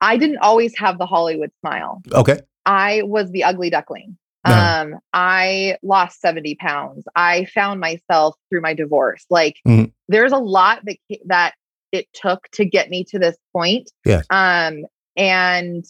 I 0.00 0.16
didn't 0.16 0.38
always 0.38 0.76
have 0.78 0.98
the 0.98 1.06
Hollywood 1.06 1.50
smile. 1.60 2.02
Okay. 2.12 2.40
I 2.66 3.02
was 3.04 3.30
the 3.30 3.44
ugly 3.44 3.70
duckling. 3.70 4.16
Uh-huh. 4.44 4.82
Um, 4.82 5.00
I 5.12 5.76
lost 5.82 6.20
70 6.20 6.54
pounds. 6.56 7.04
I 7.14 7.44
found 7.46 7.80
myself 7.80 8.36
through 8.48 8.62
my 8.62 8.72
divorce. 8.72 9.26
Like 9.28 9.56
Mhm. 9.66 9.92
there's 10.08 10.32
a 10.32 10.38
lot 10.38 10.80
that 10.84 10.96
that 11.26 11.54
it 11.92 12.06
took 12.14 12.48
to 12.52 12.64
get 12.64 12.88
me 12.88 13.04
to 13.04 13.18
this 13.18 13.36
point. 13.52 13.90
Yes. 14.04 14.24
Um, 14.30 14.86
and 15.16 15.84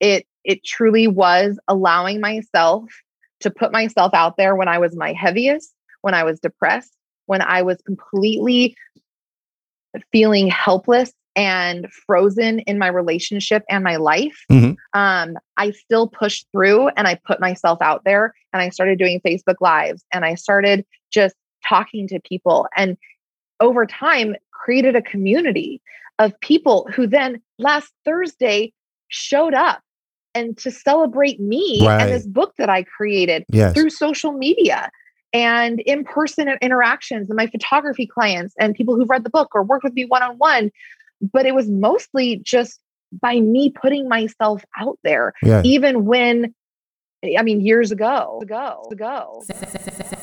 it 0.00 0.26
it 0.44 0.64
truly 0.64 1.06
was 1.06 1.58
allowing 1.68 2.20
myself 2.20 2.84
to 3.40 3.50
put 3.50 3.70
myself 3.70 4.14
out 4.14 4.36
there 4.36 4.56
when 4.56 4.68
I 4.68 4.78
was 4.78 4.96
my 4.96 5.12
heaviest, 5.12 5.72
when 6.00 6.14
I 6.14 6.24
was 6.24 6.40
depressed, 6.40 6.96
when 7.26 7.42
I 7.42 7.62
was 7.62 7.80
completely 7.82 8.76
feeling 10.12 10.48
helpless 10.48 11.12
and 11.36 11.86
frozen 12.06 12.60
in 12.60 12.78
my 12.78 12.86
relationship 12.88 13.62
and 13.68 13.84
my 13.84 13.96
life. 13.96 14.36
Mhm. 14.50 14.76
Um, 14.94 15.36
I 15.58 15.70
still 15.72 16.08
pushed 16.08 16.46
through 16.50 16.88
and 16.96 17.06
I 17.06 17.18
put 17.26 17.38
myself 17.40 17.80
out 17.82 18.02
there 18.04 18.34
and 18.52 18.62
I 18.62 18.70
started 18.70 18.98
doing 18.98 19.20
Facebook 19.20 19.56
Lives 19.60 20.04
and 20.12 20.24
I 20.24 20.34
started 20.34 20.84
just 21.12 21.34
talking 21.68 22.08
to 22.08 22.20
people 22.20 22.66
and 22.76 22.96
over 23.60 23.86
time 23.86 24.34
created 24.52 24.96
a 24.96 25.02
community 25.02 25.80
of 26.18 26.38
people 26.40 26.88
who 26.94 27.06
then 27.06 27.40
last 27.58 27.92
Thursday 28.04 28.72
showed 29.08 29.52
up 29.54 29.82
and 30.34 30.56
to 30.58 30.70
celebrate 30.70 31.38
me 31.40 31.86
Right. 31.86 32.02
and 32.02 32.12
this 32.12 32.26
book 32.26 32.54
that 32.58 32.70
I 32.70 32.82
created 32.82 33.44
Yes. 33.50 33.74
through 33.74 33.90
social 33.90 34.32
media 34.32 34.90
and 35.32 35.80
in 35.80 36.04
person 36.04 36.48
interactions 36.62 37.28
and 37.28 37.36
my 37.36 37.46
photography 37.46 38.06
clients 38.06 38.54
and 38.58 38.74
people 38.74 38.94
who've 38.94 39.10
read 39.10 39.24
the 39.24 39.30
book 39.30 39.50
or 39.54 39.62
worked 39.62 39.84
with 39.84 39.92
me 39.94 40.04
one 40.06 40.22
on 40.22 40.36
one. 40.38 40.70
But 41.20 41.46
it 41.46 41.54
was 41.54 41.68
mostly 41.68 42.36
just 42.44 42.80
by 43.20 43.40
me 43.40 43.70
putting 43.70 44.08
myself 44.08 44.64
out 44.78 44.98
there, 45.04 45.32
Yeah. 45.42 45.62
even 45.64 46.04
when, 46.04 46.54
I 47.38 47.42
mean, 47.42 47.60
years 47.60 47.90
ago, 47.92 48.40
ago, 48.42 48.88
ago. 48.90 49.42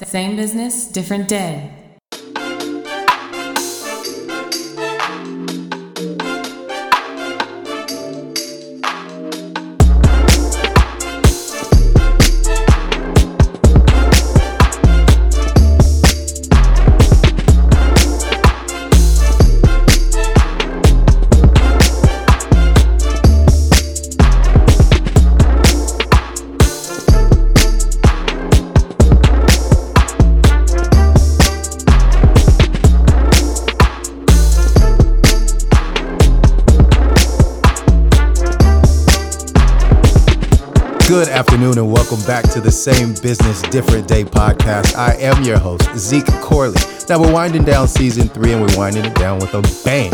Same 0.05 0.35
business, 0.35 0.88
different 0.88 1.27
day. 1.27 1.72
Good 41.23 41.31
afternoon 41.31 41.77
and 41.77 41.89
welcome 41.89 42.21
back 42.23 42.43
to 42.49 42.59
the 42.59 42.69
Same 42.69 43.13
Business 43.13 43.61
Different 43.61 44.09
Day 44.09 44.25
podcast. 44.25 44.93
I 44.97 45.13
am 45.21 45.41
your 45.45 45.57
host, 45.57 45.89
Zeke 45.95 46.27
Corley. 46.41 46.81
Now 47.07 47.21
we're 47.21 47.31
winding 47.31 47.63
down 47.63 47.88
season 47.88 48.27
three 48.27 48.52
and 48.52 48.61
we're 48.61 48.77
winding 48.77 49.05
it 49.05 49.16
down 49.16 49.39
with 49.39 49.53
a 49.53 49.61
bang, 49.85 50.11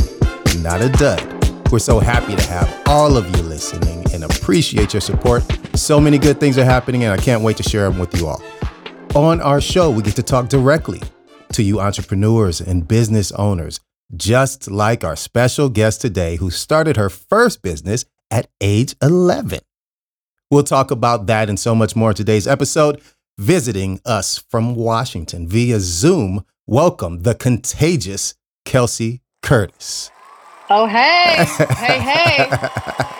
not 0.62 0.82
a 0.82 0.90
dud. 0.90 1.72
We're 1.72 1.80
so 1.80 2.00
happy 2.00 2.36
to 2.36 2.44
have 2.44 2.84
all 2.86 3.18
of 3.18 3.26
you 3.36 3.42
listening 3.42 4.06
and 4.14 4.24
appreciate 4.24 4.94
your 4.94 5.02
support. 5.02 5.44
So 5.76 6.00
many 6.00 6.20
good 6.20 6.40
things 6.40 6.60
are 6.60 6.64
happening 6.64 7.06
and 7.06 7.12
I 7.12 7.18
can't 7.18 7.42
wait 7.42 7.58
to 7.58 7.64
share 7.64 7.90
them 7.90 7.98
with 7.98 8.16
you 8.16 8.28
all. 8.28 8.44
On 9.16 9.42
our 9.42 9.60
show, 9.60 9.90
we 9.90 10.04
get 10.04 10.16
to 10.18 10.24
talk 10.24 10.48
directly 10.48 11.02
to 11.54 11.64
you 11.64 11.80
entrepreneurs 11.80 12.62
and 12.62 12.88
business 12.88 13.32
owners, 13.32 13.80
just 14.16 14.70
like 14.70 15.04
our 15.04 15.16
special 15.16 15.70
guest 15.70 16.02
today 16.02 16.36
who 16.36 16.52
started 16.52 16.98
her 16.98 17.10
first 17.10 17.64
business 17.64 18.06
at 18.30 18.48
age 18.62 18.96
11. 19.02 19.62
We'll 20.52 20.64
talk 20.64 20.90
about 20.90 21.28
that 21.28 21.48
and 21.48 21.60
so 21.60 21.76
much 21.76 21.96
more 21.96 22.10
in 22.10 22.16
today's 22.16 22.48
episode. 22.48 23.02
Visiting 23.38 24.02
us 24.04 24.40
from 24.50 24.76
Washington 24.76 25.48
via 25.48 25.80
Zoom, 25.80 26.44
welcome 26.66 27.22
the 27.22 27.36
contagious 27.36 28.34
Kelsey 28.66 29.22
Kurtis. 29.44 30.10
Oh, 30.72 30.88
hey, 30.88 31.46
hey, 31.76 32.00
hey. 32.00 33.16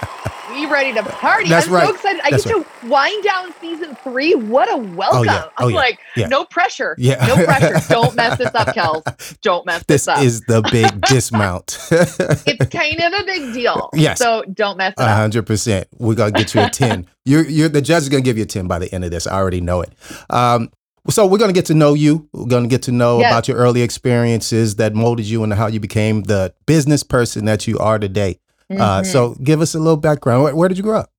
We 0.60 0.66
ready 0.66 0.94
to 0.94 1.04
party. 1.04 1.48
That's 1.50 1.68
I'm 1.68 1.74
right. 1.74 1.88
so 1.88 1.94
excited. 1.94 2.22
I 2.24 2.32
That's 2.32 2.44
get 2.46 2.54
to 2.54 2.88
wind 2.88 3.24
down 3.24 3.54
season 3.62 3.96
three. 4.04 4.36
What 4.36 4.70
a 4.72 4.78
welcome. 4.78 5.26
yeah. 5.26 5.46
Oh, 5.58 5.66
I'm 5.66 5.70
yeah. 5.70 5.76
like, 5.76 6.00
Yeah. 6.18 6.28
no 6.28 6.44
pressure. 6.44 6.96
Yeah. 6.98 7.26
No 7.28 7.36
pressure. 7.46 7.80
Don't 7.94 8.14
mess 8.16 8.38
this 8.38 8.54
up, 8.54 8.68
Kels. 8.76 9.40
Don't 9.42 9.66
mess 9.66 9.84
this, 9.88 10.06
This 10.06 10.08
up. 10.10 10.22
is 10.22 10.42
the 10.42 10.62
big 10.72 11.00
dismount. 11.08 11.78
it's 11.92 12.66
kind 12.76 13.00
of 13.00 13.14
a 13.22 13.24
big 13.24 13.54
deal. 13.54 13.90
Yes. 13.94 14.20
So 14.20 14.44
don't 14.54 14.78
mess 14.78 14.94
it 14.98 15.02
A 15.02 15.06
up. 15.06 15.18
hundred 15.18 15.46
percent. 15.46 15.88
We're 15.98 16.16
gonna 16.16 16.32
get 16.32 16.54
you 16.54 16.62
a 16.62 16.70
ten. 16.70 17.08
You're, 17.26 17.46
you're 17.48 17.70
the 17.70 17.82
judge 17.82 18.04
is 18.04 18.10
gonna 18.10 18.22
give 18.22 18.38
you 18.38 18.44
a 18.44 18.48
ten 18.48 18.68
by 18.68 18.80
the 18.80 18.94
end 18.94 19.06
of 19.06 19.12
this. 19.12 19.28
I 19.28 19.36
already 19.36 19.62
know 19.62 19.82
it. 19.82 19.92
Um, 20.30 20.72
so 21.10 21.26
we're 21.26 21.38
gonna 21.38 21.54
get 21.54 21.66
to 21.68 21.74
know 21.74 21.94
you. 21.94 22.28
We're 22.34 22.46
gonna 22.46 22.68
get 22.68 22.84
to 22.84 22.92
know 22.92 23.20
Yes. 23.20 23.32
about 23.32 23.48
your 23.48 23.58
early 23.58 23.82
experiences 23.82 24.76
that 24.76 24.94
molded 24.94 25.26
you 25.26 25.44
and 25.44 25.54
how 25.54 25.68
you 25.68 25.80
became 25.80 26.24
the 26.24 26.54
business 26.66 27.04
person 27.04 27.46
that 27.46 27.66
you 27.68 27.78
are 27.80 27.98
today. 27.98 28.40
Uh, 28.72 29.02
Mhm. 29.02 29.06
so 29.06 29.36
give 29.44 29.62
us 29.62 29.74
a 29.76 29.80
little 29.80 29.98
background. 29.98 30.44
Where, 30.44 30.56
where 30.56 30.70
did 30.70 30.78
you 30.78 30.84
grow 30.84 31.00
up? 31.00 31.12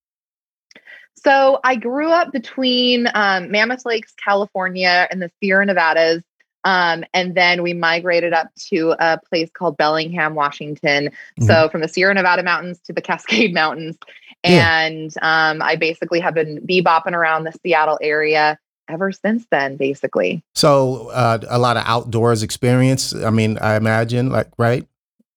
So 1.16 1.60
I 1.64 1.76
grew 1.76 2.10
up 2.10 2.32
between 2.32 3.08
um, 3.14 3.50
Mammoth 3.50 3.84
Lakes, 3.84 4.14
California, 4.24 5.06
and 5.10 5.20
the 5.20 5.30
Sierra 5.40 5.66
Nevadas. 5.66 6.22
Um, 6.64 7.04
and 7.14 7.34
then 7.34 7.62
we 7.62 7.72
migrated 7.72 8.32
up 8.32 8.48
to 8.68 8.94
a 8.98 9.18
place 9.28 9.48
called 9.52 9.76
Bellingham, 9.76 10.34
Washington. 10.34 11.10
So 11.40 11.68
from 11.70 11.80
the 11.80 11.88
Sierra 11.88 12.14
Nevada 12.14 12.42
mountains 12.42 12.78
to 12.84 12.92
the 12.92 13.00
Cascade 13.00 13.52
Mountains. 13.62 13.96
Yeah. 14.44 14.80
And 14.80 15.12
um, 15.22 15.62
I 15.62 15.76
basically 15.76 16.20
have 16.20 16.34
been 16.34 16.60
bebopping 16.66 17.12
around 17.12 17.44
the 17.44 17.52
Seattle 17.62 17.98
area 18.02 18.58
ever 18.88 19.12
since 19.12 19.46
then, 19.50 19.76
basically. 19.76 20.42
So 20.54 21.08
uh, 21.10 21.38
a 21.48 21.58
lot 21.58 21.76
of 21.76 21.84
outdoors 21.86 22.42
experience. 22.42 23.14
I 23.14 23.30
mean, 23.30 23.56
I 23.58 23.76
imagine, 23.76 24.30
like, 24.30 24.48
right? 24.58 24.86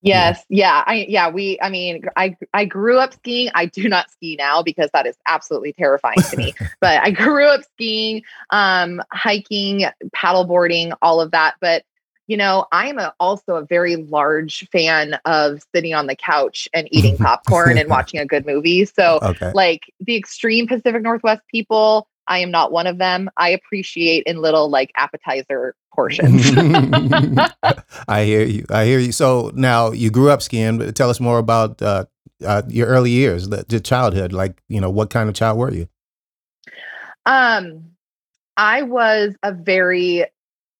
Yes, 0.03 0.43
yeah, 0.49 0.83
I 0.85 1.05
yeah, 1.07 1.29
we 1.29 1.57
I 1.61 1.69
mean, 1.69 2.03
I 2.17 2.35
I 2.53 2.65
grew 2.65 2.99
up 2.99 3.13
skiing. 3.13 3.49
I 3.55 3.65
do 3.67 3.87
not 3.87 4.11
ski 4.11 4.35
now 4.37 4.61
because 4.61 4.89
that 4.93 5.07
is 5.07 5.15
absolutely 5.25 5.71
terrifying 5.73 6.25
to 6.29 6.37
me. 6.37 6.53
But 6.81 7.01
I 7.01 7.11
grew 7.11 7.45
up 7.45 7.63
skiing, 7.63 8.23
um 8.49 9.01
hiking, 9.13 9.85
paddleboarding, 10.13 10.93
all 11.01 11.21
of 11.21 11.31
that, 11.31 11.55
but 11.61 11.85
you 12.27 12.37
know, 12.37 12.65
I'm 12.71 12.99
a, 12.99 13.13
also 13.19 13.55
a 13.55 13.65
very 13.65 13.97
large 13.97 14.67
fan 14.71 15.19
of 15.25 15.61
sitting 15.73 15.93
on 15.93 16.07
the 16.07 16.15
couch 16.15 16.67
and 16.73 16.87
eating 16.91 17.17
popcorn 17.19 17.77
and 17.77 17.89
watching 17.97 18.19
a 18.19 18.25
good 18.25 18.45
movie. 18.45 18.85
So, 18.85 19.19
Okay. 19.21 19.51
like 19.53 19.93
the 19.99 20.15
extreme 20.15 20.67
Pacific 20.67 21.01
Northwest 21.01 21.41
people, 21.49 22.07
I 22.27 22.39
am 22.39 22.51
not 22.51 22.71
one 22.71 22.87
of 22.87 22.97
them. 22.97 23.29
I 23.37 23.49
appreciate 23.49 24.23
in 24.25 24.37
little 24.37 24.69
like 24.69 24.91
appetizer 24.95 25.75
portions. 25.93 26.51
I 28.07 28.23
hear 28.25 28.43
you. 28.43 28.65
I 28.69 28.85
hear 28.85 28.99
you. 28.99 29.11
So 29.11 29.51
now 29.55 29.91
you 29.91 30.09
grew 30.09 30.29
up 30.29 30.41
skiing. 30.41 30.77
but 30.77 30.95
Tell 30.95 31.09
us 31.09 31.19
more 31.19 31.37
about 31.37 31.81
uh, 31.81 32.05
uh, 32.45 32.63
your 32.67 32.87
early 32.87 33.11
years, 33.11 33.49
the, 33.49 33.65
your 33.69 33.79
childhood. 33.81 34.33
Like, 34.33 34.61
you 34.69 34.79
know, 34.81 34.89
what 34.89 35.09
kind 35.09 35.29
of 35.29 35.35
child 35.35 35.57
were 35.57 35.71
you? 35.71 35.87
Um, 37.25 37.91
I 38.57 38.81
was 38.83 39.35
a 39.43 39.51
very 39.53 40.25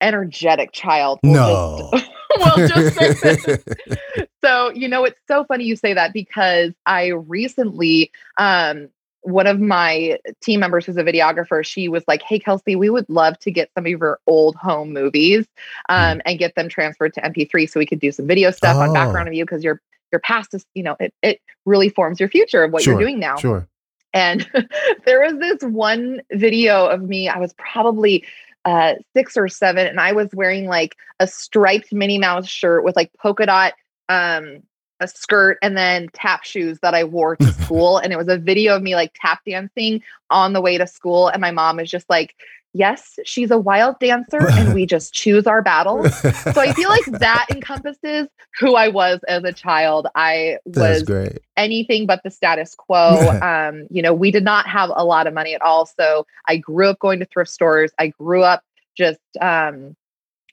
energetic 0.02 0.72
child. 0.72 1.20
We'll 1.24 1.34
No. 1.34 1.90
just- 1.94 2.10
we'll 2.38 2.68
just 2.68 2.96
say 2.98 3.14
this. 3.36 3.64
so 4.44 4.72
you 4.72 4.88
know 4.88 5.06
it's 5.06 5.20
so 5.28 5.46
funny 5.46 5.66
you 5.66 5.76
say 5.76 5.94
that 5.94 6.14
because 6.14 6.72
I 6.86 7.10
recently 7.10 8.12
um 8.40 8.90
one 9.24 9.48
of 9.48 9.60
my 9.60 10.18
team 10.42 10.60
members 10.60 10.86
who's 10.86 10.98
a 10.98 11.04
videographer, 11.04 11.66
she 11.66 11.88
was 11.88 12.04
like, 12.08 12.22
Hey 12.22 12.40
Kelsey, 12.40 12.76
we 12.76 12.90
would 12.90 13.10
love 13.10 13.38
to 13.40 13.52
get 13.52 13.70
some 13.76 13.86
of 13.86 13.90
your 13.90 14.20
old 14.28 14.56
home 14.56 14.94
movies 14.94 15.46
um 15.90 16.22
and 16.26 16.40
get 16.40 16.56
them 16.56 16.70
transferred 16.70 17.14
to 17.16 17.22
MP3 17.22 17.70
so 17.70 17.80
we 17.80 17.86
could 17.86 18.00
do 18.00 18.12
some 18.12 18.28
video 18.28 18.52
stuff 18.52 18.78
on 18.78 18.90
Oh. 18.90 18.94
background 18.94 19.28
of 19.28 19.34
you 19.34 19.44
because 19.46 19.64
your 19.64 19.82
your 20.12 20.20
past 20.20 20.54
is, 20.54 20.66
you 20.76 20.84
know, 20.84 20.96
it 21.00 21.14
it 21.24 21.42
really 21.66 21.90
forms 21.90 22.20
your 22.20 22.30
future 22.30 22.64
of 22.64 22.72
what 22.72 22.84
Sure, 22.84 22.94
you're 22.94 23.02
doing 23.02 23.20
now. 23.20 23.36
Sure. 23.38 23.68
And 24.14 24.48
there 25.06 25.22
was 25.22 25.40
this 25.40 25.64
one 25.64 26.22
video 26.32 26.86
of 26.86 27.02
me, 27.02 27.28
I 27.30 27.40
was 27.40 27.54
probably 27.54 28.24
uh, 28.66 28.94
six 29.16 29.36
or 29.36 29.48
seven, 29.48 29.88
and 29.88 30.00
I 30.00 30.12
was 30.14 30.30
wearing 30.34 30.68
like 30.68 30.96
a 31.20 31.28
striped 31.28 31.92
Minnie 31.92 32.20
Mouse 32.20 32.48
shirt 32.48 32.84
with 32.84 32.96
like 32.96 33.12
polka 33.20 33.46
dot 33.46 33.74
um, 34.10 34.62
a 35.04 35.08
skirt 35.08 35.58
and 35.62 35.78
then 35.78 36.08
tap 36.14 36.44
shoes 36.44 36.80
that 36.82 36.94
I 36.96 37.04
wore 37.04 37.36
to 37.36 37.52
school. 37.64 37.98
and 37.98 38.12
it 38.14 38.18
was 38.18 38.28
a 38.28 38.38
video 38.38 38.76
of 38.76 38.82
me 38.82 38.96
like 38.96 39.12
tap 39.20 39.42
dancing 39.46 40.02
on 40.30 40.54
the 40.54 40.62
way 40.62 40.78
to 40.78 40.88
school. 40.88 41.28
And 41.28 41.42
my 41.42 41.52
mom 41.52 41.78
was 41.78 41.92
just 41.92 42.10
like, 42.10 42.34
Yes, 42.76 43.20
she's 43.24 43.52
a 43.52 43.58
wild 43.60 44.00
dancer 44.00 44.40
and 44.42 44.74
we 44.74 44.88
just 44.88 45.14
choose 45.14 45.46
our 45.46 45.62
battles. 45.62 46.12
So 46.20 46.60
I 46.60 46.74
feel 46.74 46.90
like 46.90 47.06
that 47.20 47.46
encompasses 47.52 48.28
who 48.60 48.74
I 48.74 48.88
was 48.88 49.20
as 49.28 49.44
a 49.44 49.54
child. 49.54 50.08
I 50.16 50.58
was 50.66 51.04
great. 51.04 51.38
anything 51.56 52.08
but 52.08 52.22
the 52.24 52.32
status 52.32 52.74
quo. 52.74 53.38
um, 53.44 53.86
you 53.92 54.02
know, 54.02 54.12
we 54.12 54.32
did 54.32 54.44
not 54.44 54.66
have 54.66 54.90
a 54.96 55.06
lot 55.06 55.28
of 55.28 55.36
money 55.36 55.54
at 55.54 55.62
all. 55.62 55.86
So 55.86 56.26
I 56.48 56.58
grew 56.58 56.88
up 56.88 56.98
going 56.98 57.20
to 57.20 57.26
thrift 57.26 57.52
stores. 57.52 57.92
I 58.00 58.08
grew 58.08 58.42
up 58.42 58.64
just 58.98 59.20
um, 59.40 59.96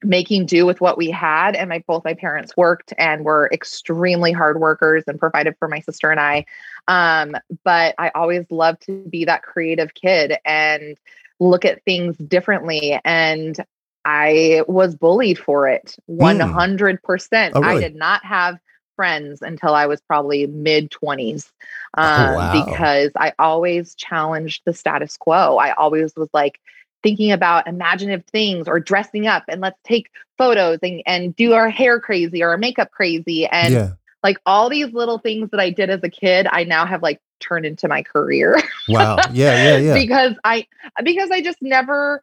making 0.02 0.46
do 0.46 0.66
with 0.66 0.80
what 0.80 0.96
we 0.96 1.10
had. 1.10 1.54
And 1.54 1.68
my 1.68 1.82
both 1.86 2.04
my 2.04 2.14
parents 2.14 2.56
worked 2.56 2.92
and 2.98 3.24
were 3.24 3.48
extremely 3.52 4.32
hard 4.32 4.60
workers 4.60 5.04
and 5.06 5.18
provided 5.18 5.56
for 5.58 5.68
my 5.68 5.80
sister 5.80 6.10
and 6.10 6.20
I. 6.20 6.46
Um, 6.88 7.36
but 7.64 7.94
I 7.98 8.10
always 8.14 8.46
loved 8.50 8.82
to 8.86 9.04
be 9.08 9.26
that 9.26 9.42
creative 9.42 9.94
kid 9.94 10.36
and 10.44 10.96
look 11.38 11.64
at 11.64 11.84
things 11.84 12.16
differently. 12.16 12.98
And 13.04 13.56
I 14.04 14.62
was 14.66 14.94
bullied 14.94 15.38
for 15.38 15.68
it 15.68 15.96
100%. 16.08 17.52
Oh, 17.54 17.62
I 17.62 17.78
did 17.80 17.94
not 17.94 18.24
have 18.24 18.58
friends 18.96 19.42
until 19.42 19.74
I 19.74 19.86
was 19.86 20.00
probably 20.00 20.46
mid 20.46 20.90
20s 20.90 21.50
Oh, 21.96 22.02
um, 22.02 22.34
wow. 22.34 22.64
because 22.64 23.12
I 23.16 23.32
always 23.38 23.94
challenged 23.94 24.62
the 24.64 24.72
status 24.72 25.16
quo. 25.16 25.56
I 25.56 25.72
always 25.72 26.14
was 26.16 26.28
like 26.32 26.60
thinking 27.02 27.32
about 27.32 27.66
imaginative 27.66 28.24
things 28.26 28.68
or 28.68 28.80
dressing 28.80 29.26
up 29.26 29.44
and 29.48 29.60
let's 29.60 29.78
take 29.84 30.10
photos 30.38 30.78
and, 30.82 31.02
and 31.06 31.34
do 31.34 31.52
our 31.52 31.70
hair 31.70 32.00
crazy 32.00 32.42
or 32.42 32.50
our 32.50 32.58
makeup 32.58 32.90
crazy. 32.90 33.46
And 33.46 33.74
yeah. 33.74 33.92
like 34.22 34.38
all 34.46 34.68
these 34.68 34.92
little 34.92 35.18
things 35.18 35.50
that 35.50 35.60
I 35.60 35.70
did 35.70 35.90
as 35.90 36.00
a 36.02 36.10
kid, 36.10 36.46
I 36.50 36.64
now 36.64 36.86
have 36.86 37.02
like 37.02 37.20
turned 37.40 37.64
into 37.64 37.88
my 37.88 38.02
career 38.02 38.56
Wow. 38.88 39.16
Yeah. 39.32 39.62
Yeah. 39.62 39.76
Yeah. 39.78 39.94
because 39.94 40.34
I 40.44 40.66
because 41.02 41.30
I 41.30 41.40
just 41.40 41.62
never 41.62 42.22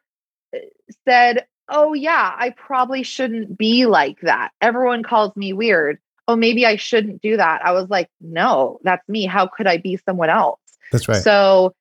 uh, 0.54 0.58
said, 1.06 1.46
"Oh 1.68 1.94
yeah, 1.94 2.34
I 2.36 2.50
probably 2.50 3.02
shouldn't 3.02 3.56
be 3.56 3.86
like 3.86 4.20
that." 4.20 4.50
Everyone 4.60 5.02
calls 5.02 5.34
me 5.36 5.52
weird. 5.52 5.98
Oh, 6.26 6.36
maybe 6.36 6.66
I 6.66 6.76
shouldn't 6.76 7.22
do 7.22 7.38
that. 7.38 7.64
I 7.64 7.72
was 7.72 7.88
like, 7.88 8.10
"No, 8.20 8.80
that's 8.82 9.06
me. 9.08 9.24
How 9.26 9.46
could 9.46 9.66
I 9.66 9.78
be 9.78 9.96
someone 9.96 10.30
else?" 10.30 10.60
That's 10.92 11.08
right. 11.08 11.22
So 11.22 11.74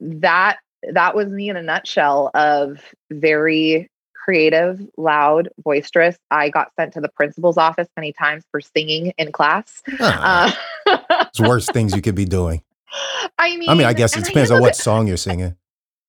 that 0.00 0.58
that 0.92 1.14
was 1.14 1.28
me 1.28 1.48
in 1.48 1.56
a 1.56 1.62
nutshell 1.62 2.30
of 2.34 2.80
very 3.10 3.90
creative, 4.24 4.80
loud, 4.96 5.50
boisterous. 5.62 6.16
I 6.30 6.48
got 6.48 6.72
sent 6.78 6.94
to 6.94 7.00
the 7.00 7.08
principal's 7.10 7.58
office 7.58 7.88
many 7.96 8.12
times 8.12 8.44
for 8.50 8.60
singing 8.60 9.12
in 9.18 9.32
class. 9.32 9.82
Ah, 10.00 10.56
Uh, 10.86 10.96
it's 11.28 11.40
worse 11.40 11.66
things 11.66 11.94
you 11.94 12.00
could 12.02 12.14
be 12.14 12.24
doing. 12.24 12.62
I 13.38 13.56
mean, 13.56 13.68
I 13.70 13.74
mean, 13.74 13.86
I 13.86 13.92
guess 13.92 14.16
it 14.16 14.24
depends 14.24 14.50
on 14.50 14.60
what 14.60 14.76
song 14.76 15.06
you're 15.06 15.16
singing. 15.16 15.56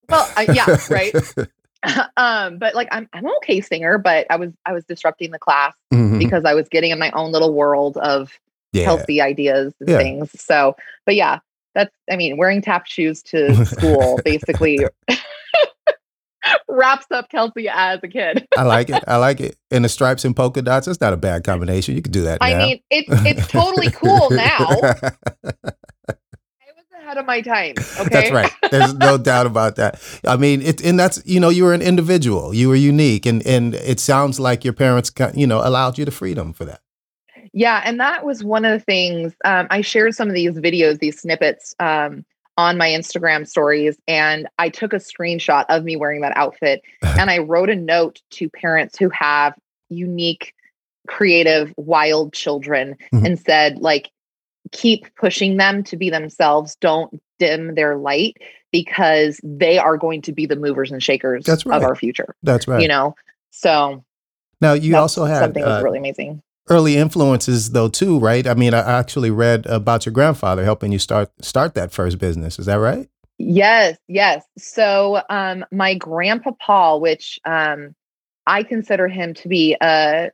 Well, 0.07 0.29
I, 0.37 0.43
yeah, 0.43 0.77
right. 0.87 1.15
um, 2.17 2.59
but 2.59 2.75
like 2.75 2.87
I'm 2.91 3.09
I'm 3.11 3.25
an 3.25 3.31
okay 3.37 3.59
singer, 3.59 3.97
but 3.97 4.27
I 4.29 4.35
was 4.35 4.51
I 4.65 4.71
was 4.71 4.85
disrupting 4.85 5.31
the 5.31 5.39
class 5.39 5.73
Mhm. 5.91 6.19
because 6.19 6.45
I 6.45 6.53
was 6.53 6.69
getting 6.69 6.91
in 6.91 6.99
my 6.99 7.09
own 7.11 7.31
little 7.31 7.53
world 7.53 7.97
of 7.97 8.31
Yeah. 8.71 8.85
healthy 8.85 9.19
ideas 9.21 9.73
and 9.79 9.89
Yeah. 9.89 9.97
things. 9.97 10.29
So, 10.39 10.75
but 11.07 11.15
yeah, 11.15 11.39
that's 11.75 11.93
I 12.09 12.15
mean, 12.15 12.37
wearing 12.37 12.61
tap 12.61 12.87
shoes 12.87 13.21
to 13.23 13.65
school 13.67 14.19
basically 14.25 14.79
wraps 16.69 17.05
up 17.11 17.29
Kelsey 17.29 17.67
as 17.69 17.99
a 18.01 18.07
kid. 18.07 18.47
I 18.57 18.63
like 18.63 18.89
it. 18.89 19.03
I 19.07 19.17
like 19.17 19.39
it. 19.39 19.57
And 19.71 19.83
the 19.83 19.89
stripes 19.89 20.23
and 20.23 20.33
polka 20.33 20.61
dots, 20.61 20.85
that's 20.85 21.01
not 21.01 21.11
a 21.11 21.17
bad 21.17 21.43
combination. 21.43 21.95
You 21.95 22.01
could 22.01 22.13
do 22.13 22.21
that 22.21 22.37
I 22.39 22.53
now. 22.53 22.59
mean, 22.59 22.79
it's 22.89 23.09
it's 23.09 23.47
totally 23.47 23.91
cool 23.91 24.29
now. 24.29 24.67
I 24.69 25.11
was 26.77 26.85
ahead 26.97 27.17
of 27.17 27.25
my 27.25 27.41
time. 27.41 27.73
Okay. 27.99 28.07
That's 28.09 28.31
right. 28.31 28.51
There's 28.71 28.93
no 28.93 29.17
doubt 29.17 29.47
about 29.47 29.75
that. 29.75 30.01
I 30.25 30.37
mean, 30.37 30.61
it, 30.61 30.81
and 30.81 30.97
that's 30.97 31.21
you 31.25 31.41
know, 31.41 31.49
you 31.49 31.65
were 31.65 31.73
an 31.73 31.81
individual. 31.81 32.53
You 32.53 32.69
were 32.69 32.75
unique, 32.75 33.25
and 33.25 33.45
and 33.45 33.75
it 33.75 33.99
sounds 33.99 34.39
like 34.39 34.63
your 34.63 34.73
parents, 34.73 35.11
you 35.33 35.45
know, 35.47 35.59
allowed 35.61 35.97
you 35.97 36.05
the 36.05 36.11
freedom 36.11 36.53
for 36.53 36.63
that. 36.63 36.79
Yeah, 37.55 37.81
and 37.85 38.01
that 38.01 38.25
was 38.25 38.43
one 38.43 38.65
of 38.65 38.77
the 38.77 38.83
things. 38.83 39.33
Um, 39.45 39.67
I 39.69 39.79
shared 39.79 40.13
some 40.13 40.27
of 40.27 40.35
these 40.35 40.51
videos, 40.55 40.99
these 40.99 41.21
snippets 41.21 41.73
um, 41.79 42.25
on 42.57 42.77
my 42.77 42.89
Instagram 42.89 43.47
stories, 43.47 43.97
and 44.09 44.49
I 44.59 44.67
took 44.67 44.91
a 44.91 44.97
screenshot 44.97 45.63
of 45.69 45.85
me 45.85 45.95
wearing 45.95 46.19
that 46.21 46.35
outfit, 46.35 46.81
and 47.01 47.31
I 47.31 47.37
wrote 47.39 47.69
a 47.69 47.75
note 47.75 48.21
to 48.31 48.49
parents 48.49 48.97
who 48.97 49.09
have 49.09 49.55
unique, 49.89 50.53
creative, 51.07 51.73
wild 51.77 52.33
children, 52.33 52.97
Mhm. 53.13 53.25
and 53.25 53.39
said, 53.39 53.77
like, 53.77 54.11
keep 54.73 55.05
pushing 55.15 55.55
them 55.55 55.81
to 55.85 55.95
be 55.95 56.09
themselves. 56.09 56.75
Don't 56.81 57.21
dim 57.39 57.75
their 57.75 57.95
light 57.95 58.35
because 58.73 59.39
they 59.43 59.77
are 59.77 59.95
going 59.95 60.21
to 60.23 60.33
be 60.33 60.45
the 60.45 60.57
movers 60.57 60.91
and 60.91 61.01
shakers 61.01 61.45
That's 61.45 61.65
right. 61.65 61.77
of 61.77 61.83
our 61.83 61.95
future. 61.95 62.35
That's 62.43 62.67
right. 62.67 62.81
You 62.81 62.89
know, 62.89 63.15
so 63.51 64.03
now 64.59 64.73
you 64.73 64.97
also 64.97 65.23
had 65.23 65.39
something 65.39 65.63
was 65.63 65.81
uh, 65.81 65.83
really 65.85 65.99
amazing. 65.99 66.41
Early 66.69 66.97
influences 66.97 67.71
though 67.71 67.89
too, 67.89 68.19
right? 68.19 68.47
I 68.47 68.53
mean, 68.53 68.73
I 68.73 68.99
actually 68.99 69.31
read 69.31 69.65
about 69.65 70.05
your 70.05 70.13
grandfather 70.13 70.63
helping 70.63 70.91
you 70.91 70.99
start 70.99 71.31
start 71.41 71.73
that 71.75 71.91
first 71.91 72.17
business. 72.19 72.59
Is 72.59 72.65
that 72.65 72.75
right? 72.75 73.09
Yes, 73.37 73.97
yes. 74.07 74.45
So 74.57 75.21
um 75.29 75.65
my 75.71 75.95
grandpa 75.95 76.51
Paul, 76.51 77.01
which 77.01 77.39
um 77.45 77.95
I 78.47 78.63
consider 78.63 79.07
him 79.07 79.33
to 79.35 79.47
be 79.47 79.75
a 79.81 80.31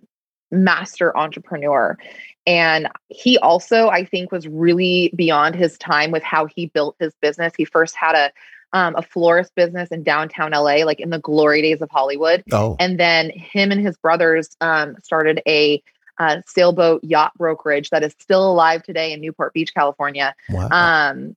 master 0.52 1.18
entrepreneur. 1.18 1.98
And 2.46 2.90
he 3.10 3.38
also, 3.38 3.88
I 3.88 4.04
think, 4.04 4.32
was 4.32 4.48
really 4.48 5.14
beyond 5.16 5.56
his 5.56 5.78
time 5.78 6.12
with 6.12 6.24
how 6.24 6.48
he 6.48 6.68
built 6.68 6.96
his 7.00 7.14
business. 7.22 7.54
He 7.56 7.66
first 7.66 7.96
had 7.96 8.16
a 8.16 8.32
um, 8.74 8.96
a 8.96 9.02
florist 9.02 9.54
business 9.54 9.90
in 9.90 10.02
downtown 10.02 10.52
LA, 10.52 10.86
like 10.86 11.02
in 11.02 11.10
the 11.10 11.20
glory 11.20 11.62
days 11.62 11.82
of 11.82 11.90
Hollywood. 11.92 12.42
Oh, 12.54 12.78
And 12.80 12.98
then 12.98 13.30
him 13.32 13.70
and 13.70 13.86
his 13.86 13.98
brothers 13.98 14.56
um, 14.62 14.96
started 15.04 15.42
a 15.46 15.84
uh, 16.22 16.42
sailboat 16.46 17.04
yacht 17.04 17.32
brokerage 17.38 17.90
that 17.90 18.04
is 18.04 18.14
still 18.20 18.50
alive 18.52 18.84
today 18.84 19.14
in 19.14 19.22
Newport 19.22 19.54
Beach, 19.54 19.74
California. 19.74 20.36
Wow. 20.50 20.68
um 20.70 21.36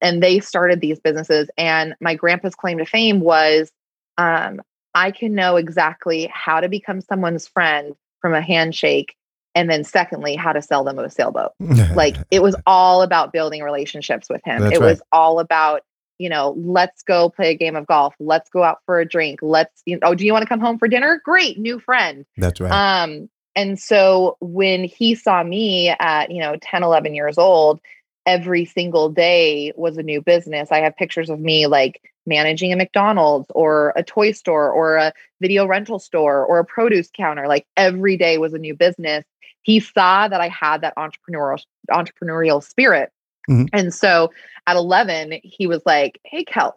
and 0.00 0.22
they 0.22 0.40
started 0.40 0.80
these 0.80 1.00
businesses 1.00 1.48
and 1.56 1.94
my 2.00 2.14
grandpa's 2.14 2.54
claim 2.54 2.78
to 2.78 2.84
fame 2.84 3.20
was 3.20 3.72
um 4.18 4.60
i 4.94 5.10
can 5.10 5.34
know 5.34 5.56
exactly 5.56 6.30
how 6.32 6.60
to 6.60 6.68
become 6.68 7.00
someone's 7.00 7.48
friend 7.48 7.96
from 8.20 8.34
a 8.34 8.42
handshake 8.42 9.16
and 9.54 9.70
then 9.70 9.84
secondly 9.84 10.34
how 10.34 10.52
to 10.52 10.60
sell 10.60 10.84
them 10.84 10.98
a 10.98 11.10
sailboat. 11.10 11.52
Like 11.94 12.16
it 12.30 12.42
was 12.42 12.56
all 12.66 13.02
about 13.02 13.32
building 13.32 13.62
relationships 13.62 14.28
with 14.28 14.42
him. 14.44 14.62
That's 14.62 14.76
it 14.76 14.80
right. 14.80 14.90
was 14.90 15.02
all 15.12 15.38
about 15.38 15.82
you 16.18 16.28
know 16.28 16.54
let's 16.56 17.02
go 17.02 17.28
play 17.28 17.50
a 17.50 17.54
game 17.54 17.76
of 17.76 17.86
golf. 17.86 18.14
Let's 18.18 18.50
go 18.50 18.62
out 18.64 18.78
for 18.84 18.98
a 18.98 19.06
drink. 19.06 19.40
Let's 19.42 19.82
you 19.86 19.96
know, 19.96 20.08
oh 20.08 20.14
do 20.14 20.26
you 20.26 20.32
want 20.32 20.42
to 20.42 20.48
come 20.48 20.60
home 20.60 20.78
for 20.78 20.88
dinner? 20.88 21.20
Great 21.24 21.58
new 21.58 21.78
friend. 21.78 22.26
That's 22.36 22.60
right. 22.60 22.72
um, 22.72 23.28
and 23.56 23.78
so 23.78 24.36
when 24.40 24.84
he 24.84 25.14
saw 25.14 25.42
me 25.42 25.94
at, 25.98 26.30
you 26.30 26.40
know, 26.40 26.56
10, 26.60 26.82
11 26.82 27.14
years 27.14 27.38
old, 27.38 27.80
every 28.26 28.64
single 28.64 29.08
day 29.08 29.72
was 29.76 29.96
a 29.96 30.02
new 30.02 30.20
business. 30.20 30.72
I 30.72 30.78
have 30.78 30.96
pictures 30.96 31.30
of 31.30 31.40
me 31.40 31.66
like 31.66 32.00
managing 32.26 32.72
a 32.72 32.76
McDonald's 32.76 33.50
or 33.54 33.92
a 33.96 34.02
toy 34.02 34.32
store 34.32 34.70
or 34.70 34.96
a 34.96 35.12
video 35.40 35.66
rental 35.66 35.98
store 35.98 36.44
or 36.44 36.58
a 36.58 36.64
produce 36.64 37.10
counter. 37.14 37.46
Like 37.46 37.66
every 37.76 38.16
day 38.16 38.38
was 38.38 38.54
a 38.54 38.58
new 38.58 38.74
business. 38.74 39.24
He 39.62 39.80
saw 39.80 40.28
that 40.28 40.40
I 40.40 40.48
had 40.48 40.80
that 40.80 40.94
entrepreneurial 40.96 41.62
entrepreneurial 41.90 42.62
spirit. 42.62 43.10
Mhm. 43.48 43.68
And 43.72 43.92
so 43.92 44.30
at 44.66 44.76
11, 44.76 45.40
he 45.42 45.66
was 45.66 45.82
like, 45.84 46.18
"Hey, 46.24 46.44
Kels, 46.44 46.72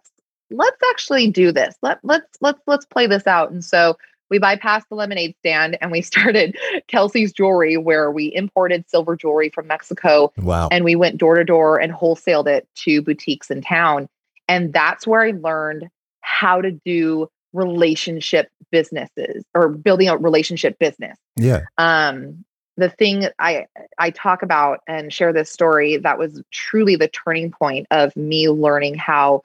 let's 0.52 0.82
actually 0.92 1.32
do 1.32 1.52
this. 1.52 1.76
Let 1.82 2.00
let's 2.04 2.38
let's 2.42 2.62
let's 2.68 2.86
play 2.86 3.08
this 3.08 3.26
out." 3.26 3.52
And 3.52 3.64
so 3.64 3.98
we 4.30 4.40
bypassed 4.40 4.84
the 4.90 4.96
lemonade 4.96 5.36
stand 5.40 5.78
and 5.82 5.92
we 5.92 6.02
started 6.04 6.58
Kelsey's 6.88 7.32
Jewelry, 7.34 7.78
where 7.78 8.12
we 8.12 8.34
imported 8.34 8.90
silver 8.90 9.16
jewelry 9.16 9.50
from 9.50 9.68
Mexico 9.68 10.32
wow. 10.38 10.68
and 10.72 10.84
we 10.84 10.96
went 10.96 11.18
door 11.18 11.36
to 11.36 11.44
door 11.44 11.80
and 11.80 11.94
wholesaled 11.94 12.48
it 12.48 12.68
to 12.76 13.02
boutiques 13.02 13.50
in 13.50 13.62
town. 13.62 14.08
And 14.48 14.72
that's 14.72 15.06
where 15.06 15.22
I 15.22 15.32
learned 15.32 15.90
how 16.22 16.62
to 16.62 16.72
do 16.72 17.30
relationship 17.54 18.50
businesses 18.72 19.44
or 19.54 19.70
building 19.70 20.10
a 20.10 20.18
relationship 20.18 20.78
business. 20.80 21.18
yeah. 21.36 21.62
Um, 21.78 22.44
the 22.78 22.90
thing 22.90 23.26
I 23.40 23.66
I 23.98 24.12
talk 24.12 24.44
about 24.44 24.82
and 24.88 25.12
share 25.12 25.34
this 25.34 25.50
story 25.50 25.98
that 25.98 26.20
was 26.20 26.42
truly 26.52 26.96
the 26.96 27.08
turning 27.08 27.52
point 27.52 27.88
of 27.90 28.16
me 28.16 28.50
learning 28.50 28.96
how 28.96 29.42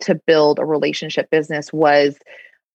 to 0.00 0.14
build 0.14 0.58
a 0.58 0.64
relationship 0.64 1.30
business 1.30 1.72
was 1.72 2.16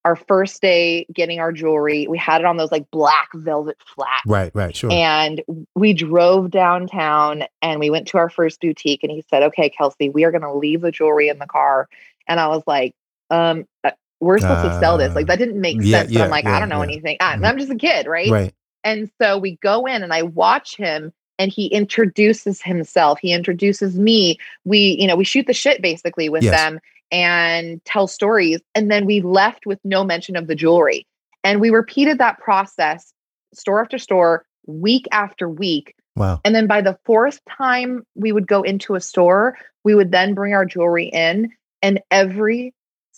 our 0.07 0.15
first 0.15 0.61
day 0.61 1.05
getting 1.13 1.39
our 1.39 1.51
jewelry. 1.51 2.07
We 2.07 2.17
had 2.17 2.39
it 2.39 2.45
on 2.45 2.55
those 2.55 2.71
like 2.71 2.89
black 2.91 3.27
velvet 3.35 3.77
flats. 3.93 4.23
Right. 4.25 4.51
Right. 4.55 4.73
Sure. 4.73 4.89
And 4.91 5.41
we 5.75 5.91
drove 5.93 6.49
downtown 6.49 7.43
and 7.61 7.79
we 7.81 7.89
went 7.89 8.07
to 8.09 8.17
our 8.17 8.29
first 8.29 8.61
boutique 8.61 9.03
and 9.03 9.11
he 9.11 9.21
said, 9.29 9.43
Okay, 9.43 9.69
Kelsey, 9.69 10.09
we 10.09 10.23
are 10.23 10.31
going 10.31 10.43
to 10.43 10.53
leave 10.53 10.79
the 10.81 10.91
jewelry 10.91 11.27
in 11.27 11.39
the 11.39 11.45
car. 11.45 11.89
And 12.25 12.39
I 12.39 12.47
was 12.47 12.63
like, 12.65 12.95
um, 13.29 13.65
uh, 13.83 13.91
we're 14.21 14.39
supposed 14.39 14.63
to 14.63 14.79
sell 14.79 14.97
this. 14.97 15.11
Uh, 15.11 15.15
Like 15.15 15.27
that 15.27 15.39
didn't 15.39 15.59
make 15.59 15.77
yeah, 15.81 15.99
sense. 16.03 16.13
but 16.13 16.21
I'm 16.23 16.29
like, 16.29 16.45
yeah, 16.45 16.55
I 16.55 16.59
don't 16.59 16.69
know 16.69 16.77
yeah. 16.81 16.83
anything. 16.91 17.17
I, 17.19 17.35
Mhm. 17.35 17.45
I'm 17.45 17.57
just 17.59 17.71
a 17.71 17.75
kid, 17.75 18.07
right? 18.07 18.29
right. 18.31 18.53
And 18.85 19.11
so 19.21 19.37
we 19.37 19.57
go 19.57 19.85
in 19.85 20.01
and 20.03 20.13
I 20.13 20.23
watch 20.23 20.77
him 20.77 21.11
and 21.37 21.51
he 21.51 21.67
introduces 21.67 22.61
himself. 22.61 23.19
He 23.21 23.33
introduces 23.33 23.99
me. 23.99 24.39
We, 24.63 24.95
you 24.99 25.05
know, 25.07 25.15
we 25.17 25.25
shoot 25.25 25.45
the 25.47 25.53
shit 25.53 25.81
basically 25.81 26.29
with 26.29 26.43
Yes. 26.43 26.55
them 26.55 26.79
and 27.11 27.83
tell 27.85 28.07
stories. 28.07 28.61
And 28.75 28.91
then 28.91 29.05
we 29.05 29.21
left 29.21 29.65
with 29.65 29.79
no 29.83 30.03
mention 30.03 30.35
of 30.35 30.47
the 30.47 30.55
jewelry. 30.55 31.05
And 31.43 31.61
we 31.61 31.69
repeated 31.69 32.17
that 32.19 32.39
process 32.39 33.13
store 33.53 33.81
after 33.81 33.97
store, 33.97 34.45
week 34.65 35.07
after 35.11 35.49
week. 35.49 35.95
Wow. 36.15 36.41
And 36.43 36.53
then 36.53 36.67
by 36.67 36.81
the 36.81 36.97
fourth 37.05 37.39
time 37.49 38.03
we 38.15 38.31
would 38.31 38.47
go 38.47 38.63
into 38.63 38.95
a 38.95 38.99
store, 38.99 39.57
we 39.83 39.95
would 39.95 40.11
then 40.11 40.33
bring 40.33 40.53
our 40.53 40.65
jewelry 40.65 41.07
in, 41.07 41.51
and 41.81 42.01
every 42.11 42.73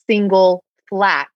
single 0.08 0.64
flat 0.90 1.28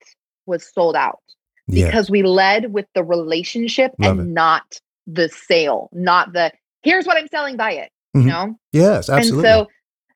was 0.46 0.70
sold 0.74 0.96
out 0.96 1.22
Yeah. 1.68 1.86
because 1.88 2.10
we 2.10 2.22
led 2.22 2.74
with 2.74 2.86
the 2.94 3.04
relationship 3.04 3.94
Love 3.98 4.20
and 4.20 4.30
it. 4.30 4.34
not 4.34 4.80
the 5.08 5.30
sale, 5.30 5.90
not 5.94 6.34
the 6.34 6.52
here's 6.84 7.06
what 7.06 7.18
I'm 7.18 7.28
selling, 7.28 7.56
buy 7.58 7.72
it. 7.74 7.92
Mhm. 8.16 8.22
You 8.24 8.28
know? 8.28 8.56
Yes, 8.74 9.10
absolutely. 9.10 9.50
And 9.50 9.68
so, 9.68 9.68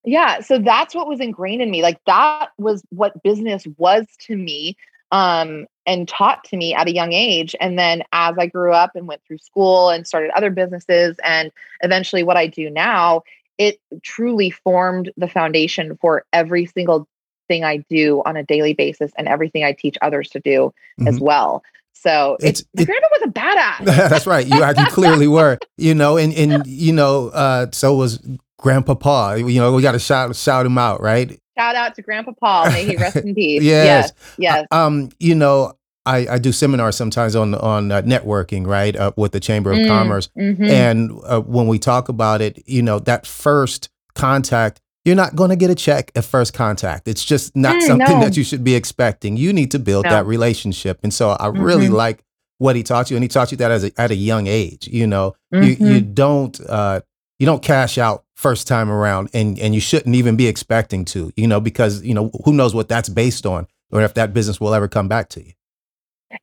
yeah, 0.07 0.39
so 0.39 0.57
that's 0.57 0.95
what 0.95 1.07
was 1.07 1.19
ingrained 1.19 1.61
in 1.61 1.69
me. 1.69 1.81
Like 1.81 1.99
that 2.07 2.49
was 2.57 2.81
what 2.89 3.21
business 3.23 3.67
was 3.77 4.05
to 4.21 4.35
me 4.37 4.77
um, 5.11 5.67
and 5.85 6.07
taught 6.07 6.43
to 6.45 6.55
me 6.57 6.73
at 6.73 6.87
a 6.87 6.93
young 6.93 7.11
age. 7.11 7.55
And 7.59 7.77
then 7.77 8.03
as 8.13 8.35
I 8.39 8.45
grew 8.47 8.71
up 8.71 8.95
and 8.95 9.05
went 9.05 9.21
through 9.27 9.39
school 9.39 9.89
and 9.89 10.07
started 10.07 10.31
other 10.31 10.49
businesses 10.49 11.17
and 11.23 11.51
eventually 11.81 12.23
what 12.23 12.37
I 12.37 12.47
do 12.47 12.69
now, 12.69 13.23
it 13.57 13.79
truly 14.01 14.49
formed 14.49 15.11
the 15.17 15.27
foundation 15.27 15.97
for 15.99 16.23
every 16.31 16.65
single 16.67 17.07
thing 17.49 17.65
I 17.65 17.77
do 17.89 18.21
on 18.25 18.37
a 18.37 18.43
daily 18.43 18.73
basis 18.73 19.11
and 19.17 19.27
everything 19.27 19.63
I 19.65 19.73
teach 19.73 19.97
others 20.01 20.29
to 20.29 20.39
do 20.39 20.73
as 21.05 21.17
Mhm. 21.17 21.21
well. 21.21 21.63
So 21.93 22.37
It's- 22.39 22.63
it- 22.77 22.85
grandpa 22.85 23.07
was 23.11 23.21
a 23.23 23.31
badass. 23.31 23.85
That's 24.09 24.27
right. 24.27 24.45
You 24.47 24.57
you 24.65 24.85
clearly 24.87 25.27
were. 25.27 25.57
You 25.77 25.95
know, 25.95 26.15
and 26.17 26.33
and 26.33 26.65
you 26.67 26.93
know, 26.93 27.29
uh, 27.29 27.67
so 27.71 27.93
was 27.95 28.19
Grandpapa. 28.59 29.35
You 29.39 29.59
know, 29.61 29.73
we 29.73 29.81
got 29.81 29.93
to 29.93 29.99
shout 29.99 30.35
shout 30.35 30.65
him 30.65 30.77
out, 30.77 31.01
right? 31.01 31.39
Shout 31.57 31.75
out 31.75 31.95
to 31.95 32.01
Grandpa 32.01 32.33
Paul. 32.39 32.69
May 32.69 32.85
he 32.85 32.95
rest 32.97 33.15
in 33.17 33.33
peace. 33.35 33.63
Yes. 33.63 34.11
Yes. 34.37 34.37
Yes. 34.37 34.65
Um, 34.71 35.09
you 35.19 35.33
know, 35.35 35.73
I, 36.05 36.27
I 36.31 36.37
do 36.37 36.51
seminars 36.51 36.95
sometimes 36.95 37.35
on 37.35 37.55
on 37.55 37.91
uh, 37.91 38.01
networking, 38.03 38.65
right, 38.67 38.95
uh, 38.95 39.11
with 39.17 39.31
the 39.31 39.39
Chamber 39.39 39.71
of 39.71 39.77
Mm, 39.79 39.87
Commerce, 39.87 40.29
mhm. 40.37 40.69
and 40.69 41.11
uh, 41.25 41.41
when 41.41 41.67
we 41.67 41.79
talk 41.79 42.09
about 42.09 42.41
it, 42.41 42.63
you 42.67 42.81
know, 42.81 42.99
that 42.99 43.25
first 43.27 43.89
contact. 44.15 44.81
You're 45.05 45.15
not 45.15 45.37
going 45.37 45.51
to 45.51 45.55
get 45.55 45.69
a 45.69 45.75
check 45.75 46.11
at 46.17 46.25
first 46.25 46.53
contact. 46.53 47.07
It's 47.07 47.23
just 47.23 47.55
not 47.55 47.77
Mm, 47.77 47.81
something 47.87 48.19
no. 48.19 48.25
that 48.25 48.35
you 48.35 48.43
should 48.43 48.65
be 48.65 48.75
expecting. 48.75 49.37
You 49.37 49.53
need 49.53 49.71
to 49.71 49.79
build 49.79 50.03
No. 50.03 50.09
that 50.09 50.25
relationship. 50.25 50.99
And 51.01 51.13
so 51.13 51.29
I 51.29 51.47
really 51.47 51.87
Mhm. 51.87 51.93
like 51.93 52.25
what 52.57 52.75
he 52.75 52.83
taught 52.83 53.09
you, 53.09 53.15
and 53.15 53.23
he 53.23 53.29
taught 53.29 53.49
you 53.51 53.57
that 53.59 53.71
as 53.71 53.85
a, 53.85 53.91
at 53.97 54.11
a 54.11 54.15
young 54.15 54.47
age. 54.47 54.85
You 54.91 55.07
know, 55.07 55.33
you 55.53 55.59
Mm-hmm. 55.59 55.85
you 55.85 56.01
don't 56.01 56.59
uh 56.67 56.99
you 57.39 57.45
don't 57.45 57.61
cash 57.63 57.97
out 57.97 58.25
first 58.37 58.67
time 58.67 58.89
around 58.89 59.29
and 59.33 59.59
and 59.59 59.73
you 59.75 59.81
shouldn't 59.81 60.15
even 60.15 60.35
be 60.35 60.47
expecting 60.47 61.03
to 61.03 61.33
you 61.35 61.47
know 61.47 61.59
because 61.59 62.03
you 62.03 62.13
know 62.13 62.29
who 62.45 62.53
knows 62.53 62.73
what 62.73 62.87
that's 62.87 63.09
based 63.09 63.45
on 63.45 63.67
or 63.91 64.01
if 64.03 64.13
that 64.13 64.33
business 64.33 64.61
will 64.61 64.73
ever 64.73 64.87
come 64.87 65.07
back 65.07 65.27
to 65.27 65.43
you 65.43 65.51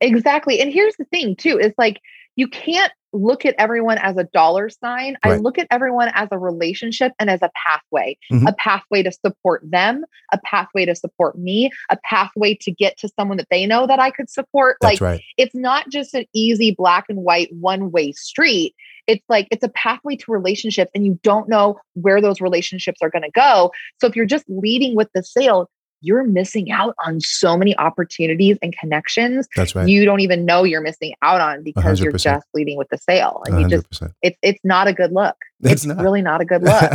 Exactly. 0.01 0.59
And 0.61 0.73
here's 0.73 0.95
the 0.97 1.05
thing, 1.05 1.35
too, 1.35 1.59
is 1.59 1.71
like 1.77 2.01
you 2.35 2.47
can't 2.47 2.91
look 3.13 3.45
at 3.45 3.55
everyone 3.57 3.97
as 3.99 4.17
a 4.17 4.25
dollar 4.33 4.67
sign. 4.67 5.15
I 5.23 5.37
look 5.37 5.57
at 5.57 5.67
everyone 5.71 6.11
as 6.15 6.27
a 6.31 6.37
relationship 6.37 7.13
and 7.17 7.29
as 7.29 7.41
a 7.41 7.49
pathway, 7.65 8.17
Mhm. 8.29 8.49
a 8.49 8.53
pathway 8.53 9.03
to 9.03 9.11
support 9.11 9.61
them, 9.63 10.03
a 10.33 10.39
pathway 10.43 10.85
to 10.85 10.95
support 10.95 11.37
me, 11.37 11.69
a 11.89 11.97
pathway 12.03 12.55
to 12.61 12.71
get 12.71 12.97
to 12.97 13.09
someone 13.17 13.37
that 13.37 13.47
they 13.49 13.65
know 13.65 13.87
that 13.87 13.99
I 13.99 14.09
could 14.11 14.29
support. 14.29 14.77
that's 14.81 14.99
like 14.99 15.01
right 15.01 15.21
it's 15.37 15.55
not 15.55 15.89
just 15.89 16.13
an 16.13 16.25
easy 16.33 16.71
black 16.71 17.05
and 17.07 17.19
white 17.19 17.49
one 17.53 17.91
way 17.91 18.11
street. 18.11 18.75
It's 19.07 19.23
like 19.29 19.47
it's 19.51 19.63
a 19.63 19.69
pathway 19.69 20.15
to 20.17 20.31
relationships, 20.31 20.91
and 20.95 21.05
you 21.05 21.19
don't 21.23 21.47
know 21.47 21.79
where 21.93 22.21
those 22.21 22.41
relationships 22.41 22.99
are 23.01 23.09
going 23.09 23.23
to 23.23 23.31
go. 23.31 23.71
So 23.99 24.07
if 24.07 24.15
you're 24.15 24.25
just 24.25 24.45
leading 24.47 24.95
with 24.95 25.09
the 25.13 25.23
sale, 25.23 25.69
you're 26.01 26.23
missing 26.23 26.71
out 26.71 26.95
on 27.05 27.19
so 27.19 27.57
many 27.57 27.75
opportunities 27.77 28.57
and 28.61 28.77
connections 28.77 29.47
that's 29.55 29.75
right. 29.75 29.87
you 29.87 30.05
don't 30.05 30.19
even 30.19 30.45
know 30.45 30.63
you're 30.63 30.81
missing 30.81 31.13
out 31.21 31.41
on 31.41 31.63
because 31.63 31.99
you 31.99 32.09
are 32.09 32.13
just 32.13 32.45
leading 32.53 32.77
with 32.77 32.87
the 32.89 32.97
sale. 32.97 33.41
And 33.47 33.59
you 33.59 33.67
just 33.67 33.89
100% 33.89 34.11
it's 34.21 34.37
it's 34.41 34.59
not 34.63 34.87
a 34.87 34.93
good 34.93 35.11
look. 35.11 35.35
It's 35.61 35.73
it's, 35.73 35.85
not. 35.85 35.97
really 35.97 36.21
not 36.21 36.41
a 36.41 36.45
good 36.45 36.61
look. 36.63 36.91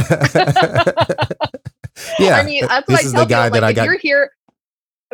Yeah. 2.18 2.36
I 2.36 2.42
mean 2.44 2.66
that's 2.66 2.86
this 2.86 3.04
is 3.06 3.14
i 3.14 3.18
tell 3.18 3.26
the 3.26 3.30
guy 3.30 3.46
people 3.46 3.54
that 3.54 3.62
like, 3.62 3.64
i 3.64 3.72
got 3.72 3.84
you're 3.84 3.98
here 3.98 4.30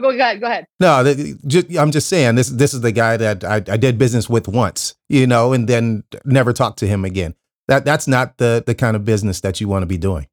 go 0.00 0.10
ahead 0.10 0.40
go 0.40 0.46
ahead. 0.46 0.66
No 0.80 1.02
th- 1.02 1.36
ju- 1.46 1.78
i'm 1.78 1.90
just 1.90 2.08
saying 2.08 2.34
this 2.34 2.48
this 2.48 2.74
is 2.74 2.80
the 2.80 2.92
guy 2.92 3.16
that 3.16 3.44
I, 3.44 3.56
I 3.56 3.76
did 3.76 3.98
business 3.98 4.28
with 4.28 4.48
once 4.48 4.94
you 5.08 5.26
know 5.26 5.52
and 5.52 5.68
then 5.68 6.04
never 6.24 6.52
talked 6.52 6.78
to 6.80 6.86
him 6.86 7.04
again. 7.04 7.34
That 7.68 7.84
that's 7.84 8.06
not 8.06 8.38
the 8.38 8.62
the 8.66 8.74
kind 8.74 8.96
of 8.96 9.04
business 9.04 9.40
that 9.40 9.60
you 9.60 9.68
want 9.68 9.82
to 9.82 9.86
be 9.86 9.98
doing. 9.98 10.26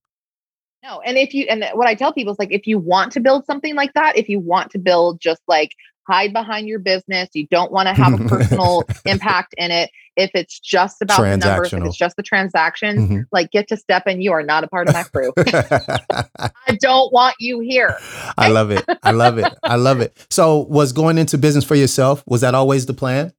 No 0.83 0.99
and 1.01 1.17
if 1.17 1.33
you 1.33 1.45
and 1.49 1.65
what 1.73 1.87
i 1.87 1.95
tell 1.95 2.13
people 2.13 2.33
is 2.33 2.39
like 2.39 2.51
if 2.51 2.67
you 2.67 2.77
want 2.77 3.11
to 3.13 3.19
build 3.19 3.45
something 3.45 3.75
like 3.75 3.93
that 3.93 4.17
if 4.17 4.27
you 4.27 4.39
want 4.39 4.71
to 4.71 4.79
build 4.79 5.21
just 5.21 5.41
like 5.47 5.71
hide 6.07 6.33
behind 6.33 6.67
your 6.67 6.79
business 6.79 7.29
you 7.33 7.47
don't 7.47 7.71
want 7.71 7.87
to 7.87 7.93
have 7.93 8.13
a 8.19 8.23
personal 8.27 8.83
impact 9.05 9.53
in 9.57 9.71
it 9.71 9.89
if 10.15 10.29
it's 10.33 10.59
just 10.59 11.01
about 11.01 11.19
the 11.21 11.37
numbers 11.37 11.73
if 11.73 11.83
it's 11.83 11.97
just 11.97 12.15
the 12.17 12.23
transactions 12.23 13.09
Mhm. 13.09 13.25
like 13.31 13.51
get 13.51 13.67
to 13.69 13.77
step 13.77 14.03
and 14.05 14.21
you 14.23 14.31
are 14.31 14.43
not 14.43 14.63
a 14.63 14.67
part 14.67 14.87
of 14.87 14.93
my 14.93 15.03
crew 15.03 15.31
i 16.67 16.75
don't 16.79 17.11
want 17.13 17.35
you 17.39 17.59
here 17.61 17.97
I 18.37 18.49
love 18.49 18.71
it. 18.71 18.83
I 19.03 19.11
love 19.11 19.37
it. 19.37 19.53
I 19.63 19.75
love 19.75 19.99
it. 20.01 20.25
So, 20.29 20.59
was 20.59 20.91
going 20.91 21.17
into 21.17 21.37
business 21.37 21.63
for 21.63 21.75
yourself 21.75 22.23
was 22.25 22.41
that 22.41 22.55
always 22.55 22.85
the 22.85 22.93
plan? 22.93 23.31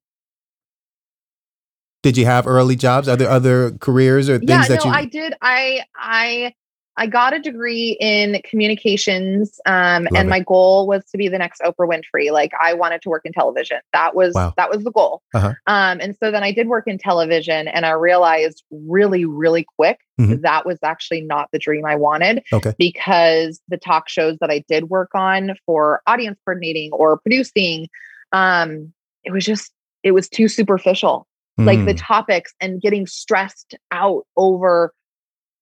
Did 2.03 2.17
you 2.17 2.27
have 2.27 2.47
early 2.47 2.77
jobs? 2.77 3.09
Are 3.09 3.17
there 3.17 3.31
other 3.31 3.73
careers 3.73 4.29
or 4.29 4.39
things 4.39 4.69
that 4.69 4.69
you? 4.69 4.75
yeah 4.75 4.77
that 4.77 4.85
no 4.85 4.91
you? 4.91 4.97
i 4.97 5.05
did 5.07 5.35
i 5.41 5.81
i 5.97 6.55
i 6.97 7.07
got 7.07 7.33
a 7.35 7.39
degree 7.39 7.97
in 8.01 8.41
communications 8.49 9.59
um, 9.67 10.07
and 10.15 10.17
it. 10.17 10.27
my 10.29 10.41
goal 10.41 10.87
was 10.87 11.05
to 11.11 11.19
be 11.19 11.29
the 11.29 11.39
next 11.39 11.61
oprah 11.63 11.89
winfrey 11.89 12.31
like 12.33 12.53
i 12.61 12.73
wanted 12.75 13.01
to 13.03 13.09
work 13.09 13.23
in 13.25 13.33
television 13.33 13.79
that 13.93 14.15
was 14.15 14.35
Wow. 14.35 14.53
that 14.57 14.71
was 14.71 14.85
the 14.85 14.91
goal 14.93 15.23
Uh-huh. 15.35 15.53
um, 15.67 16.01
and 16.01 16.17
so 16.17 16.31
then 16.31 16.43
i 16.43 16.53
did 16.53 16.69
work 16.69 16.87
in 16.87 16.99
television 16.99 17.69
and 17.69 17.85
i 17.87 17.91
realized 17.91 18.63
really 18.71 19.25
really 19.25 19.67
quick 19.79 19.99
Mhm. 20.21 20.43
that 20.43 20.65
was 20.65 20.79
actually 20.85 21.23
not 21.23 21.49
the 21.53 21.59
dream 21.59 21.85
i 21.85 21.97
wanted 21.97 22.43
Okay. 22.53 22.73
because 22.79 23.61
the 23.69 23.77
talk 23.77 24.09
shows 24.09 24.39
that 24.41 24.51
i 24.51 24.65
did 24.69 24.85
work 24.89 25.11
on 25.15 25.57
for 25.67 26.03
audience 26.07 26.39
coordinating 26.45 26.93
or 26.93 27.19
producing 27.19 27.89
um, 28.33 28.93
it 29.25 29.33
was 29.33 29.45
just 29.45 29.73
it 30.03 30.13
was 30.13 30.29
too 30.29 30.49
superficial 30.49 31.27
like 31.59 31.85
the 31.87 31.95
Mm, 31.95 31.99
topics 32.01 32.53
and 32.61 32.81
getting 32.81 33.07
stressed 33.07 33.75
out 33.93 34.25
over 34.37 34.93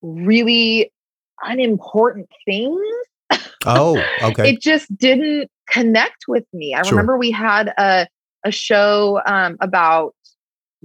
really 0.02 0.90
unimportant 1.42 2.28
things. 2.44 2.80
oh, 3.66 4.02
okay. 4.22 4.50
It 4.50 4.60
just 4.60 4.94
didn't 4.96 5.50
connect 5.68 6.24
with 6.28 6.44
me. 6.52 6.74
I 6.74 6.82
Sure. 6.82 6.92
remember 6.92 7.16
we 7.18 7.30
had 7.30 7.68
a 7.78 8.06
a 8.44 8.50
show 8.50 9.20
um, 9.24 9.56
about 9.60 10.14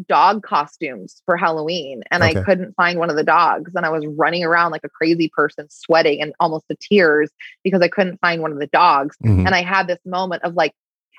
dog 0.07 0.43
costumes 0.43 1.23
for 1.25 1.35
Halloween 1.35 2.03
and 2.11 2.21
Okay. 2.21 2.39
I 2.39 2.43
couldn't 2.43 2.75
find 2.75 2.99
one 2.99 3.09
of 3.09 3.15
the 3.15 3.23
dogs 3.23 3.71
and 3.73 3.83
I 3.83 3.89
was 3.89 4.05
running 4.05 4.43
around 4.43 4.69
like 4.71 4.83
a 4.83 4.89
crazy 4.89 5.27
person 5.35 5.65
sweating 5.71 6.21
and 6.21 6.33
almost 6.39 6.65
to 6.69 6.77
tears 6.79 7.31
because 7.63 7.81
I 7.81 7.87
couldn't 7.87 8.19
find 8.21 8.43
one 8.43 8.51
of 8.51 8.59
the 8.59 8.67
dogs 8.67 9.17
Mhm. 9.25 9.47
and 9.47 9.55
I 9.55 9.63
had 9.63 9.87
this 9.87 9.97
moment 10.05 10.43
of 10.43 10.53
like 10.53 10.73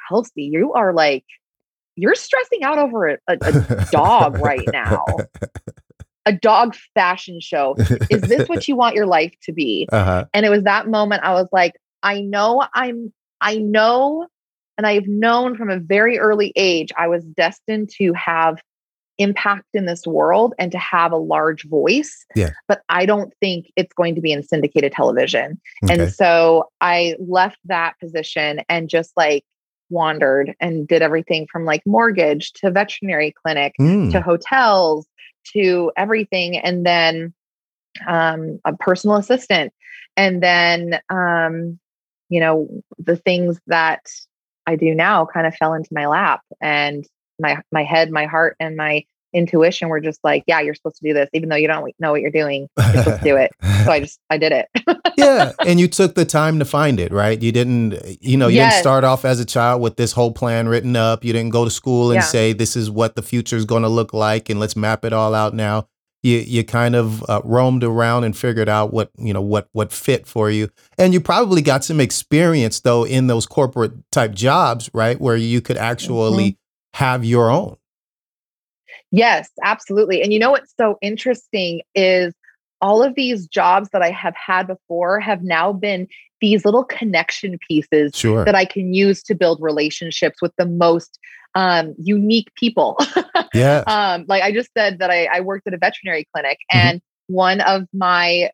Kelsey 0.09 0.45
you 0.45 0.75
are 0.75 0.93
like 0.93 1.25
you're 1.97 2.15
stressing 2.15 2.63
out 2.63 2.79
over 2.79 3.09
a, 3.09 3.19
a, 3.29 3.37
a 3.43 3.87
dog 3.91 4.39
right 4.39 4.69
now. 4.73 5.05
a 6.27 6.33
dog 6.33 6.77
fashion 6.95 7.41
show. 7.41 7.75
Is 8.11 8.23
this 8.23 8.49
what 8.49 8.69
you 8.69 8.77
want 8.77 8.95
your 8.95 9.07
life 9.07 9.35
to 9.43 9.53
be? 9.53 9.89
uh-huh. 9.91 10.27
And 10.35 10.45
it 10.45 10.51
was 10.51 10.65
that 10.65 10.89
moment 10.89 11.23
I 11.25 11.33
was 11.35 11.49
like, 11.53 11.75
I 12.03 12.21
know 12.21 12.67
I'm, 12.75 13.13
I 13.41 13.57
know, 13.57 14.27
and 14.77 14.87
I've 14.87 15.07
known 15.07 15.57
from 15.57 15.71
a 15.71 15.79
very 15.79 16.19
early 16.19 16.53
age, 16.55 16.93
I 16.97 17.09
was 17.09 17.25
destined 17.25 17.91
to 17.99 18.13
have 18.13 18.61
impact 19.19 19.67
in 19.75 19.87
this 19.87 20.07
world 20.07 20.55
and 20.59 20.71
to 20.73 20.79
have 20.79 21.13
a 21.13 21.17
large 21.17 21.65
voice. 21.65 22.25
Yeah. 22.35 22.51
But 22.69 22.83
I 22.89 23.05
don't 23.05 23.33
think 23.41 23.73
it's 23.77 23.93
going 23.93 24.15
to 24.15 24.21
be 24.21 24.33
in 24.33 24.43
syndicated 24.43 24.93
television. 24.93 25.61
Okay. 25.85 25.95
And 25.95 26.13
so 26.13 26.71
I 26.81 27.17
left 27.19 27.59
that 27.65 27.99
position 27.99 28.61
and 28.69 28.89
just 28.89 29.13
like 29.17 29.45
wandered 29.91 30.55
and 30.61 30.87
did 30.87 31.03
everything 31.03 31.47
from 31.51 31.65
like 31.65 31.83
mortgage 31.87 32.53
to 32.53 32.71
veterinary 32.71 33.35
clinic 33.43 33.73
Mm, 33.81 34.13
to 34.13 34.21
hotels 34.21 35.07
to 35.53 35.93
everything 35.97 36.57
and 36.57 36.85
then 36.85 37.35
um, 38.07 38.61
a 38.65 38.77
personal 38.77 39.17
assistant 39.17 39.73
and 40.17 40.43
then 40.43 41.01
um, 41.11 41.79
you 42.29 42.41
know 42.41 42.69
the 42.99 43.17
things 43.17 43.59
that 43.67 44.03
i 44.67 44.77
do 44.77 44.95
now 44.95 45.25
kind 45.25 45.47
of 45.47 45.55
fell 45.55 45.73
into 45.73 45.89
my 45.93 46.07
lap 46.07 46.43
and 46.61 47.07
my 47.39 47.61
my 47.73 47.83
head 47.83 48.11
my 48.11 48.27
heart 48.27 48.57
and 48.61 48.77
my 48.77 49.05
intuition 49.33 49.89
were 49.89 50.01
just 50.01 50.21
like 50.25 50.43
yeah 50.47 50.61
you're 50.61 50.75
supposed 50.75 50.97
to 50.97 51.07
do 51.07 51.13
this 51.13 51.29
even 51.33 51.49
though 51.49 51.57
you 51.57 51.69
don't 51.69 51.93
know 51.99 52.11
what 52.13 52.21
you're 52.21 52.31
doing 52.31 52.69
you're 52.79 53.03
supposed 53.03 53.19
to 53.19 53.25
do 53.25 53.37
it 53.37 53.51
so 53.85 53.93
i 53.93 54.01
just 54.01 54.19
i 54.31 54.39
did 54.39 54.53
it 54.53 54.67
yeah, 55.19 55.53
and 55.67 55.81
you 55.81 55.89
took 55.89 56.15
the 56.15 56.25
time 56.25 56.61
to 56.61 56.65
find 56.65 57.01
it, 57.01 57.13
right? 57.13 57.41
You 57.43 57.51
didn't, 57.51 58.01
you 58.21 58.37
know, 58.37 58.47
you 58.47 58.61
didn't 58.61 58.75
start 58.81 59.03
off 59.03 59.25
as 59.25 59.41
a 59.41 59.45
child 59.45 59.83
with 59.83 59.97
this 59.97 60.13
whole 60.13 60.33
plan 60.33 60.69
written 60.69 60.95
up. 60.95 61.25
You 61.25 61.33
didn't 61.33 61.51
go 61.51 61.65
to 61.65 61.71
school 61.71 62.13
and 62.13 62.19
Yeah. 62.19 62.23
say 62.23 62.53
this 62.53 62.77
is 62.77 62.89
what 62.91 63.17
the 63.17 63.23
future 63.23 63.57
is 63.57 63.65
going 63.65 63.83
to 63.83 63.89
look 63.89 64.13
like 64.15 64.49
and 64.49 64.61
let's 64.61 64.77
map 64.77 65.05
it 65.05 65.13
all 65.13 65.35
out 65.35 65.55
now. 65.55 65.89
you 66.23 66.39
you 66.39 66.65
kind 66.65 66.97
of 66.97 67.29
uh, 67.29 67.41
roamed 67.45 67.85
around 67.85 68.25
and 68.25 68.37
figured 68.37 68.69
out 68.69 68.93
what 68.93 69.11
you 69.19 69.33
know 69.33 69.41
what 69.41 69.69
what 69.73 69.93
fit 69.93 70.27
for 70.27 70.51
you 70.51 70.69
and 70.99 71.13
you 71.15 71.21
probably 71.21 71.63
got 71.63 71.85
some 71.85 72.01
experience 72.01 72.81
though 72.81 73.05
in 73.05 73.29
those 73.29 73.47
corporate 73.47 73.93
type 74.11 74.33
jobs 74.35 74.91
right 74.93 75.21
where 75.21 75.37
you 75.37 75.61
could 75.61 75.77
actually 75.77 76.51
mm-hmm. 76.53 76.99
have 76.99 77.25
your 77.25 77.51
own 77.51 77.77
yes 79.11 79.49
absolutely 79.63 80.23
and 80.23 80.33
you 80.33 80.39
know 80.39 80.51
what's 80.51 80.75
so 80.79 80.99
interesting 81.01 81.81
is 81.95 82.35
all 82.81 83.03
of 83.03 83.15
these 83.15 83.47
jobs 83.47 83.89
that 83.93 84.03
i 84.03 84.11
have 84.11 84.35
had 84.35 84.67
before 84.67 85.21
have 85.21 85.43
now 85.43 85.73
been 85.73 86.07
these 86.41 86.65
little 86.65 86.85
connection 86.85 87.59
pieces 87.67 88.13
sure. 88.15 88.45
that 88.45 88.55
i 88.55 88.65
can 88.65 88.95
use 88.95 89.23
to 89.23 89.35
build 89.35 89.59
relationships 89.61 90.41
with 90.43 90.53
the 90.57 90.67
most 90.67 91.19
um, 91.55 91.95
unique 91.99 92.55
people. 92.55 92.99
yeah. 93.55 93.83
Um, 93.87 94.25
like 94.29 94.43
I 94.43 94.53
just 94.53 94.71
said 94.77 94.99
that 95.01 95.11
I, 95.11 95.27
I 95.27 95.41
worked 95.41 95.67
at 95.67 95.75
a 95.75 95.79
veterinary 95.79 96.29
clinic, 96.33 96.59
mm-hmm. 96.73 96.89
and 96.89 97.03
one 97.27 97.61
of 97.61 97.87
my 97.93 98.51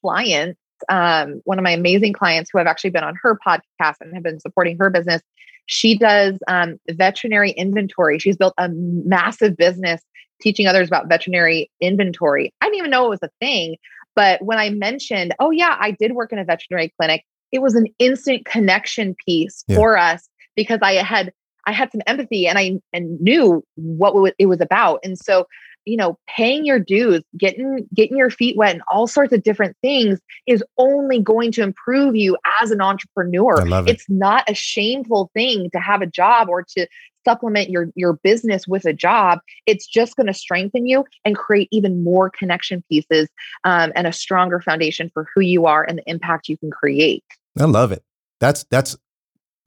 clients, 0.00 0.60
um, 0.88 1.40
one 1.44 1.58
of 1.58 1.62
my 1.62 1.70
amazing 1.72 2.12
clients 2.12 2.50
who 2.52 2.58
have 2.58 2.66
actually 2.66 2.90
been 2.90 3.04
on 3.04 3.14
her 3.22 3.38
podcast 3.46 3.96
and 4.00 4.14
have 4.14 4.22
been 4.22 4.40
supporting 4.40 4.78
her 4.78 4.90
business, 4.90 5.22
she 5.66 5.96
does 5.96 6.38
um, 6.48 6.78
veterinary 6.90 7.52
inventory. 7.52 8.18
She's 8.18 8.36
built 8.36 8.54
a 8.58 8.68
massive 8.70 9.56
business 9.56 10.02
teaching 10.40 10.66
others 10.66 10.88
about 10.88 11.08
veterinary 11.08 11.70
inventory. 11.80 12.52
I 12.60 12.66
didn't 12.66 12.78
even 12.78 12.90
know 12.90 13.06
it 13.06 13.10
was 13.10 13.22
a 13.22 13.30
thing. 13.40 13.76
But 14.16 14.42
when 14.42 14.58
I 14.58 14.70
mentioned, 14.70 15.34
oh, 15.38 15.50
yeah, 15.50 15.76
I 15.78 15.92
did 15.92 16.12
work 16.12 16.32
in 16.32 16.38
a 16.38 16.44
veterinary 16.44 16.92
clinic, 16.98 17.24
it 17.52 17.62
was 17.62 17.74
an 17.74 17.86
instant 17.98 18.44
connection 18.44 19.14
piece 19.26 19.64
yeah. 19.68 19.76
for 19.76 19.96
us 19.96 20.28
because 20.56 20.80
I 20.82 20.94
had 20.94 21.32
I 21.66 21.72
had 21.72 21.92
some 21.92 22.00
empathy 22.06 22.46
and 22.46 22.58
I 22.58 22.80
and 22.92 23.20
knew 23.20 23.62
what 23.76 24.34
it 24.38 24.46
was 24.46 24.60
about. 24.60 25.00
And 25.04 25.18
so, 25.18 25.46
you 25.84 25.96
know, 25.96 26.18
paying 26.26 26.64
your 26.64 26.78
dues, 26.78 27.22
getting 27.36 27.88
getting 27.94 28.16
your 28.16 28.30
feet 28.30 28.56
wet 28.56 28.74
and 28.74 28.82
all 28.90 29.06
sorts 29.06 29.32
of 29.32 29.42
different 29.42 29.76
things 29.82 30.20
is 30.46 30.62
only 30.78 31.20
going 31.20 31.52
to 31.52 31.62
improve 31.62 32.14
you 32.14 32.36
as 32.60 32.70
an 32.70 32.80
entrepreneur. 32.80 33.60
I 33.60 33.64
love 33.64 33.88
it. 33.88 33.92
It's 33.92 34.06
not 34.08 34.48
a 34.48 34.54
shameful 34.54 35.30
thing 35.34 35.70
to 35.72 35.80
have 35.80 36.02
a 36.02 36.06
job 36.06 36.48
or 36.48 36.64
to 36.76 36.86
supplement 37.24 37.70
your 37.70 37.88
your 37.94 38.14
business 38.14 38.66
with 38.66 38.86
a 38.86 38.94
job 38.94 39.40
it's 39.66 39.86
just 39.86 40.16
going 40.16 40.26
to 40.26 40.32
strengthen 40.32 40.86
you 40.86 41.04
and 41.24 41.36
create 41.36 41.68
even 41.70 42.02
more 42.02 42.30
connection 42.30 42.82
pieces 42.88 43.28
um, 43.64 43.92
and 43.94 44.06
a 44.06 44.12
stronger 44.12 44.58
foundation 44.58 45.10
for 45.12 45.26
who 45.34 45.42
you 45.42 45.66
are 45.66 45.84
and 45.84 45.98
the 45.98 46.02
impact 46.06 46.48
you 46.48 46.56
can 46.56 46.70
create 46.70 47.22
i 47.58 47.64
love 47.64 47.92
it 47.92 48.02
that's 48.38 48.64
that's 48.70 48.96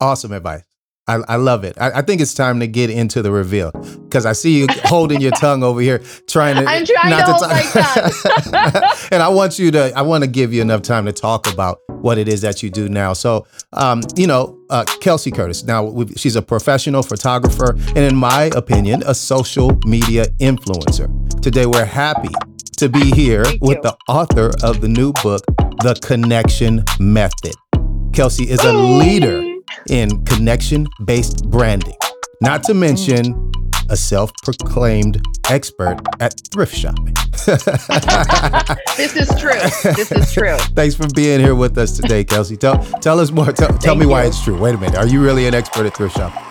awesome 0.00 0.32
advice 0.32 0.64
I, 1.06 1.18
I 1.28 1.36
love 1.36 1.64
it. 1.64 1.76
I, 1.78 1.98
I, 1.98 2.02
think 2.02 2.22
it's 2.22 2.32
time 2.32 2.60
to 2.60 2.66
get 2.66 2.88
into 2.88 3.20
the 3.20 3.30
reveal 3.30 3.72
because 3.72 4.24
I 4.24 4.32
see 4.32 4.58
you 4.58 4.66
holding 4.84 5.20
your 5.20 5.32
tongue 5.32 5.62
over 5.62 5.80
here, 5.80 6.02
trying 6.26 6.56
to. 6.56 6.64
I'm 6.64 6.86
trying 6.86 7.10
not 7.10 7.26
to, 7.26 7.32
to 7.32 8.52
talk. 8.52 8.52
Like 8.52 9.08
and 9.12 9.22
I 9.22 9.28
want 9.28 9.58
you 9.58 9.70
to. 9.72 9.92
I 9.94 10.00
want 10.00 10.24
to 10.24 10.30
give 10.30 10.54
you 10.54 10.62
enough 10.62 10.80
time 10.80 11.04
to 11.04 11.12
talk 11.12 11.52
about 11.52 11.80
what 11.88 12.16
it 12.16 12.26
is 12.26 12.40
that 12.40 12.62
you 12.62 12.70
do 12.70 12.88
now. 12.88 13.12
So, 13.12 13.46
um, 13.74 14.00
you 14.16 14.26
know, 14.26 14.58
uh, 14.70 14.84
Kelsey 15.02 15.30
Kurtis. 15.30 15.66
Now, 15.66 16.06
she's 16.16 16.36
a 16.36 16.42
professional 16.42 17.02
photographer, 17.02 17.74
and 17.88 17.98
in 17.98 18.16
my 18.16 18.50
opinion, 18.56 19.02
a 19.06 19.14
social 19.14 19.78
media 19.84 20.24
influencer. 20.40 21.08
Today, 21.42 21.66
we're 21.66 21.84
happy 21.84 22.32
to 22.78 22.88
be 22.88 23.10
here 23.10 23.44
Thank 23.44 23.62
with 23.62 23.76
you. 23.76 23.82
the 23.82 23.96
author 24.08 24.52
of 24.62 24.80
the 24.80 24.88
new 24.88 25.12
book, 25.22 25.42
The 25.82 25.98
Connection 26.02 26.82
Method. 26.98 27.54
Kelsey 28.14 28.44
is 28.44 28.60
a 28.64 28.72
leader 28.72 29.53
in 29.88 30.24
connection 30.24 30.86
based 31.04 31.48
branding, 31.50 31.96
not 32.40 32.62
to 32.64 32.74
mention 32.74 33.52
a 33.90 33.96
self 33.96 34.32
proclaimed 34.42 35.20
expert 35.50 35.98
at 36.20 36.34
thrift 36.52 36.74
shopping. 36.74 37.14
this 38.96 39.16
is 39.16 39.28
true. 39.40 39.92
This 39.94 40.12
is 40.12 40.32
true. 40.32 40.56
Thanks 40.74 40.94
for 40.94 41.06
being 41.14 41.40
here 41.40 41.54
with 41.54 41.76
us 41.76 41.96
today, 41.96 42.24
Kelsey. 42.24 42.56
Tell, 42.56 42.82
tell 43.00 43.20
us 43.20 43.30
more. 43.30 43.52
Tell, 43.52 43.76
tell 43.78 43.94
me 43.94 44.02
you. 44.02 44.08
why 44.08 44.24
it's 44.24 44.42
true. 44.42 44.58
Wait 44.58 44.74
a 44.74 44.78
minute. 44.78 44.96
Are 44.96 45.06
you 45.06 45.22
really 45.22 45.46
an 45.46 45.54
expert 45.54 45.86
at 45.86 45.96
thrift 45.96 46.16
shopping? 46.16 46.42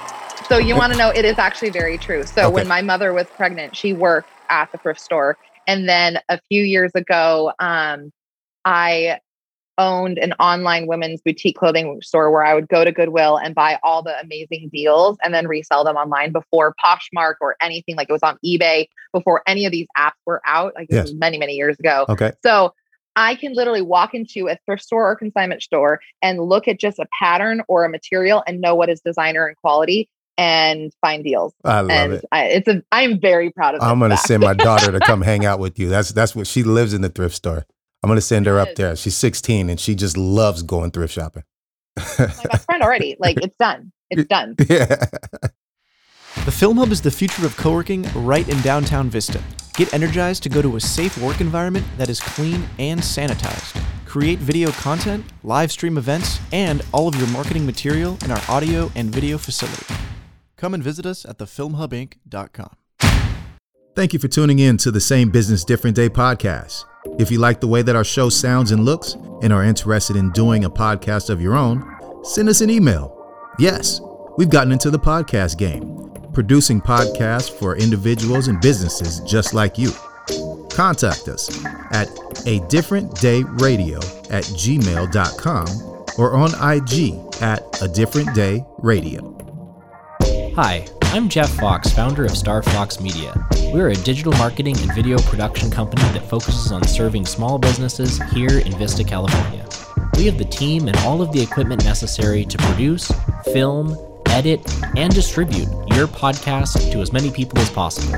So, 0.47 0.57
you 0.57 0.75
want 0.75 0.93
to 0.93 0.99
know, 0.99 1.09
it 1.09 1.25
is 1.25 1.39
actually 1.39 1.71
very 1.71 1.97
true. 1.97 2.23
So, 2.25 2.43
okay. 2.43 2.53
when 2.53 2.67
my 2.67 2.81
mother 2.81 3.13
was 3.13 3.25
pregnant, 3.35 3.75
she 3.75 3.93
worked 3.93 4.29
at 4.49 4.71
the 4.71 4.77
thrift 4.77 4.99
store. 4.99 5.37
And 5.67 5.87
then 5.87 6.19
a 6.29 6.39
few 6.49 6.61
years 6.61 6.91
ago, 6.93 7.53
um, 7.59 8.11
I 8.65 9.19
owned 9.77 10.17
an 10.17 10.33
online 10.33 10.87
women's 10.87 11.21
boutique 11.21 11.57
clothing 11.57 12.01
store 12.01 12.31
where 12.31 12.45
I 12.45 12.53
would 12.53 12.67
go 12.67 12.83
to 12.83 12.91
Goodwill 12.91 13.37
and 13.37 13.55
buy 13.55 13.79
all 13.83 14.03
the 14.03 14.19
amazing 14.19 14.69
deals 14.71 15.17
and 15.23 15.33
then 15.33 15.47
resell 15.47 15.83
them 15.83 15.95
online 15.95 16.31
before 16.31 16.75
Poshmark 16.83 17.35
or 17.41 17.55
anything 17.61 17.95
like 17.95 18.09
it 18.09 18.13
was 18.13 18.23
on 18.23 18.37
eBay 18.45 18.87
before 19.11 19.41
any 19.47 19.65
of 19.65 19.71
these 19.71 19.87
apps 19.97 20.11
were 20.25 20.41
out, 20.45 20.73
like 20.75 20.87
yes. 20.89 21.11
many, 21.13 21.37
many 21.37 21.53
years 21.53 21.79
ago. 21.79 22.05
Okay. 22.09 22.31
So 22.43 22.73
I 23.15 23.35
can 23.35 23.53
literally 23.53 23.81
walk 23.81 24.13
into 24.13 24.47
a 24.47 24.57
thrift 24.65 24.83
store 24.83 25.09
or 25.09 25.15
consignment 25.15 25.61
store 25.61 25.99
and 26.21 26.39
look 26.39 26.67
at 26.67 26.79
just 26.79 26.99
a 26.99 27.05
pattern 27.17 27.61
or 27.67 27.85
a 27.85 27.89
material 27.89 28.43
and 28.47 28.59
know 28.61 28.75
what 28.75 28.89
is 28.89 29.01
designer 29.01 29.45
and 29.45 29.55
quality 29.57 30.09
and 30.37 30.91
find 31.01 31.23
deals. 31.23 31.53
I 31.63 31.81
love 31.81 31.91
and 31.91 32.13
it. 32.13 32.25
I, 32.31 32.45
it's 32.45 32.67
a. 32.67 32.81
I'm 32.91 33.19
very 33.19 33.51
proud 33.51 33.75
of. 33.75 33.81
I'm 33.83 33.99
going 33.99 34.11
to 34.11 34.17
send 34.17 34.41
my 34.41 34.53
daughter 34.53 34.91
to 34.91 34.99
come 34.99 35.21
hang 35.23 35.45
out 35.45 35.59
with 35.59 35.77
you. 35.77 35.89
That's 35.89 36.11
that's 36.11 36.35
what 36.35 36.47
she 36.47 36.63
lives 36.63 36.93
in 36.93 37.01
the 37.01 37.09
thrift 37.09 37.35
store. 37.35 37.65
I'm 38.03 38.09
gonna 38.09 38.21
send 38.21 38.45
her 38.47 38.59
up 38.59 38.75
there. 38.75 38.95
She's 38.95 39.15
16 39.15 39.69
and 39.69 39.79
she 39.79 39.95
just 39.95 40.17
loves 40.17 40.61
going 40.61 40.91
thrift 40.91 41.13
shopping. 41.13 41.43
Oh 41.97 42.15
my 42.19 42.43
best 42.51 42.65
friend 42.65 42.83
already. 42.83 43.15
Like 43.17 43.37
it's 43.41 43.55
done. 43.55 43.91
It's 44.09 44.25
done. 44.29 44.55
Yeah. 44.69 45.05
The 46.45 46.51
Film 46.51 46.77
Hub 46.77 46.91
is 46.91 47.01
the 47.01 47.11
future 47.11 47.45
of 47.45 47.55
co-working 47.55 48.05
right 48.15 48.47
in 48.49 48.59
downtown 48.61 49.09
Vista. 49.09 49.41
Get 49.75 49.93
energized 49.93 50.43
to 50.43 50.49
go 50.49 50.61
to 50.61 50.75
a 50.75 50.79
safe 50.81 51.17
work 51.17 51.39
environment 51.39 51.85
that 51.97 52.09
is 52.09 52.19
clean 52.19 52.67
and 52.79 52.99
sanitized. 52.99 53.81
Create 54.05 54.39
video 54.39 54.71
content, 54.71 55.25
live 55.43 55.71
stream 55.71 55.97
events, 55.97 56.39
and 56.51 56.81
all 56.91 57.07
of 57.07 57.15
your 57.15 57.27
marketing 57.29 57.65
material 57.65 58.17
in 58.25 58.31
our 58.31 58.41
audio 58.49 58.91
and 58.95 59.09
video 59.09 59.37
facility. 59.37 59.85
Come 60.57 60.73
and 60.73 60.83
visit 60.83 61.05
us 61.05 61.25
at 61.25 61.37
thefilmhubinc.com. 61.37 62.75
Thank 63.95 64.13
you 64.13 64.19
for 64.19 64.27
tuning 64.27 64.59
in 64.59 64.77
to 64.77 64.91
the 64.91 65.01
Same 65.01 65.29
Business 65.29 65.63
Different 65.63 65.95
Day 65.95 66.09
podcast. 66.09 66.85
If 67.19 67.31
you 67.31 67.39
like 67.39 67.59
the 67.59 67.67
way 67.67 67.81
that 67.81 67.95
our 67.95 68.03
show 68.03 68.29
sounds 68.29 68.71
and 68.71 68.85
looks 68.85 69.13
and 69.41 69.51
are 69.51 69.63
interested 69.63 70.15
in 70.15 70.31
doing 70.31 70.65
a 70.65 70.69
podcast 70.69 71.29
of 71.29 71.41
your 71.41 71.55
own, 71.55 71.83
send 72.23 72.49
us 72.49 72.61
an 72.61 72.69
email. 72.69 73.11
Yes, 73.59 74.01
we've 74.37 74.49
gotten 74.49 74.71
into 74.71 74.89
the 74.89 74.99
podcast 74.99 75.57
game, 75.57 76.11
producing 76.33 76.81
podcasts 76.81 77.51
for 77.51 77.77
individuals 77.77 78.47
and 78.47 78.61
businesses 78.61 79.19
just 79.21 79.53
like 79.53 79.77
you. 79.77 79.91
Contact 80.71 81.27
us 81.27 81.63
at 81.91 82.09
a 82.47 82.59
different 82.67 83.13
day 83.19 83.43
radio 83.43 83.97
at 84.29 84.43
gmail.com 84.45 85.67
or 86.17 86.35
on 86.35 86.49
IG 86.49 87.41
at 87.41 87.81
a 87.81 87.87
different 87.87 88.33
day 88.33 88.65
radio. 88.79 89.29
Hi, 90.55 90.85
I'm 91.13 91.29
Jeff 91.29 91.51
Fox, 91.57 91.91
founder 91.93 92.25
of 92.25 92.31
StarFox 92.31 92.99
Media. 92.99 93.35
We're 93.71 93.89
a 93.89 93.95
digital 93.95 94.33
marketing 94.33 94.75
and 94.79 94.91
video 94.95 95.19
production 95.19 95.69
company 95.69 96.01
that 96.11 96.27
focuses 96.27 96.71
on 96.71 96.87
serving 96.87 97.27
small 97.27 97.59
businesses 97.59 98.19
here 98.31 98.57
in 98.57 98.75
Vista, 98.79 99.03
California. 99.03 99.63
We 100.17 100.25
have 100.25 100.39
the 100.39 100.45
team 100.45 100.87
and 100.87 100.97
all 101.01 101.21
of 101.21 101.31
the 101.31 101.39
equipment 101.39 101.83
necessary 101.83 102.45
to 102.45 102.57
produce, 102.57 103.11
film, 103.53 103.95
edit, 104.29 104.67
and 104.97 105.13
distribute 105.13 105.67
your 105.93 106.07
podcast 106.07 106.91
to 106.91 106.99
as 107.01 107.13
many 107.13 107.29
people 107.29 107.59
as 107.59 107.69
possible. 107.69 108.17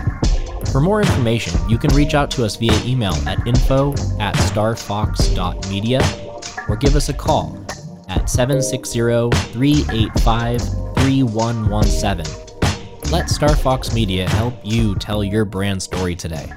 For 0.71 0.79
more 0.79 1.01
information, 1.01 1.59
you 1.67 1.77
can 1.77 1.93
reach 1.93 2.13
out 2.13 2.31
to 2.31 2.45
us 2.45 2.55
via 2.55 2.81
email 2.85 3.15
at 3.27 3.45
info 3.45 3.91
at 4.21 4.35
starfox.media 4.35 5.99
or 6.69 6.77
give 6.77 6.95
us 6.95 7.09
a 7.09 7.13
call 7.13 7.61
at 8.07 8.29
760 8.29 8.99
385 9.51 10.61
3117 10.61 12.44
let 13.15 13.27
StarFox 13.27 13.93
Media 13.93 14.27
help 14.27 14.53
you 14.61 14.93
tell 14.95 15.23
your 15.23 15.45
brand 15.45 15.81
story 15.81 16.17
today. 16.17 16.51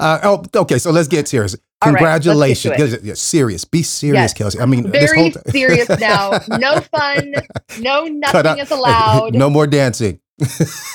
Uh, 0.00 0.18
oh, 0.24 0.42
okay. 0.56 0.76
So 0.78 0.90
let's 0.90 1.06
get 1.06 1.28
serious. 1.28 1.54
Congratulations. 1.80 2.76
Right, 2.76 3.04
get 3.04 3.16
serious. 3.16 3.64
Be 3.64 3.84
serious, 3.84 4.22
yes. 4.22 4.34
Kelsey. 4.34 4.58
I 4.58 4.66
mean, 4.66 4.90
very 4.90 5.30
serious 5.50 5.88
now. 6.00 6.40
No 6.48 6.80
fun. 6.80 7.32
No 7.78 8.06
nothing 8.06 8.58
is 8.58 8.72
allowed. 8.72 9.34
No 9.34 9.50
more 9.50 9.68
dancing. 9.68 10.18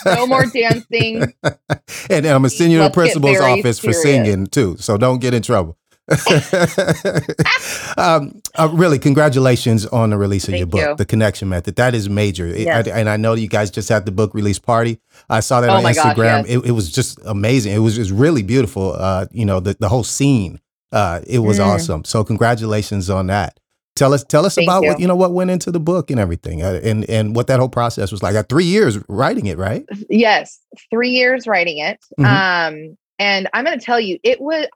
no 0.05 0.27
more 0.27 0.45
dancing. 0.47 1.21
and, 1.21 1.33
and 2.09 2.25
I'm 2.27 2.41
gonna 2.41 2.49
send 2.49 2.73
you 2.73 2.79
to 2.79 2.83
the 2.85 2.89
principal's 2.89 3.39
office 3.39 3.77
serious. 3.77 3.79
for 3.79 3.93
singing 3.93 4.47
too. 4.47 4.75
So 4.79 4.97
don't 4.97 5.19
get 5.19 5.33
in 5.33 5.41
trouble. 5.41 5.77
um, 7.97 8.41
uh, 8.55 8.69
really, 8.71 8.99
congratulations 8.99 9.85
on 9.87 10.11
the 10.11 10.17
release 10.17 10.43
of 10.43 10.51
Thank 10.51 10.59
your 10.59 10.67
book, 10.67 10.89
you. 10.89 10.95
The 10.95 11.05
Connection 11.05 11.49
Method. 11.49 11.75
That 11.77 11.95
is 11.95 12.09
major. 12.09 12.47
Yes. 12.47 12.87
I, 12.87 12.91
and 12.99 13.09
I 13.09 13.17
know 13.17 13.33
you 13.33 13.47
guys 13.47 13.71
just 13.71 13.89
had 13.89 14.05
the 14.05 14.11
book 14.11 14.33
release 14.33 14.59
party. 14.59 14.99
I 15.29 15.39
saw 15.39 15.61
that 15.61 15.69
oh 15.69 15.77
on 15.77 15.83
Instagram. 15.83 16.15
Gosh, 16.15 16.49
yes. 16.49 16.57
it, 16.57 16.65
it, 16.65 16.71
was 16.71 16.91
just 16.91 17.19
amazing. 17.25 17.73
It 17.73 17.79
was 17.79 17.95
just 17.95 18.11
really 18.11 18.43
beautiful. 18.43 18.93
Uh, 18.93 19.25
you 19.31 19.45
know, 19.45 19.59
the, 19.59 19.75
the 19.79 19.89
whole 19.89 20.03
scene. 20.03 20.59
Uh, 20.91 21.21
it 21.25 21.39
was 21.39 21.59
mm. 21.59 21.65
awesome. 21.65 22.03
So 22.03 22.23
congratulations 22.23 23.09
on 23.09 23.27
that. 23.27 23.59
Tell 23.95 24.13
us, 24.13 24.23
tell 24.23 24.45
us 24.45 24.55
Thank 24.55 24.67
about 24.67 24.83
you. 24.83 24.89
what 24.89 24.99
you 24.99 25.07
know 25.07 25.15
what 25.15 25.33
went 25.33 25.49
into 25.49 25.71
the 25.71 25.79
book 25.79 26.11
and 26.11 26.19
everything, 26.19 26.61
uh, 26.61 26.81
and 26.83 27.09
and 27.09 27.33
what 27.33 27.47
that 27.47 27.59
whole 27.59 27.69
process 27.69 28.11
was 28.11 28.21
like. 28.21 28.35
Uh, 28.35 28.43
three 28.43 28.65
years 28.65 28.99
writing 29.07 29.45
it, 29.45 29.57
right? 29.57 29.85
Yes, 30.09 30.59
three 30.91 31.11
years 31.11 31.47
writing 31.47 31.77
it. 31.77 31.99
Mm-hmm. 32.19 32.25
Um, 32.75 32.97
And 33.19 33.47
I'm 33.53 33.63
going 33.63 33.79
to 33.79 33.85
tell 33.85 33.99
you, 33.99 34.19
it 34.23 34.41
was, 34.41 34.67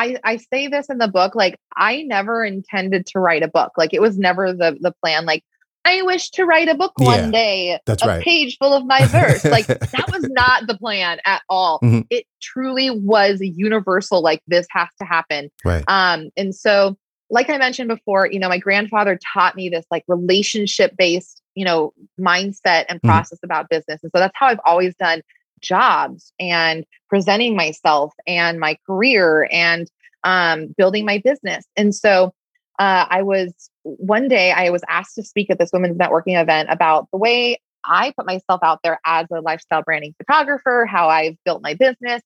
I, 0.00 0.16
I 0.24 0.36
say 0.38 0.68
this 0.68 0.88
in 0.88 0.98
the 0.98 1.08
book, 1.08 1.34
like 1.34 1.58
I 1.76 2.02
never 2.02 2.44
intended 2.44 3.06
to 3.08 3.18
write 3.20 3.42
a 3.42 3.48
book. 3.48 3.72
Like 3.76 3.92
it 3.92 4.00
was 4.00 4.18
never 4.18 4.52
the, 4.52 4.76
the 4.80 4.92
plan. 5.02 5.26
Like 5.26 5.44
I 5.84 6.02
wish 6.02 6.30
to 6.32 6.44
write 6.44 6.68
a 6.68 6.74
book 6.74 6.92
Yeah, 6.98 7.06
one 7.06 7.30
day, 7.30 7.78
that's 7.86 8.02
a 8.02 8.06
right. 8.06 8.22
page 8.22 8.56
full 8.58 8.72
of 8.74 8.84
my 8.86 9.06
verse. 9.06 9.44
like 9.44 9.66
that 9.66 10.06
was 10.10 10.22
not 10.30 10.66
the 10.66 10.76
plan 10.78 11.18
at 11.26 11.42
all. 11.48 11.80
Mhm. 11.82 12.06
It 12.10 12.24
truly 12.40 12.90
was 12.90 13.40
universal, 13.40 14.22
like 14.22 14.42
this 14.46 14.66
has 14.70 14.88
to 15.00 15.04
happen. 15.04 15.50
Right. 15.64 15.84
Um, 15.88 16.30
and 16.36 16.54
so, 16.54 16.96
like 17.30 17.48
I 17.50 17.58
mentioned 17.58 17.88
before, 17.88 18.26
you 18.26 18.38
know, 18.38 18.48
my 18.48 18.58
grandfather 18.58 19.18
taught 19.34 19.54
me 19.54 19.68
this 19.68 19.84
like 19.90 20.04
relationship 20.08 20.96
based, 20.96 21.42
you 21.54 21.64
know, 21.64 21.92
mindset 22.18 22.86
and 22.88 23.00
Mhm. 23.02 23.08
process 23.08 23.38
about 23.44 23.68
business. 23.68 24.00
And 24.02 24.10
so 24.14 24.18
that's 24.18 24.32
how 24.34 24.46
I've 24.48 24.60
always 24.64 24.94
done 24.96 25.22
jobs 25.60 26.32
and 26.38 26.84
presenting 27.08 27.56
myself 27.56 28.12
and 28.26 28.58
my 28.60 28.76
career 28.86 29.48
and 29.50 29.90
um, 30.24 30.68
building 30.76 31.04
my 31.04 31.18
business. 31.18 31.64
And 31.76 31.94
so 31.94 32.32
uh, 32.78 33.06
I 33.08 33.22
was 33.22 33.70
one 33.82 34.28
day 34.28 34.52
I 34.52 34.70
was 34.70 34.82
asked 34.88 35.14
to 35.16 35.22
speak 35.22 35.50
at 35.50 35.58
this 35.58 35.70
women's 35.72 35.98
networking 35.98 36.40
event 36.40 36.68
about 36.70 37.08
the 37.12 37.18
way 37.18 37.58
I 37.84 38.12
put 38.16 38.26
myself 38.26 38.60
out 38.62 38.80
there 38.82 39.00
as 39.04 39.26
a 39.32 39.40
lifestyle 39.40 39.82
branding 39.82 40.14
photographer, 40.18 40.86
how 40.86 41.08
I've 41.08 41.36
built 41.44 41.62
my 41.62 41.74
business 41.74 42.22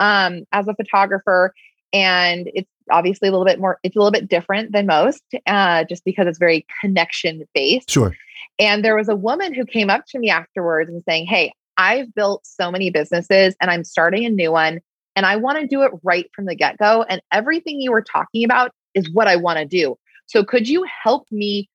um, 0.00 0.44
as 0.52 0.66
a 0.68 0.74
photographer. 0.74 1.52
And 1.92 2.50
it's 2.54 2.70
obviously 2.90 3.28
a 3.28 3.30
little 3.30 3.46
bit 3.46 3.60
more, 3.60 3.78
it's 3.82 3.96
a 3.96 3.98
little 3.98 4.12
bit 4.12 4.28
different 4.28 4.72
than 4.72 4.86
most, 4.86 5.22
uh, 5.46 5.84
just 5.84 6.04
because 6.04 6.26
it's 6.26 6.38
very 6.38 6.66
connection 6.80 7.44
based. 7.54 7.90
Sure. 7.90 8.16
And 8.58 8.84
there 8.84 8.96
was 8.96 9.08
a 9.08 9.16
woman 9.16 9.54
who 9.54 9.64
came 9.64 9.90
up 9.90 10.04
to 10.08 10.18
me 10.18 10.30
afterwards 10.30 10.90
and 10.90 11.02
saying, 11.08 11.26
Hey, 11.26 11.52
I've 11.76 12.14
built 12.14 12.46
so 12.46 12.70
many 12.70 12.90
businesses 12.90 13.54
and 13.60 13.70
I'm 13.70 13.84
starting 13.84 14.24
a 14.24 14.30
new 14.30 14.52
one 14.52 14.80
and 15.14 15.26
I 15.26 15.36
want 15.36 15.58
to 15.60 15.66
do 15.66 15.82
it 15.82 15.92
right 16.02 16.30
from 16.34 16.46
the 16.46 16.54
get 16.54 16.78
go. 16.78 17.02
And 17.02 17.20
everything 17.32 17.80
you 17.80 17.90
were 17.90 18.02
talking 18.02 18.44
about 18.44 18.72
is 18.94 19.10
what 19.10 19.28
I 19.28 19.36
want 19.36 19.58
to 19.58 19.64
do. 19.64 19.96
So 20.26 20.44
could 20.44 20.68
you 20.68 20.84
help 21.02 21.26
me 21.30 21.68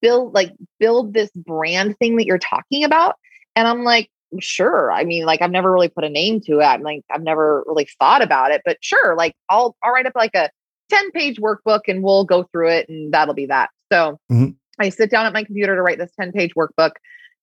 build 0.00 0.34
like 0.34 0.52
build 0.80 1.14
this 1.14 1.30
brand 1.34 1.98
thing 1.98 2.16
that 2.16 2.26
you're 2.26 2.38
talking 2.38 2.84
about? 2.84 3.16
And 3.56 3.68
I'm 3.68 3.84
like, 3.84 4.10
sure. 4.40 4.90
I 4.90 5.04
mean, 5.04 5.24
like 5.24 5.42
I've 5.42 5.50
never 5.50 5.70
really 5.72 5.88
put 5.88 6.04
a 6.04 6.08
name 6.08 6.40
to 6.42 6.60
it. 6.60 6.64
I'm 6.64 6.82
like, 6.82 7.02
I've 7.10 7.22
never 7.22 7.64
really 7.66 7.88
thought 7.98 8.22
about 8.22 8.50
it, 8.50 8.62
but 8.64 8.78
sure, 8.80 9.16
like 9.16 9.34
I'll 9.48 9.76
I'll 9.82 9.92
write 9.92 10.06
up 10.06 10.14
like 10.14 10.34
a 10.34 10.50
10 10.90 11.10
page 11.12 11.38
workbook 11.38 11.82
and 11.88 12.02
we'll 12.02 12.24
go 12.24 12.44
through 12.44 12.70
it 12.70 12.88
and 12.88 13.12
that'll 13.12 13.34
be 13.34 13.46
that. 13.46 13.70
So 13.92 14.18
Mhm. 14.30 14.56
I 14.78 14.88
sit 14.88 15.10
down 15.10 15.26
at 15.26 15.32
my 15.32 15.44
computer 15.44 15.76
to 15.76 15.82
write 15.82 15.98
this 15.98 16.12
10 16.18 16.32
page 16.32 16.52
workbook. 16.54 16.92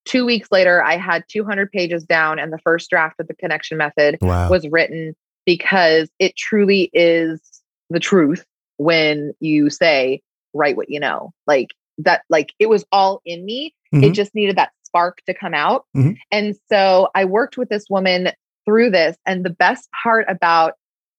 Two 0.06 0.26
weeks 0.26 0.50
later, 0.52 0.84
I 0.84 0.98
had 0.98 1.24
200 1.28 1.72
pages 1.72 2.04
down, 2.04 2.40
and 2.40 2.52
the 2.52 2.60
first 2.60 2.90
draft 2.90 3.20
of 3.20 3.28
the 3.28 3.36
connection 3.36 3.78
method 3.78 4.18
Wow. 4.22 4.50
was 4.50 4.68
written 4.70 5.16
because 5.46 6.10
it 6.20 6.36
truly 6.36 6.90
is 6.94 7.42
the 7.90 8.00
truth 8.00 8.46
when 8.78 9.34
you 9.40 9.70
say, 9.70 10.22
write 10.54 10.78
what 10.78 10.90
you 10.90 11.00
know. 11.00 11.32
Like 11.48 11.70
that, 12.00 12.24
like 12.30 12.54
it 12.60 12.70
was 12.70 12.86
all 12.92 13.22
in 13.26 13.46
me. 13.46 13.74
It 13.92 13.98
Mhm. 13.98 14.14
just 14.14 14.34
needed 14.36 14.56
that 14.58 14.72
spark 14.84 15.22
to 15.28 15.34
come 15.34 15.54
out. 15.54 15.86
Mhm. 15.96 16.18
And 16.32 16.56
so 16.72 17.10
I 17.14 17.26
worked 17.26 17.58
with 17.58 17.70
this 17.70 17.86
woman 17.90 18.32
through 18.66 18.92
this. 18.92 19.18
And 19.26 19.44
the 19.44 19.50
best 19.50 19.90
part 20.04 20.26
about 20.28 20.74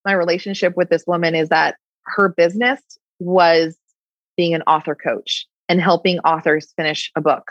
my 0.05 0.13
relationship 0.13 0.77
with 0.77 0.89
this 0.89 1.05
woman 1.07 1.35
is 1.35 1.49
that 1.51 1.77
her 2.07 2.29
business 2.29 2.81
was 3.19 3.77
being 4.37 4.55
an 4.55 4.63
author 4.63 4.95
coach 4.95 5.47
and 5.69 5.81
helping 5.81 6.19
authors 6.21 6.73
finish 6.77 7.11
a 7.17 7.21
book. 7.21 7.51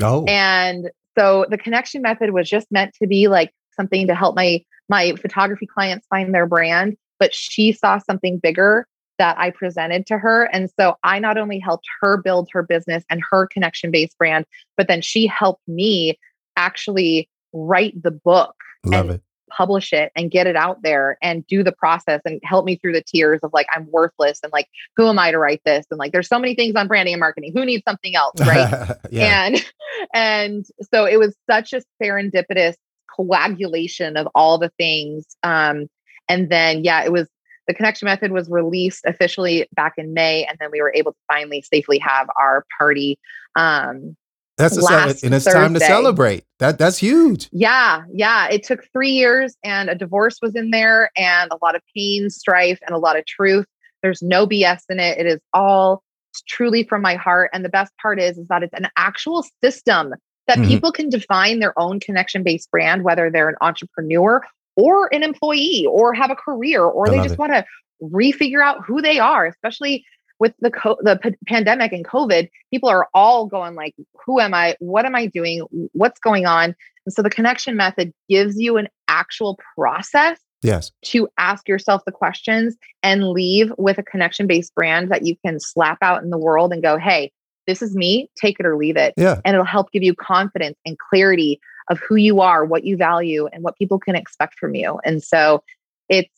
Oh. 0.00 0.24
And 0.26 0.90
so 1.16 1.46
the 1.48 1.58
connection 1.58 2.02
method 2.02 2.30
was 2.30 2.48
just 2.48 2.70
meant 2.70 2.94
to 3.00 3.06
be 3.06 3.28
like 3.28 3.52
something 3.76 4.06
to 4.06 4.14
help 4.14 4.36
my 4.36 4.64
my 4.88 5.14
photography 5.16 5.66
clients 5.66 6.06
find 6.08 6.34
their 6.34 6.46
brand, 6.46 6.96
but 7.18 7.34
she 7.34 7.72
saw 7.72 7.98
something 7.98 8.38
bigger 8.38 8.86
that 9.18 9.38
I 9.38 9.50
presented 9.50 10.06
to 10.06 10.18
her. 10.18 10.44
And 10.44 10.68
so 10.78 10.96
I 11.04 11.18
not 11.18 11.38
only 11.38 11.58
helped 11.58 11.86
her 12.00 12.16
build 12.16 12.48
her 12.52 12.62
business 12.62 13.04
and 13.08 13.22
her 13.30 13.46
connection 13.46 13.90
based 13.90 14.18
brand, 14.18 14.44
but 14.76 14.88
then 14.88 15.00
she 15.00 15.26
helped 15.26 15.66
me 15.68 16.18
actually 16.56 17.28
write 17.52 18.00
the 18.02 18.10
book 18.10 18.54
Love 18.84 19.06
and 19.06 19.14
it. 19.16 19.22
Publish 19.50 19.92
it 19.92 20.10
and 20.16 20.30
get 20.30 20.46
it 20.46 20.56
out 20.56 20.82
there 20.82 21.18
and 21.22 21.46
do 21.46 21.62
the 21.62 21.72
process 21.72 22.20
and 22.24 22.40
help 22.44 22.64
me 22.64 22.76
through 22.76 22.92
the 22.92 23.02
tears 23.02 23.40
of 23.42 23.52
like 23.52 23.66
I'm 23.72 23.90
worthless 23.90 24.40
and 24.42 24.52
like 24.52 24.68
who 24.96 25.08
am 25.08 25.18
I 25.18 25.30
to 25.30 25.38
write 25.38 25.62
this? 25.64 25.86
And 25.90 25.98
like 25.98 26.12
there's 26.12 26.28
so 26.28 26.38
many 26.38 26.54
things 26.54 26.74
on 26.76 26.88
branding 26.88 27.14
and 27.14 27.20
marketing. 27.20 27.52
Who 27.54 27.64
needs 27.64 27.82
something 27.86 28.14
else 28.14 28.34
right? 28.40 28.96
Yeah. 29.10 29.46
and 29.46 29.64
and 30.14 30.66
so 30.92 31.04
it 31.04 31.18
was 31.18 31.36
such 31.50 31.72
a 31.72 31.82
serendipitous 32.02 32.74
coagulation 33.14 34.16
of 34.16 34.28
all 34.34 34.58
the 34.58 34.72
things 34.76 35.24
um 35.44 35.86
and 36.28 36.50
then 36.50 36.82
yeah 36.82 37.04
it 37.04 37.12
was 37.12 37.28
the 37.68 37.74
connection 37.74 38.06
method 38.06 38.32
was 38.32 38.50
released 38.50 39.04
officially 39.06 39.68
back 39.72 39.94
in 39.98 40.14
may 40.14 40.44
and 40.44 40.58
then 40.58 40.68
we 40.72 40.82
were 40.82 40.92
able 40.94 41.12
to 41.12 41.18
finally 41.32 41.62
safely 41.62 41.98
have 41.98 42.28
our 42.36 42.64
party 42.76 43.16
um 43.54 44.16
that's 44.56 44.76
a 44.76 44.80
last 44.80 45.24
and 45.24 45.34
it's 45.34 45.44
time 45.44 45.74
to 45.74 45.80
celebrate. 45.80 46.44
That 46.58 46.78
that's 46.78 46.98
huge. 46.98 47.48
yeah 47.52 48.02
yeah 48.12 48.48
it 48.48 48.62
took 48.62 48.84
three 48.92 49.10
years 49.10 49.56
and 49.64 49.90
a 49.90 49.94
divorce 49.94 50.38
was 50.40 50.54
in 50.54 50.70
there 50.70 51.10
and 51.16 51.50
a 51.50 51.58
lot 51.62 51.74
of 51.74 51.82
pain 51.94 52.30
strife 52.30 52.78
and 52.86 52.94
a 52.94 52.98
lot 52.98 53.18
of 53.18 53.26
truth 53.26 53.66
there's 54.02 54.22
no 54.22 54.46
bs 54.46 54.82
in 54.88 55.00
it 55.00 55.18
it 55.18 55.26
is 55.26 55.40
all 55.52 56.02
truly 56.48 56.84
from 56.84 57.02
my 57.02 57.14
heart 57.16 57.50
and 57.52 57.64
the 57.64 57.68
best 57.68 57.92
part 58.00 58.20
is 58.20 58.38
is 58.38 58.48
that 58.48 58.62
it's 58.62 58.72
an 58.74 58.88
actual 58.96 59.44
system 59.62 60.14
that 60.46 60.58
Mhm. 60.58 60.68
people 60.68 60.92
can 60.92 61.08
define 61.08 61.58
their 61.58 61.78
own 61.78 61.98
connection 62.00 62.42
based 62.42 62.70
brand 62.70 63.02
whether 63.02 63.30
they're 63.30 63.48
an 63.48 63.56
entrepreneur 63.60 64.42
or 64.76 65.12
an 65.14 65.22
employee 65.22 65.86
or 65.90 66.12
have 66.14 66.30
a 66.30 66.36
career 66.36 66.82
or 66.84 67.08
I 67.08 67.10
they 67.16 67.22
just 67.22 67.38
want 67.38 67.52
to 67.52 67.64
refigure 68.02 68.62
out 68.62 68.84
who 68.84 69.00
they 69.02 69.18
are 69.18 69.46
especially 69.46 70.04
with 70.44 70.52
the 70.60 70.70
co- 70.70 70.98
the 71.00 71.16
p- 71.16 71.34
pandemic 71.46 71.90
and 71.90 72.04
covid 72.04 72.50
people 72.70 72.90
are 72.90 73.08
all 73.14 73.46
going 73.46 73.74
like 73.74 73.94
who 74.26 74.38
am 74.38 74.52
i 74.52 74.76
what 74.78 75.06
am 75.06 75.14
i 75.14 75.24
doing 75.24 75.64
what's 75.92 76.20
going 76.20 76.44
on 76.44 76.76
and 77.06 77.12
so 77.14 77.22
the 77.22 77.30
connection 77.30 77.76
method 77.76 78.12
gives 78.28 78.60
you 78.60 78.76
an 78.76 78.88
actual 79.08 79.58
process 79.74 80.38
Yes. 80.62 80.92
to 81.06 81.28
ask 81.38 81.68
yourself 81.68 82.02
the 82.06 82.12
questions 82.12 82.76
and 83.02 83.28
leave 83.28 83.70
with 83.76 83.98
a 83.98 84.02
connection 84.02 84.46
based 84.46 84.74
brand 84.74 85.10
that 85.10 85.24
you 85.26 85.36
can 85.44 85.60
slap 85.60 85.98
out 86.00 86.22
in 86.22 86.30
the 86.30 86.38
world 86.38 86.72
and 86.72 86.82
go, 86.82 86.96
hey, 86.96 87.30
this 87.66 87.82
is 87.82 87.94
me, 87.94 88.30
take 88.40 88.58
it 88.58 88.64
or 88.64 88.74
leave 88.74 88.96
it. 88.96 89.12
Yeah. 89.18 89.40
And 89.44 89.54
it'll 89.54 89.66
help 89.66 89.92
give 89.92 90.02
you 90.02 90.14
confidence 90.14 90.78
and 90.86 90.96
clarity 90.98 91.60
of 91.90 91.98
who 92.00 92.16
you 92.16 92.40
are, 92.40 92.64
what 92.64 92.84
you 92.84 92.96
value, 92.96 93.46
and 93.52 93.62
what 93.62 93.76
people 93.76 93.98
can 93.98 94.16
expect 94.16 94.58
from 94.58 94.74
you. 94.74 94.98
And 95.04 95.22
so 95.22 95.62
it's 96.08 96.30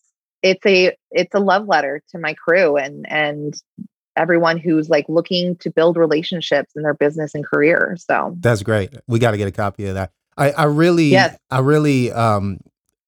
it's 0.43 0.67
a 0.67 0.97
it's 1.13 1.35
a 1.35 1.41
love 1.41 1.67
letter 1.69 2.03
to 2.11 2.19
my 2.19 2.35
crew 2.35 2.77
and 2.77 3.07
and 3.09 3.55
everyone 4.17 4.59
who's 4.59 4.89
like 4.89 5.05
looking 5.09 5.57
to 5.57 5.71
build 5.71 5.97
relationships 5.97 6.73
in 6.77 6.83
their 6.83 6.95
business 6.95 7.35
and 7.35 7.45
career. 7.45 7.97
So 7.99 8.37
That's 8.41 8.63
great. 8.63 8.95
We 9.07 9.19
got 9.19 9.33
to 9.33 9.37
get 9.37 9.49
a 9.49 9.53
copy 9.53 9.87
of 9.87 9.95
that. 9.95 10.13
I, 10.37 10.51
I 10.53 10.65
really, 10.65 11.07
Yes. 11.07 11.37
I 11.51 11.61
really, 11.61 12.13
um, 12.13 12.59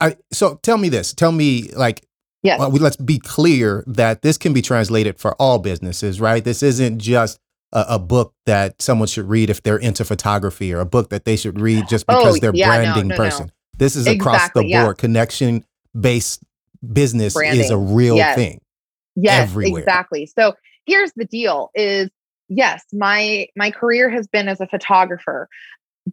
I, 0.01 0.17
so 0.33 0.57
tell 0.63 0.79
me 0.79 0.89
this, 0.89 1.13
tell 1.13 1.33
me 1.33 1.71
like, 1.77 2.05
yes. 2.43 2.59
well, 2.59 2.71
we, 2.71 2.79
let's 2.79 2.97
be 2.97 3.19
clear 3.19 3.85
that 3.87 4.23
this 4.23 4.39
can 4.39 4.53
be 4.53 4.63
translated 4.63 5.19
for 5.19 5.35
all 5.35 5.59
businesses, 5.59 6.21
right? 6.21 6.43
This 6.45 6.63
isn't 6.63 6.99
just 7.01 7.39
a, 7.73 7.85
a 7.91 7.99
book 7.99 8.33
that 8.47 8.81
someone 8.81 9.09
should 9.09 9.29
read 9.29 9.51
if 9.51 9.63
they're 9.63 9.77
into 9.77 10.05
photography 10.05 10.73
or 10.73 10.81
a 10.81 10.87
book 10.87 11.11
that 11.11 11.25
they 11.25 11.37
should 11.37 11.61
read 11.61 11.89
just 11.89 12.05
Oh, 12.09 12.19
because 12.19 12.41
they're 12.41 12.55
yeah, 12.55 12.69
branding 12.77 13.09
no, 13.09 13.17
no. 13.17 13.23
person. 13.23 13.53
This 13.77 13.95
is 13.97 14.07
across 14.07 14.37
Exactly, 14.37 14.63
the 14.65 14.69
yeah. 14.71 14.85
board. 14.85 14.99
Connection 14.99 15.65
based 15.99 16.43
business 16.93 17.37
is 17.37 17.71
a 17.71 17.77
real 17.77 18.17
Yes. 18.17 18.37
thing. 18.37 18.61
Yes, 19.17 19.51
everywhere. 19.51 19.83
exactly. 19.83 20.27
So 20.27 20.55
here's 20.89 21.13
the 21.15 21.25
deal 21.25 21.71
is 21.75 22.11
yes, 22.49 22.83
my 22.93 23.47
my 23.55 23.71
career 23.71 24.09
has 24.11 24.27
been 24.27 24.49
as 24.49 24.61
a 24.61 24.67
photographer, 24.67 25.49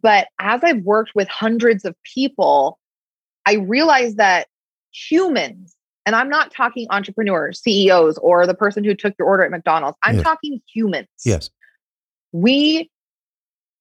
but 0.00 0.28
as 0.38 0.60
I've 0.62 0.82
worked 0.82 1.12
with 1.14 1.28
hundreds 1.28 1.84
of 1.84 1.96
people, 2.04 2.78
I 3.46 3.54
realized 3.54 4.18
that 4.18 4.46
humans, 4.92 5.74
and 6.04 6.14
I'm 6.14 6.28
not 6.28 6.52
talking 6.54 6.86
entrepreneurs, 6.90 7.60
CEOs, 7.62 8.18
or 8.18 8.46
the 8.46 8.54
person 8.54 8.84
who 8.84 8.94
took 8.94 9.14
your 9.18 9.26
order 9.26 9.44
at 9.44 9.50
McDonald's. 9.50 9.98
I'm 10.04 10.16
Yes. 10.16 10.24
talking 10.24 10.60
humans. 10.72 11.08
Yes. 11.24 11.50
We 12.32 12.90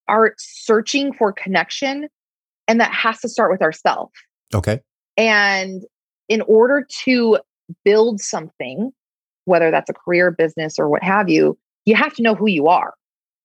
are 0.07 0.33
searching 0.37 1.13
for 1.13 1.33
connection, 1.33 2.07
and 2.67 2.79
that 2.79 2.91
has 2.91 3.19
to 3.19 3.29
start 3.29 3.51
with 3.51 3.61
ourselves. 3.61 4.13
Okay. 4.53 4.79
And 5.17 5.83
in 6.29 6.41
order 6.41 6.87
to 7.03 7.39
build 7.83 8.21
something, 8.21 8.91
whether 9.45 9.71
that's 9.71 9.89
a 9.89 9.93
career, 9.93 10.31
business, 10.31 10.77
or 10.77 10.89
what 10.89 11.03
have 11.03 11.29
you, 11.29 11.57
you 11.85 11.95
have 11.95 12.13
to 12.15 12.21
know 12.21 12.35
who 12.35 12.47
you 12.47 12.67
are. 12.67 12.93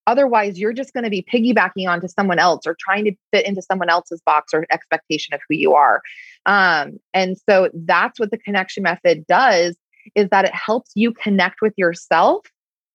Otherwise, 0.07 0.59
you're 0.59 0.73
just 0.73 0.93
going 0.93 1.05
to 1.05 1.11
be 1.11 1.23
piggybacking 1.23 1.89
onto 1.89 2.09
someone 2.09 2.39
else 2.39 2.67
or 2.67 2.77
trying 2.81 3.05
to 3.05 3.13
fit 3.33 3.47
into 3.47 3.63
someone 3.63 3.89
else's 3.89 4.21
box 4.25 4.53
or 4.53 4.67
expectation 4.71 5.35
of 5.35 5.41
who 5.49 5.55
you 5.55 5.75
are. 5.75 6.03
Um, 6.47 6.99
and 7.15 7.37
so 7.49 7.71
that's 7.73 8.19
what 8.19 8.31
the 8.31 8.39
connection 8.39 8.83
method 8.83 9.27
does 9.27 9.77
is 10.15 10.29
that 10.31 10.47
it 10.47 10.55
helps 10.55 10.91
you 10.95 11.13
connect 11.13 11.61
with 11.61 11.75
yourself 11.77 12.47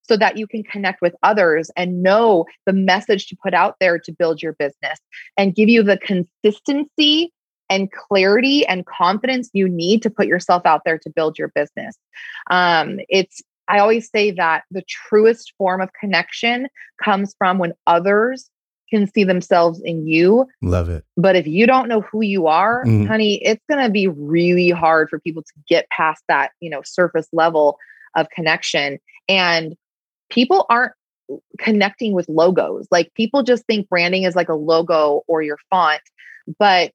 so 0.01 0.17
that 0.17 0.37
you 0.37 0.47
can 0.47 0.63
connect 0.63 1.01
with 1.01 1.15
others 1.23 1.71
and 1.75 2.03
know 2.03 2.45
the 2.65 2.73
message 2.73 3.27
to 3.27 3.37
put 3.41 3.53
out 3.53 3.75
there 3.79 3.97
to 3.99 4.11
build 4.11 4.41
your 4.41 4.53
business 4.53 4.99
and 5.37 5.55
give 5.55 5.69
you 5.69 5.83
the 5.83 5.97
consistency 5.97 7.31
and 7.69 7.91
clarity 7.91 8.65
and 8.65 8.85
confidence 8.85 9.49
you 9.53 9.67
need 9.67 10.01
to 10.03 10.09
put 10.09 10.27
yourself 10.27 10.65
out 10.65 10.81
there 10.85 10.97
to 10.99 11.09
build 11.09 11.37
your 11.37 11.49
business. 11.49 11.97
Um, 12.49 12.99
it's 13.09 13.41
I 13.67 13.79
always 13.79 14.09
say 14.09 14.31
that 14.31 14.63
the 14.69 14.83
truest 14.83 15.53
form 15.57 15.81
of 15.81 15.89
connection 15.99 16.67
comes 17.03 17.33
from 17.37 17.57
when 17.57 17.73
others 17.87 18.49
can 18.91 19.11
see 19.11 19.23
themselves 19.23 19.81
in 19.83 20.05
you. 20.05 20.45
Love 20.61 20.89
it. 20.89 21.03
But 21.17 21.35
if 21.35 21.47
you 21.47 21.65
don't 21.65 21.87
know 21.87 22.01
who 22.01 22.21
you 22.21 22.45
are, 22.45 22.85
Mhm. 22.85 23.07
honey, 23.07 23.43
it's 23.43 23.63
going 23.67 23.83
to 23.83 23.89
be 23.89 24.07
really 24.07 24.69
hard 24.69 25.09
for 25.09 25.19
people 25.19 25.41
to 25.41 25.53
get 25.67 25.89
past 25.89 26.23
that, 26.27 26.51
you 26.59 26.69
know, 26.69 26.81
surface 26.83 27.27
level 27.33 27.79
of 28.15 28.29
connection. 28.29 28.99
And 29.27 29.75
people 30.29 30.67
aren't 30.69 30.93
connecting 31.57 32.13
with 32.13 32.29
logos. 32.29 32.87
Like 32.91 33.11
people 33.15 33.41
just 33.41 33.65
think 33.65 33.89
branding 33.89 34.23
is 34.23 34.35
like 34.35 34.49
a 34.49 34.53
logo 34.53 35.23
or 35.27 35.41
your 35.41 35.57
font, 35.71 36.01
but 36.59 36.91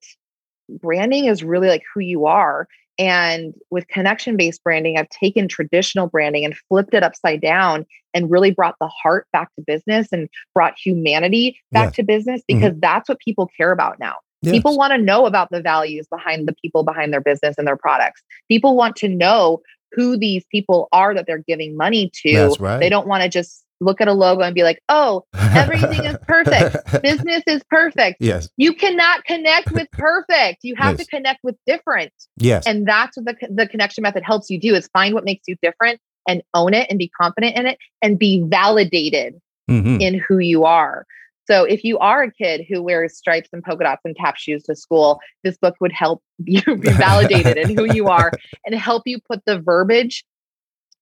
branding 0.79 1.25
is 1.25 1.43
really 1.43 1.67
like 1.67 1.83
who 1.93 1.99
you 1.99 2.25
are. 2.25 2.67
And 2.99 3.53
with 3.71 3.87
connection 3.87 4.37
based 4.37 4.63
branding, 4.63 4.97
I've 4.97 5.09
taken 5.09 5.47
traditional 5.47 6.07
branding 6.07 6.45
and 6.45 6.55
flipped 6.69 6.93
it 6.93 7.03
upside 7.03 7.41
down 7.41 7.85
and 8.13 8.29
really 8.29 8.51
brought 8.51 8.75
the 8.79 8.87
heart 8.87 9.27
back 9.33 9.53
to 9.55 9.61
business 9.65 10.09
and 10.11 10.29
brought 10.53 10.77
humanity 10.77 11.59
back 11.71 11.87
Yes. 11.87 11.95
to 11.95 12.03
business 12.03 12.41
mm-hmm. 12.41 12.59
because 12.59 12.79
that's 12.79 13.09
what 13.09 13.19
people 13.19 13.49
care 13.57 13.71
about 13.71 13.99
now. 13.99 14.15
Yes. 14.41 14.53
People 14.53 14.77
want 14.77 14.91
to 14.91 14.97
know 14.97 15.25
about 15.25 15.49
the 15.51 15.61
values 15.61 16.07
behind 16.07 16.47
the 16.47 16.55
people 16.61 16.83
behind 16.83 17.13
their 17.13 17.21
business 17.21 17.55
and 17.57 17.67
their 17.67 17.77
products. 17.77 18.21
People 18.47 18.75
want 18.75 18.95
to 18.97 19.07
know 19.07 19.61
who 19.93 20.17
these 20.17 20.43
people 20.51 20.87
are 20.91 21.13
that 21.13 21.25
they're 21.27 21.43
giving 21.47 21.75
money 21.75 22.11
to. 22.23 22.33
That's 22.33 22.59
right. 22.59 22.79
They 22.79 22.89
don't 22.89 23.07
want 23.07 23.23
to 23.23 23.29
just 23.29 23.63
look 23.81 23.99
at 23.99 24.07
a 24.07 24.13
logo 24.13 24.41
and 24.43 24.53
be 24.55 24.63
like, 24.63 24.81
oh, 24.89 25.25
everything 25.33 26.05
is 26.05 26.15
perfect. 26.27 26.77
business 27.01 27.43
is 27.47 27.61
perfect. 27.69 28.17
yes. 28.21 28.47
You 28.55 28.73
cannot 28.73 29.25
connect 29.25 29.71
with 29.71 29.87
perfect. 29.91 30.59
You 30.63 30.75
have 30.75 30.97
Yes. 30.97 31.07
to 31.07 31.15
connect 31.15 31.39
with 31.43 31.55
different. 31.65 32.13
Yes. 32.37 32.65
And 32.67 32.87
that's 32.87 33.17
what 33.17 33.25
the, 33.25 33.47
the 33.49 33.67
connection 33.67 34.03
method 34.03 34.23
helps 34.23 34.49
you 34.49 34.59
do 34.59 34.75
is 34.75 34.87
find 34.93 35.13
what 35.13 35.25
makes 35.25 35.43
you 35.47 35.55
different 35.61 35.99
and 36.27 36.43
own 36.53 36.73
it 36.73 36.87
and 36.89 36.99
be 36.99 37.09
confident 37.09 37.57
in 37.57 37.65
it 37.65 37.77
and 38.01 38.17
be 38.19 38.43
validated 38.47 39.41
Mhm. 39.69 40.01
in 40.01 40.13
who 40.27 40.37
you 40.39 40.63
are. 40.65 41.05
So 41.49 41.63
if 41.63 41.83
you 41.83 41.97
are 41.99 42.23
a 42.23 42.31
kid 42.31 42.65
who 42.69 42.81
wears 42.83 43.17
stripes 43.17 43.49
and 43.53 43.63
polka 43.63 43.83
dots 43.83 44.01
and 44.05 44.15
tap 44.15 44.37
shoes 44.37 44.63
to 44.63 44.75
school, 44.75 45.19
this 45.43 45.57
book 45.57 45.75
would 45.81 45.91
help 45.91 46.21
you 46.45 46.61
be 46.61 46.89
validated 46.91 47.57
in 47.57 47.75
who 47.75 47.85
you 47.85 48.07
are 48.07 48.31
and 48.65 48.75
help 48.75 49.03
you 49.05 49.19
put 49.27 49.43
the 49.45 49.59
verbiage 49.59 50.23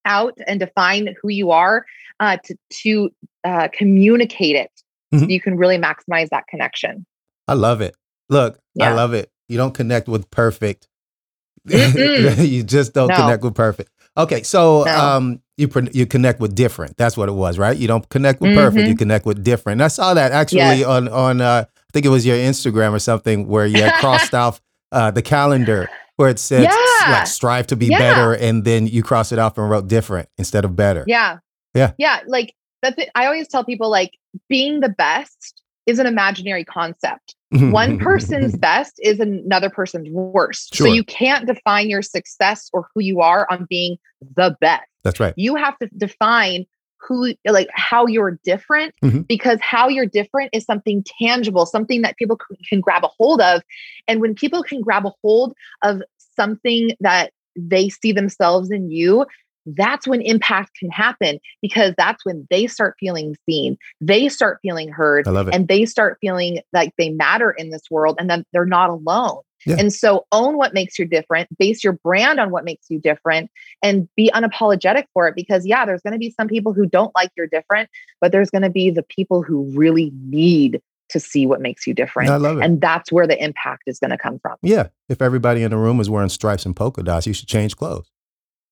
out 0.06 0.38
and 0.48 0.60
define 0.60 1.14
who 1.22 1.30
you 1.30 1.52
are 1.52 1.86
uh, 2.20 2.38
to, 2.46 2.56
to 2.70 3.10
uh, 3.44 3.68
communicate 3.74 4.56
it 4.56 4.72
so 5.14 5.22
Mhm. 5.26 5.30
you 5.32 5.42
can 5.42 5.58
really 5.58 5.78
maximize 5.78 6.30
that 6.30 6.46
connection. 6.48 7.06
I 7.48 7.54
love 7.54 7.82
it. 7.82 7.96
Look, 8.30 8.60
I 8.80 8.92
love 8.94 9.14
it. 9.14 9.32
You 9.48 9.58
don't 9.58 9.74
connect 9.74 10.08
with 10.08 10.30
perfect. 10.30 10.88
You 11.66 12.64
just 12.64 12.94
don't 12.94 13.08
No. 13.10 13.16
connect 13.16 13.44
with 13.44 13.56
perfect. 13.56 13.90
Okay, 14.18 14.44
so 14.44 14.84
No. 14.84 14.96
um, 14.98 15.42
you 15.58 15.68
pre- 15.68 15.90
you 15.94 16.06
connect 16.06 16.40
with 16.40 16.56
different. 16.56 16.98
That's 16.98 17.16
what 17.18 17.30
it 17.30 17.34
was, 17.34 17.58
right? 17.58 17.76
You 17.78 17.88
don't 17.88 18.08
connect 18.10 18.42
with 18.42 18.56
perfect. 18.56 18.86
Mhm. 18.86 18.90
You 18.90 18.96
connect 18.96 19.26
with 19.26 19.44
different. 19.44 19.76
And 19.78 19.84
I 19.84 19.88
saw 19.90 20.14
that 20.14 20.32
actually 20.32 20.60
Yes. 20.60 20.86
on 20.86 21.08
on 21.10 21.42
uh, 21.42 21.66
I 21.68 21.92
think 21.94 22.06
it 22.06 22.10
was 22.10 22.26
your 22.26 22.38
Instagram 22.38 22.94
or 22.94 23.00
something 23.00 23.48
where 23.48 23.66
you 23.66 23.82
had 23.82 23.94
crossed 23.96 24.34
off 24.44 24.62
uh, 24.92 25.12
the 25.12 25.22
calendar 25.22 25.90
where 26.16 26.30
it 26.30 26.40
said 26.40 26.64
Yeah. 26.64 26.76
like 27.12 27.28
strive 27.28 27.68
to 27.68 27.76
be 27.76 27.88
Yeah. 27.88 28.00
better, 28.00 28.34
and 28.34 28.64
then 28.64 28.88
you 28.88 29.04
crossed 29.04 29.32
it 29.32 29.40
off 29.40 29.58
and 29.58 29.70
wrote 29.70 29.88
different 29.88 30.28
instead 30.38 30.66
of 30.66 30.76
better. 30.76 31.04
Yeah. 31.08 31.38
Yeah. 31.74 31.94
Yeah. 31.98 32.22
Like 32.28 32.54
that's 32.82 32.98
it. 32.98 33.10
I 33.16 33.26
always 33.26 33.48
tell 33.48 33.64
people 33.64 33.90
like 33.90 34.12
being 34.48 34.80
the 34.80 34.90
best 34.90 35.62
is 35.86 36.00
an 36.00 36.06
imaginary 36.06 36.64
concept. 36.64 37.36
Mm-hmm. 37.54 37.72
One 37.72 37.90
mm-hmm. 37.90 37.96
Mm-hmm. 37.98 38.04
person's 38.04 38.56
best 38.56 39.00
is 39.00 39.20
another 39.20 39.70
person's 39.70 40.10
worst. 40.10 40.76
Sure. 40.76 40.88
So 40.88 40.94
you 40.94 41.04
can't 41.04 41.48
define 41.48 41.90
your 41.90 42.02
success 42.02 42.70
or 42.74 42.88
who 42.94 43.02
you 43.02 43.22
are 43.22 43.48
on 43.50 43.66
being 43.70 43.98
the 44.36 44.56
best. 44.62 44.84
That's 45.04 45.20
right. 45.20 45.34
You 45.36 45.56
have 45.56 45.78
to 45.80 45.88
define 45.98 46.66
who 47.02 47.34
like 47.46 47.70
how 47.74 48.06
you're 48.06 48.40
different 48.44 48.94
Mhm. 49.02 49.26
because 49.28 49.58
how 49.62 49.88
you're 49.88 50.06
different 50.06 50.50
is 50.54 50.66
something 50.66 51.04
tangible, 51.20 51.66
something 51.66 52.02
that 52.02 52.18
people 52.18 52.38
c- 52.50 52.58
can 52.70 52.82
grab 52.82 53.04
a 53.04 53.10
hold 53.18 53.42
of. 53.42 53.62
And 54.08 54.20
when 54.20 54.36
people 54.36 54.64
can 54.64 54.82
grab 54.82 55.06
a 55.06 55.14
hold 55.24 55.56
of 55.82 56.04
something 56.36 56.92
that 57.00 57.32
they 57.56 57.90
see 57.90 58.12
themselves 58.12 58.70
in 58.70 58.92
you, 58.92 59.26
that's 59.66 60.08
when 60.08 60.22
impact 60.22 60.72
can 60.80 60.90
happen 60.90 61.40
because 61.62 61.94
that's 61.98 62.26
when 62.26 62.48
they 62.50 62.68
start 62.68 62.96
feeling 63.00 63.36
seen, 63.48 63.78
they 64.02 64.30
start 64.30 64.60
feeling 64.62 64.90
heard, 64.90 65.28
I 65.28 65.32
love 65.32 65.48
it. 65.48 65.56
and 65.56 65.68
they 65.68 65.86
start 65.86 66.18
feeling 66.22 66.62
like 66.74 66.94
they 66.98 67.10
matter 67.10 67.52
in 67.52 67.70
this 67.70 67.84
world 67.92 68.18
and 68.20 68.30
that 68.30 68.46
they're 68.54 68.66
not 68.66 68.90
alone. 68.90 69.42
Yeah. 69.66 69.76
And 69.78 69.94
so 69.94 70.26
own 70.32 70.58
what 70.58 70.74
makes 70.74 70.98
you 70.98 71.06
different, 71.06 71.50
base 71.58 71.84
your 71.84 71.94
brand 71.94 72.40
on 72.40 72.50
what 72.50 72.64
makes 72.64 72.90
you 72.90 73.00
different, 73.00 73.52
and 73.84 74.08
be 74.16 74.32
unapologetic 74.34 75.06
for 75.14 75.28
it. 75.28 75.36
Because, 75.36 75.66
yeah, 75.66 75.86
there's 75.86 76.02
going 76.02 76.14
to 76.14 76.20
be 76.20 76.32
some 76.32 76.48
people 76.48 76.74
who 76.74 76.86
don't 76.86 77.12
like 77.14 77.30
you're 77.36 77.48
different, 77.48 77.90
but 78.22 78.32
there's 78.32 78.50
going 78.50 78.62
to 78.62 78.70
be 78.70 78.90
the 78.90 79.04
people 79.04 79.44
who 79.44 79.70
really 79.76 80.12
need 80.24 80.82
to 81.10 81.20
see 81.20 81.46
what 81.46 81.60
makes 81.60 81.88
you 81.88 81.94
different. 81.94 82.30
I 82.30 82.38
love 82.38 82.60
it. 82.60 82.64
And 82.64 82.80
that's 82.80 83.12
where 83.12 83.28
the 83.28 83.42
impact 83.44 83.84
is 83.88 84.00
going 84.00 84.12
to 84.12 84.18
come 84.18 84.40
from. 84.40 84.58
yeah, 84.62 84.88
if 85.10 85.22
everybody 85.22 85.64
in 85.64 85.72
the 85.72 85.78
room 85.78 86.00
is 86.00 86.10
wearing 86.10 86.30
stripes 86.30 86.66
and 86.66 86.76
polka 86.76 87.04
dots, 87.04 87.28
you 87.28 87.34
should 87.34 87.48
change 87.48 87.76
clothes. 87.76 88.10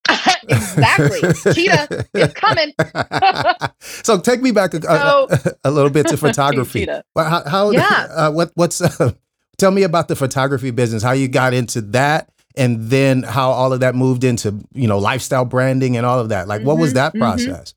exactly. 0.48 1.22
Cheetah 1.54 2.06
is 2.14 2.34
coming. 2.34 2.74
so 3.80 4.20
take 4.20 4.42
me 4.42 4.52
back 4.52 4.74
a, 4.74 4.78
a- 4.88 5.52
a 5.66 5.72
little 5.72 5.90
bit 5.90 6.08
to 6.08 6.18
photography. 6.26 6.88
How, 7.16 7.44
how 7.48 7.72
Yeah. 7.72 8.08
uh, 8.12 8.32
what 8.32 8.52
what's 8.56 8.82
uh, 8.82 9.12
tell 9.58 9.72
me 9.72 9.84
about 9.84 10.08
the 10.08 10.16
photography 10.16 10.72
business, 10.72 11.04
how 11.04 11.12
you 11.14 11.28
got 11.28 11.54
into 11.54 11.82
that 11.82 12.30
and 12.56 12.90
then 12.90 13.24
how 13.24 13.52
all 13.52 13.72
of 13.74 13.82
that 13.82 13.94
moved 13.96 14.24
into, 14.24 14.60
you 14.74 14.88
know, 14.88 14.98
lifestyle 14.98 15.46
branding 15.46 15.96
and 15.98 16.06
all 16.06 16.20
of 16.20 16.30
that. 16.30 16.48
Like 16.48 16.64
what 16.64 16.78
was 16.78 16.92
Mhm, 16.92 16.96
that 16.96 17.14
mhm. 17.14 17.20
process? 17.20 17.74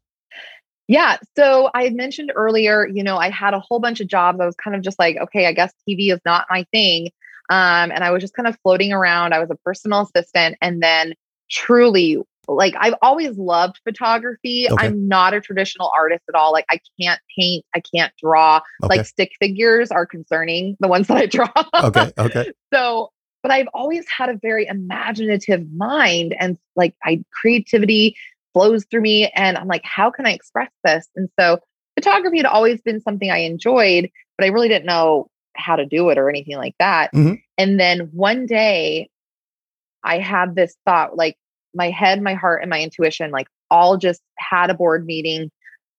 Yeah. 0.88 1.18
So 1.36 1.70
I 1.74 1.90
mentioned 1.90 2.32
earlier, 2.34 2.86
you 2.86 3.04
know, 3.04 3.16
I 3.16 3.30
had 3.30 3.54
a 3.54 3.60
whole 3.60 3.78
bunch 3.78 4.00
of 4.00 4.08
jobs. 4.08 4.40
I 4.40 4.46
was 4.46 4.56
kind 4.56 4.74
of 4.74 4.82
just 4.82 4.98
like, 4.98 5.16
okay, 5.18 5.46
I 5.46 5.52
guess 5.52 5.72
TV 5.88 6.12
is 6.12 6.20
not 6.24 6.46
my 6.50 6.64
thing. 6.72 7.10
Um, 7.48 7.90
and 7.92 8.02
I 8.02 8.10
was 8.10 8.20
just 8.22 8.34
kind 8.34 8.48
of 8.48 8.56
floating 8.62 8.92
around. 8.92 9.32
I 9.32 9.38
was 9.38 9.50
a 9.50 9.56
personal 9.64 10.00
assistant. 10.02 10.56
And 10.60 10.82
then 10.82 11.14
truly, 11.50 12.18
like, 12.48 12.74
I've 12.78 12.94
always 13.02 13.36
loved 13.38 13.80
photography. 13.84 14.66
Okay. 14.70 14.86
I'm 14.86 15.06
not 15.06 15.34
a 15.34 15.40
traditional 15.40 15.90
artist 15.96 16.22
at 16.28 16.34
all. 16.34 16.52
Like, 16.52 16.64
I 16.70 16.80
can't 17.00 17.20
paint, 17.38 17.64
I 17.74 17.80
can't 17.94 18.12
draw. 18.22 18.60
Okay. 18.82 18.96
Like, 18.98 19.06
stick 19.06 19.32
figures 19.38 19.90
are 19.90 20.06
concerning, 20.06 20.76
the 20.80 20.88
ones 20.88 21.06
that 21.08 21.16
I 21.16 21.26
draw. 21.26 21.48
okay, 21.84 22.12
okay. 22.18 22.52
so 22.72 23.10
but 23.42 23.50
i've 23.50 23.68
always 23.72 24.04
had 24.14 24.28
a 24.28 24.34
very 24.42 24.66
imaginative 24.66 25.66
mind 25.72 26.36
and 26.38 26.58
like 26.76 26.94
i 27.04 27.24
creativity 27.32 28.14
flows 28.52 28.84
through 28.90 29.00
me 29.00 29.30
and 29.34 29.56
i'm 29.56 29.66
like 29.66 29.80
how 29.82 30.10
can 30.10 30.26
i 30.26 30.30
express 30.32 30.68
this 30.84 31.08
and 31.16 31.26
so 31.40 31.58
photography 31.98 32.36
had 32.36 32.44
always 32.44 32.82
been 32.82 33.00
something 33.00 33.30
i 33.30 33.38
enjoyed 33.38 34.10
but 34.36 34.44
i 34.44 34.48
really 34.48 34.68
didn't 34.68 34.84
know 34.84 35.26
how 35.56 35.74
to 35.74 35.86
do 35.86 36.10
it 36.10 36.18
or 36.18 36.28
anything 36.28 36.58
like 36.58 36.74
that 36.78 37.10
Mhm. 37.14 37.40
and 37.56 37.80
then 37.80 38.10
one 38.12 38.44
day 38.44 39.08
i 40.04 40.18
had 40.18 40.54
this 40.54 40.76
thought 40.84 41.16
like 41.16 41.36
my 41.74 41.90
head 41.90 42.22
my 42.22 42.34
heart 42.34 42.62
and 42.62 42.70
my 42.70 42.80
intuition 42.80 43.30
like 43.30 43.46
all 43.70 43.96
just 43.96 44.20
had 44.38 44.70
a 44.70 44.74
board 44.74 45.04
meeting 45.06 45.50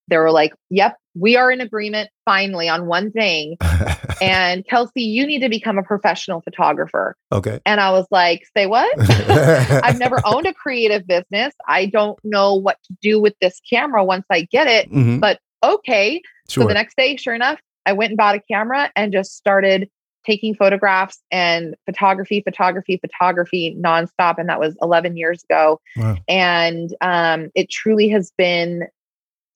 they 0.08 0.18
were 0.18 0.32
like 0.32 0.54
yep 0.70 0.98
we 1.16 1.36
are 1.38 1.52
in 1.52 1.62
agreement 1.62 2.10
finally 2.26 2.68
on 2.70 2.86
one 2.86 3.12
thing 3.12 3.58
and 4.22 4.66
Kelsey, 4.68 5.02
you 5.02 5.26
need 5.26 5.40
to 5.40 5.50
become 5.50 5.78
a 5.78 5.84
professional 5.84 6.42
photographer. 6.42 7.16
okay. 7.32 7.60
And 7.66 7.82
I 7.82 7.92
was 7.92 8.06
like, 8.12 8.44
say 8.56 8.68
what? 8.68 8.94
I've 9.10 9.98
never 9.98 10.22
owned 10.24 10.46
a 10.46 10.54
creative 10.54 11.08
business. 11.08 11.54
I 11.68 11.88
don't 11.88 12.20
know 12.24 12.54
what 12.54 12.78
to 12.84 12.96
do 13.02 13.20
with 13.20 13.34
this 13.42 13.60
camera 13.68 14.06
once 14.06 14.26
I 14.30 14.42
get 14.52 14.68
it. 14.68 14.92
Mhm, 14.92 15.20
But 15.20 15.40
okay. 15.64 16.22
Sure. 16.48 16.64
So 16.64 16.68
the 16.68 16.76
next 16.76 16.96
day, 16.96 17.16
sure 17.16 17.34
enough, 17.34 17.60
I 17.86 17.94
went 17.94 18.12
and 18.12 18.18
bought 18.18 18.36
a 18.36 18.42
camera 18.42 18.92
and 18.96 19.12
just 19.12 19.36
started 19.36 19.90
taking 20.26 20.56
photographs 20.56 21.20
and 21.32 21.76
photography, 21.86 22.42
photography, 22.42 22.98
photography 22.98 23.76
nonstop. 23.80 24.38
And 24.38 24.50
that 24.50 24.60
was 24.60 24.78
11 24.82 25.18
years 25.18 25.44
ago. 25.44 25.80
Wow. 25.98 26.18
And 26.28 26.96
um, 27.02 27.50
it 27.56 27.70
truly 27.70 28.10
has 28.10 28.32
been 28.38 28.88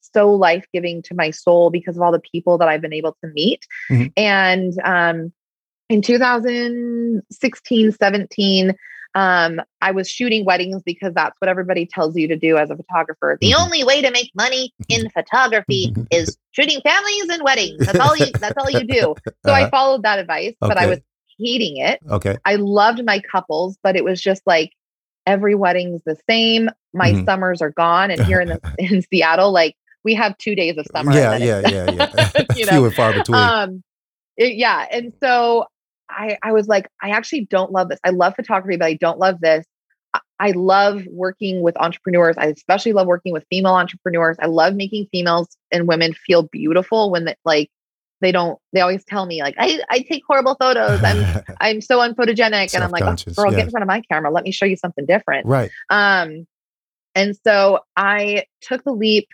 so 0.01 0.31
life 0.31 0.65
giving 0.73 1.01
to 1.03 1.13
my 1.13 1.31
soul 1.31 1.69
because 1.69 1.97
of 1.97 2.01
all 2.01 2.11
the 2.11 2.19
people 2.19 2.57
that 2.59 2.67
I've 2.67 2.81
been 2.81 2.93
able 2.93 3.17
to 3.23 3.29
meet. 3.33 3.65
Mhm. 3.89 4.13
And 4.15 4.73
um, 4.83 5.33
in 5.89 6.01
2016, 6.01 7.91
17, 7.91 8.75
um, 9.15 9.61
I 9.81 9.91
was 9.91 10.09
shooting 10.09 10.43
weddings 10.45 10.83
because 10.85 11.13
that's 11.13 11.35
what 11.39 11.47
everybody 11.49 11.85
tells 11.85 12.15
you 12.17 12.27
to 12.27 12.35
do 12.35 12.57
as 12.57 12.69
a 12.69 12.75
photographer. 12.75 13.37
The 13.39 13.51
Mhm. 13.51 13.63
only 13.63 13.83
way 13.83 14.01
to 14.01 14.11
make 14.11 14.29
money 14.35 14.73
in 14.89 15.09
photography 15.09 15.93
is 16.11 16.37
shooting 16.51 16.81
families 16.81 17.29
and 17.29 17.41
weddings. 17.43 17.85
That's 17.85 17.99
all 17.99 18.15
you. 18.15 18.33
That's 18.41 18.57
all 18.57 18.69
you 18.69 18.85
do. 18.85 19.15
So 19.45 19.51
I 19.53 19.61
Uh-huh. 19.61 19.69
followed 19.71 20.03
that 20.03 20.19
advice, 20.19 20.53
but 20.59 20.77
I 20.77 20.85
was 20.87 20.99
hating 21.39 21.77
it. 21.77 21.99
Okay. 22.09 22.37
I 22.45 22.55
loved 22.55 23.03
my 23.05 23.19
couples, 23.19 23.77
but 23.81 23.95
it 23.95 24.03
was 24.03 24.21
just 24.21 24.41
like 24.45 24.71
every 25.25 25.55
wedding's 25.55 26.01
the 26.05 26.17
same. 26.29 26.69
My 26.93 27.13
Mhm. 27.13 27.25
summers 27.25 27.61
are 27.61 27.71
gone, 27.71 28.11
and 28.11 28.21
here 28.25 28.41
in 28.41 28.49
the 28.49 28.59
in 28.77 29.01
Seattle, 29.01 29.51
like 29.51 29.75
we 30.03 30.13
have 30.15 30.37
two 30.37 30.55
days 30.55 30.77
of 30.77 30.85
summer. 30.93 31.11
and 31.11 31.41
Yeah, 31.43 31.61
yeah, 31.61 31.89
yeah, 31.89 32.07
yeah. 32.13 32.31
you 32.55 32.65
Few 32.67 32.85
and 32.85 32.93
far 32.93 33.13
between. 33.13 33.41
um, 33.41 33.83
it- 34.37 34.55
yeah, 34.55 34.85
and 34.91 35.13
so 35.23 35.65
I, 36.09 36.37
I 36.43 36.51
was 36.51 36.67
like, 36.67 36.87
I 37.01 37.09
actually 37.09 37.45
don't 37.45 37.71
love 37.71 37.89
this. 37.89 37.99
I 38.03 38.11
love 38.11 38.35
photography, 38.35 38.77
but 38.77 38.85
I 38.85 38.93
don't 38.93 39.19
love 39.19 39.39
this. 39.41 39.65
I, 40.39 40.51
love 40.51 41.03
working 41.09 41.61
with 41.61 41.77
entrepreneurs. 41.77 42.35
I 42.37 42.47
especially 42.47 42.93
love 42.93 43.07
working 43.07 43.33
with 43.33 43.45
female 43.49 43.73
entrepreneurs. 43.73 44.37
I 44.39 44.47
love 44.47 44.75
making 44.75 45.07
females 45.11 45.47
and 45.71 45.87
women 45.87 46.13
feel 46.13 46.43
beautiful 46.43 47.11
when 47.11 47.25
they, 47.25 47.35
like 47.45 47.69
they 48.21 48.31
don't 48.31 48.57
they 48.71 48.79
always 48.79 49.03
tell 49.03 49.25
me 49.25 49.41
like 49.41 49.55
I, 49.57 49.81
I 49.89 49.99
take 49.99 50.23
horrible 50.27 50.55
photos. 50.55 51.03
I'm 51.03 51.43
I'm 51.59 51.81
so 51.81 51.99
unphotogenic. 51.99 52.73
And 52.73 52.83
I'm 52.83 52.91
like, 52.91 53.03
oh, 53.03 53.15
girl, 53.33 53.47
yes. 53.47 53.55
get 53.55 53.65
in 53.65 53.71
front 53.71 53.83
of 53.83 53.87
my 53.87 54.01
camera. 54.09 54.31
Let 54.31 54.43
me 54.43 54.51
show 54.51 54.65
you 54.65 54.77
something 54.77 55.05
different. 55.05 55.47
Right. 55.47 55.71
Um 55.89 56.47
and 57.15 57.35
so 57.43 57.79
I 57.95 58.43
took 58.61 58.83
the 58.83 58.93
leap 58.93 59.27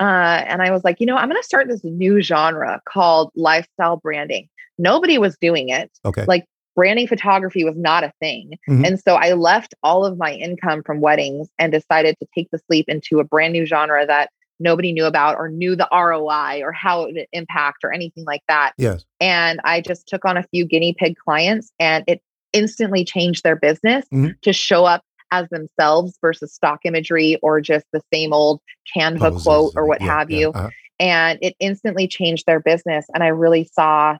uh, 0.00 0.44
and 0.46 0.62
I 0.62 0.70
was 0.70 0.84
like, 0.84 1.00
you 1.00 1.06
know, 1.06 1.16
I'm 1.16 1.28
going 1.28 1.40
to 1.40 1.46
start 1.46 1.68
this 1.68 1.82
new 1.82 2.20
genre 2.20 2.80
called 2.88 3.32
lifestyle 3.34 3.96
branding. 3.96 4.48
Nobody 4.78 5.18
was 5.18 5.36
doing 5.40 5.68
it. 5.68 5.90
Okay. 6.04 6.24
Like 6.26 6.44
branding 6.74 7.08
photography 7.08 7.64
was 7.64 7.76
not 7.76 8.04
a 8.04 8.12
thing. 8.20 8.52
Mm-hmm. 8.68 8.84
And 8.84 9.00
so 9.00 9.16
I 9.16 9.32
left 9.32 9.74
all 9.82 10.04
of 10.04 10.16
my 10.16 10.32
income 10.32 10.82
from 10.84 11.00
weddings 11.00 11.48
and 11.58 11.72
decided 11.72 12.16
to 12.20 12.26
take 12.34 12.48
the 12.52 12.60
leap 12.68 12.88
into 12.88 13.18
a 13.18 13.24
brand 13.24 13.52
new 13.52 13.66
genre 13.66 14.06
that 14.06 14.30
nobody 14.60 14.92
knew 14.92 15.04
about 15.04 15.36
or 15.36 15.48
knew 15.48 15.74
the 15.74 15.88
ROI 15.92 16.62
or 16.62 16.72
how 16.72 17.02
it 17.02 17.14
would 17.14 17.26
impact 17.32 17.78
or 17.82 17.92
anything 17.92 18.24
like 18.24 18.42
that. 18.48 18.72
Yes. 18.78 19.04
And 19.20 19.60
I 19.64 19.80
just 19.80 20.06
took 20.06 20.24
on 20.24 20.36
a 20.36 20.44
few 20.44 20.64
guinea 20.64 20.94
pig 20.96 21.16
clients 21.16 21.72
and 21.78 22.04
it 22.06 22.22
instantly 22.52 23.04
changed 23.04 23.44
their 23.44 23.56
business 23.56 24.04
mm-hmm. 24.12 24.30
to 24.42 24.52
show 24.52 24.84
up 24.84 25.02
as 25.30 25.48
themselves 25.50 26.16
versus 26.20 26.52
stock 26.52 26.80
imagery 26.84 27.38
or 27.42 27.60
just 27.60 27.86
the 27.92 28.00
same 28.12 28.32
old 28.32 28.60
Canva 28.96 29.18
Poses, 29.18 29.42
quote 29.42 29.72
or 29.76 29.86
what 29.86 30.00
yeah, 30.00 30.06
have 30.06 30.30
yeah, 30.30 30.38
you. 30.38 30.48
Uh-huh. 30.50 30.70
And 31.00 31.38
it 31.42 31.54
instantly 31.60 32.08
changed 32.08 32.46
their 32.46 32.60
business. 32.60 33.06
And 33.14 33.22
I 33.22 33.28
really 33.28 33.68
saw 33.72 34.16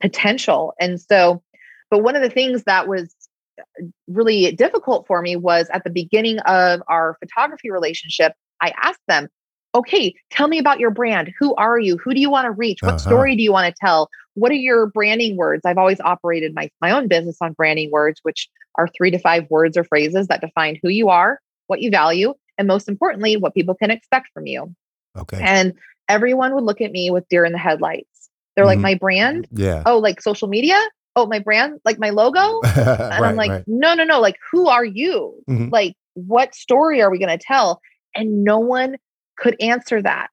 potential. 0.00 0.74
And 0.80 1.00
so, 1.00 1.42
but 1.90 2.02
one 2.02 2.16
of 2.16 2.22
the 2.22 2.30
things 2.30 2.64
that 2.64 2.88
was 2.88 3.14
uh, 3.58 3.84
really 4.08 4.52
difficult 4.52 5.06
for 5.06 5.22
me 5.22 5.36
was 5.36 5.68
at 5.72 5.84
the 5.84 5.90
beginning 5.90 6.38
of 6.40 6.82
our 6.88 7.16
photography 7.20 7.70
relationship, 7.70 8.32
I 8.60 8.72
asked 8.82 9.02
them, 9.08 9.28
okay, 9.74 10.14
tell 10.30 10.48
me 10.48 10.58
about 10.58 10.80
your 10.80 10.90
brand. 10.90 11.32
Who 11.38 11.54
are 11.54 11.78
you? 11.78 11.96
Who 11.98 12.14
do 12.14 12.20
you 12.20 12.30
want 12.30 12.46
to 12.46 12.50
reach? 12.50 12.82
What 12.82 12.94
uh-huh. 12.94 12.98
story 12.98 13.36
do 13.36 13.42
you 13.42 13.52
want 13.52 13.74
to 13.74 13.80
tell? 13.80 14.08
What 14.34 14.50
are 14.50 14.54
your 14.54 14.86
branding 14.86 15.36
words? 15.36 15.62
I've 15.64 15.78
always 15.78 16.00
operated 16.00 16.54
my, 16.54 16.70
my 16.80 16.90
own 16.90 17.08
business 17.08 17.36
on 17.40 17.52
branding 17.52 17.90
words, 17.90 18.20
which 18.22 18.48
are 18.76 18.88
three 18.88 19.10
to 19.10 19.18
five 19.18 19.44
words 19.50 19.76
or 19.76 19.84
phrases 19.84 20.26
that 20.28 20.40
define 20.40 20.78
who 20.82 20.88
you 20.88 21.08
are, 21.08 21.40
what 21.66 21.80
you 21.80 21.90
value, 21.90 22.34
and 22.58 22.68
most 22.68 22.88
importantly, 22.88 23.36
what 23.36 23.54
people 23.54 23.74
can 23.74 23.90
expect 23.90 24.28
from 24.34 24.46
you. 24.46 24.74
Okay. 25.16 25.38
And 25.40 25.74
everyone 26.08 26.54
would 26.54 26.64
look 26.64 26.80
at 26.80 26.92
me 26.92 27.10
with 27.10 27.28
deer 27.28 27.44
in 27.44 27.52
the 27.52 27.58
headlights. 27.58 28.30
They're 28.54 28.64
mm-hmm. 28.64 28.68
like, 28.68 28.78
my 28.78 28.94
brand? 28.94 29.48
Yeah. 29.52 29.82
Oh, 29.86 29.98
like 29.98 30.20
social 30.20 30.48
media? 30.48 30.80
Oh, 31.16 31.26
my 31.26 31.38
brand? 31.38 31.80
Like 31.84 31.98
my 31.98 32.10
logo? 32.10 32.60
and 32.76 32.86
right, 32.86 33.22
I'm 33.22 33.36
like, 33.36 33.50
right. 33.50 33.64
no, 33.66 33.94
no, 33.94 34.04
no. 34.04 34.20
Like, 34.20 34.36
who 34.50 34.68
are 34.68 34.84
you? 34.84 35.34
Mm-hmm. 35.48 35.68
Like, 35.70 35.94
what 36.14 36.54
story 36.54 37.00
are 37.02 37.10
we 37.10 37.18
going 37.18 37.36
to 37.36 37.44
tell? 37.44 37.80
And 38.14 38.44
no 38.44 38.58
one 38.58 38.96
could 39.38 39.56
answer 39.60 40.02
that. 40.02 40.30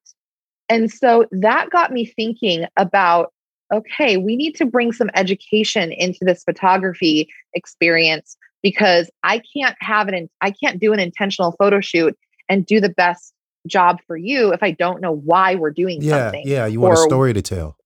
And 0.68 0.92
so 0.92 1.26
that 1.32 1.70
got 1.72 1.92
me 1.92 2.06
thinking 2.06 2.66
about 2.78 3.34
okay, 3.72 4.18
we 4.18 4.36
need 4.36 4.56
to 4.56 4.66
bring 4.66 4.92
some 4.92 5.10
education 5.14 5.92
into 5.92 6.20
this 6.22 6.44
photography 6.44 7.30
experience 7.54 8.36
because 8.64 9.10
I 9.24 9.42
can't 9.56 9.76
have 9.80 10.08
an 10.08 10.30
I 10.42 10.52
can't 10.52 10.80
do 10.80 10.94
an 10.94 11.00
intentional 11.00 11.54
photo 11.54 11.80
shoot 11.80 12.18
and 12.48 12.66
do 12.66 12.80
the 12.80 12.90
best 12.90 13.34
job 13.68 14.00
for 14.08 14.18
you 14.18 14.54
if 14.54 14.64
I 14.64 14.72
don't 14.72 15.02
know 15.02 15.12
why 15.12 15.56
we're 15.56 15.72
doing 15.72 16.02
yeah, 16.02 16.26
something. 16.26 16.44
Yeah, 16.46 16.66
you 16.66 16.80
want 16.80 16.96
a 16.96 16.98
story 16.98 17.34
to 17.34 17.42
tell. 17.42 17.78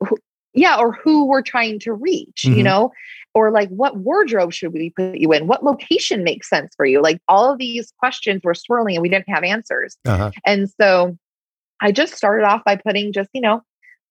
Yeah, 0.54 0.78
or 0.78 0.94
who 0.94 1.26
we're 1.26 1.42
trying 1.42 1.80
to 1.80 1.94
reach, 1.94 2.44
mm-hmm. 2.46 2.58
you 2.58 2.64
know, 2.64 2.92
or 3.34 3.52
like 3.52 3.70
what 3.70 3.98
wardrobe 3.98 4.54
should 4.54 4.74
we 4.74 4.92
put 4.92 5.18
you 5.18 5.32
in? 5.34 5.48
What 5.48 5.64
location 5.64 6.24
makes 6.24 6.50
sense 6.50 6.74
for 6.76 6.86
you? 6.86 7.02
Like 7.02 7.20
all 7.28 7.52
of 7.52 7.58
these 7.58 7.92
questions 7.98 8.42
were 8.44 8.54
swirling 8.54 8.96
and 8.96 9.02
we 9.02 9.10
didn't 9.10 9.30
have 9.30 9.44
answers. 9.44 9.98
Uh-huh. 10.06 10.32
And 10.46 10.70
so 10.70 11.18
I 11.82 11.92
just 11.92 12.14
started 12.14 12.46
off 12.46 12.64
by 12.64 12.76
putting 12.76 13.12
just, 13.12 13.30
you 13.34 13.42
know, 13.42 13.62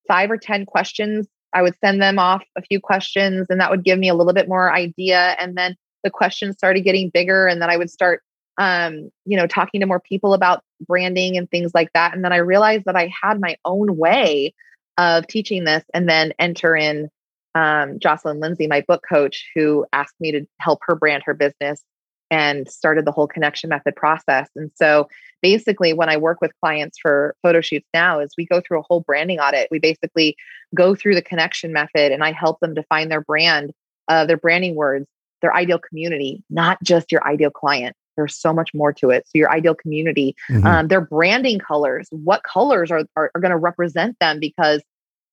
five 0.08 0.30
or 0.30 0.36
10 0.36 0.66
questions. 0.66 1.26
I 1.54 1.62
would 1.62 1.74
send 1.84 2.02
them 2.02 2.18
off 2.18 2.42
a 2.56 2.62
few 2.62 2.80
questions 2.80 3.46
and 3.48 3.60
that 3.60 3.70
would 3.70 3.84
give 3.84 3.98
me 3.98 4.08
a 4.08 4.14
little 4.14 4.32
bit 4.32 4.48
more 4.48 4.72
idea. 4.72 5.36
And 5.38 5.56
then 5.56 5.76
the 6.02 6.10
questions 6.10 6.56
started 6.56 6.80
getting 6.80 7.10
bigger. 7.10 7.46
And 7.46 7.62
then 7.62 7.70
I 7.70 7.76
would 7.76 7.90
start, 7.90 8.22
um, 8.58 9.10
you 9.24 9.36
know, 9.36 9.46
talking 9.46 9.80
to 9.80 9.86
more 9.86 10.00
people 10.00 10.34
about 10.34 10.64
branding 10.86 11.36
and 11.36 11.48
things 11.50 11.72
like 11.74 11.92
that. 11.94 12.14
And 12.14 12.24
then 12.24 12.32
I 12.32 12.38
realized 12.38 12.86
that 12.86 12.96
I 12.96 13.12
had 13.22 13.40
my 13.40 13.56
own 13.64 13.96
way 13.96 14.52
of 14.98 15.26
teaching 15.26 15.64
this 15.64 15.84
and 15.94 16.08
then 16.08 16.32
enter 16.38 16.76
in 16.76 17.08
um, 17.54 17.98
Jocelyn 17.98 18.40
Lindsay, 18.40 18.66
my 18.66 18.82
book 18.86 19.02
coach, 19.08 19.50
who 19.54 19.86
asked 19.92 20.14
me 20.20 20.32
to 20.32 20.46
help 20.58 20.80
her 20.86 20.94
brand 20.94 21.22
her 21.26 21.34
business 21.34 21.82
and 22.30 22.66
started 22.66 23.04
the 23.04 23.12
whole 23.12 23.26
connection 23.26 23.68
method 23.68 23.94
process. 23.94 24.48
And 24.56 24.70
so 24.74 25.06
basically 25.42 25.92
when 25.92 26.08
I 26.08 26.16
work 26.16 26.40
with 26.40 26.58
clients 26.62 26.98
for 26.98 27.34
photo 27.42 27.60
shoots 27.60 27.86
now 27.92 28.20
is 28.20 28.32
we 28.38 28.46
go 28.46 28.62
through 28.62 28.80
a 28.80 28.84
whole 28.88 29.00
branding 29.00 29.38
audit. 29.38 29.68
We 29.70 29.78
basically 29.78 30.36
go 30.74 30.94
through 30.94 31.14
the 31.14 31.22
connection 31.22 31.74
method 31.74 32.10
and 32.10 32.24
I 32.24 32.32
help 32.32 32.60
them 32.60 32.72
define 32.72 33.10
their 33.10 33.20
brand, 33.20 33.72
uh, 34.08 34.24
their 34.24 34.38
branding 34.38 34.76
words, 34.76 35.06
their 35.42 35.54
ideal 35.54 35.78
community, 35.78 36.42
not 36.48 36.82
just 36.82 37.12
your 37.12 37.26
ideal 37.26 37.50
client. 37.50 37.94
There's 38.16 38.36
so 38.36 38.52
much 38.52 38.70
more 38.74 38.92
to 38.94 39.10
it. 39.10 39.24
So 39.26 39.38
your 39.38 39.50
ideal 39.50 39.74
community, 39.74 40.34
mm-hmm. 40.50 40.66
um, 40.66 40.88
their 40.88 41.00
branding 41.00 41.58
colors, 41.58 42.08
what 42.10 42.42
colors 42.42 42.90
are, 42.90 43.04
are, 43.16 43.30
are 43.34 43.40
going 43.40 43.50
to 43.50 43.56
represent 43.56 44.18
them 44.20 44.40
because 44.40 44.82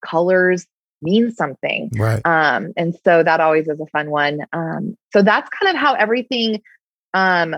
colors 0.06 0.66
mean 1.02 1.32
something. 1.32 1.90
Right. 1.96 2.22
Um, 2.26 2.74
and 2.76 2.96
so 3.04 3.24
that 3.24 3.40
always 3.40 3.68
is 3.68 3.80
a 3.80 3.86
fun 3.88 4.10
one. 4.10 4.42
Um, 4.54 4.98
so 5.14 5.22
that's 5.22 5.50
kind 5.50 5.74
of 5.74 5.80
how 5.80 5.94
everything, 5.94 6.62
um, 7.14 7.56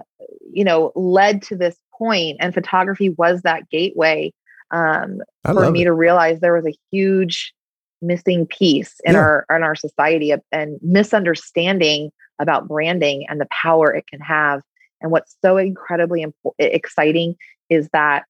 you 0.51 0.63
know, 0.63 0.91
led 0.95 1.41
to 1.43 1.55
this 1.55 1.75
point, 1.97 2.37
and 2.39 2.53
photography 2.53 3.09
was 3.09 3.41
that 3.41 3.69
gateway 3.69 4.31
um, 4.71 5.21
for 5.45 5.69
me 5.71 5.81
it. 5.81 5.85
to 5.85 5.93
realize 5.93 6.39
there 6.39 6.53
was 6.55 6.67
a 6.67 6.77
huge 6.91 7.53
missing 8.01 8.47
piece 8.47 8.99
in 9.03 9.13
yeah. 9.13 9.19
our 9.19 9.45
in 9.55 9.63
our 9.63 9.75
society 9.75 10.33
and 10.51 10.79
misunderstanding 10.81 12.11
about 12.39 12.67
branding 12.67 13.25
and 13.29 13.39
the 13.39 13.47
power 13.51 13.93
it 13.93 14.07
can 14.07 14.19
have. 14.19 14.61
And 15.01 15.11
what's 15.11 15.35
so 15.43 15.57
incredibly 15.57 16.21
imp- 16.21 16.35
exciting 16.59 17.35
is 17.69 17.89
that 17.93 18.23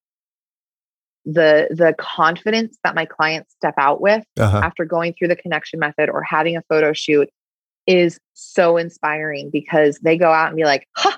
the 1.26 1.68
the 1.70 1.94
confidence 2.00 2.78
that 2.84 2.96
my 2.96 3.06
clients 3.06 3.54
step 3.54 3.76
out 3.78 4.02
with 4.02 4.24
uh-huh. 4.40 4.62
after 4.64 4.86
going 4.86 5.14
through 5.14 5.28
the 5.28 5.36
connection 5.36 5.80
method 5.80 6.10
or 6.10 6.24
having 6.24 6.58
a 6.58 6.64
photo 6.64 6.94
shoot 6.94 7.30
is 7.88 8.20
so 8.34 8.78
inspiring 8.78 9.50
because 9.52 10.00
they 10.00 10.18
go 10.18 10.32
out 10.32 10.48
and 10.48 10.56
be 10.56 10.64
like, 10.64 10.88
huh, 10.96 11.18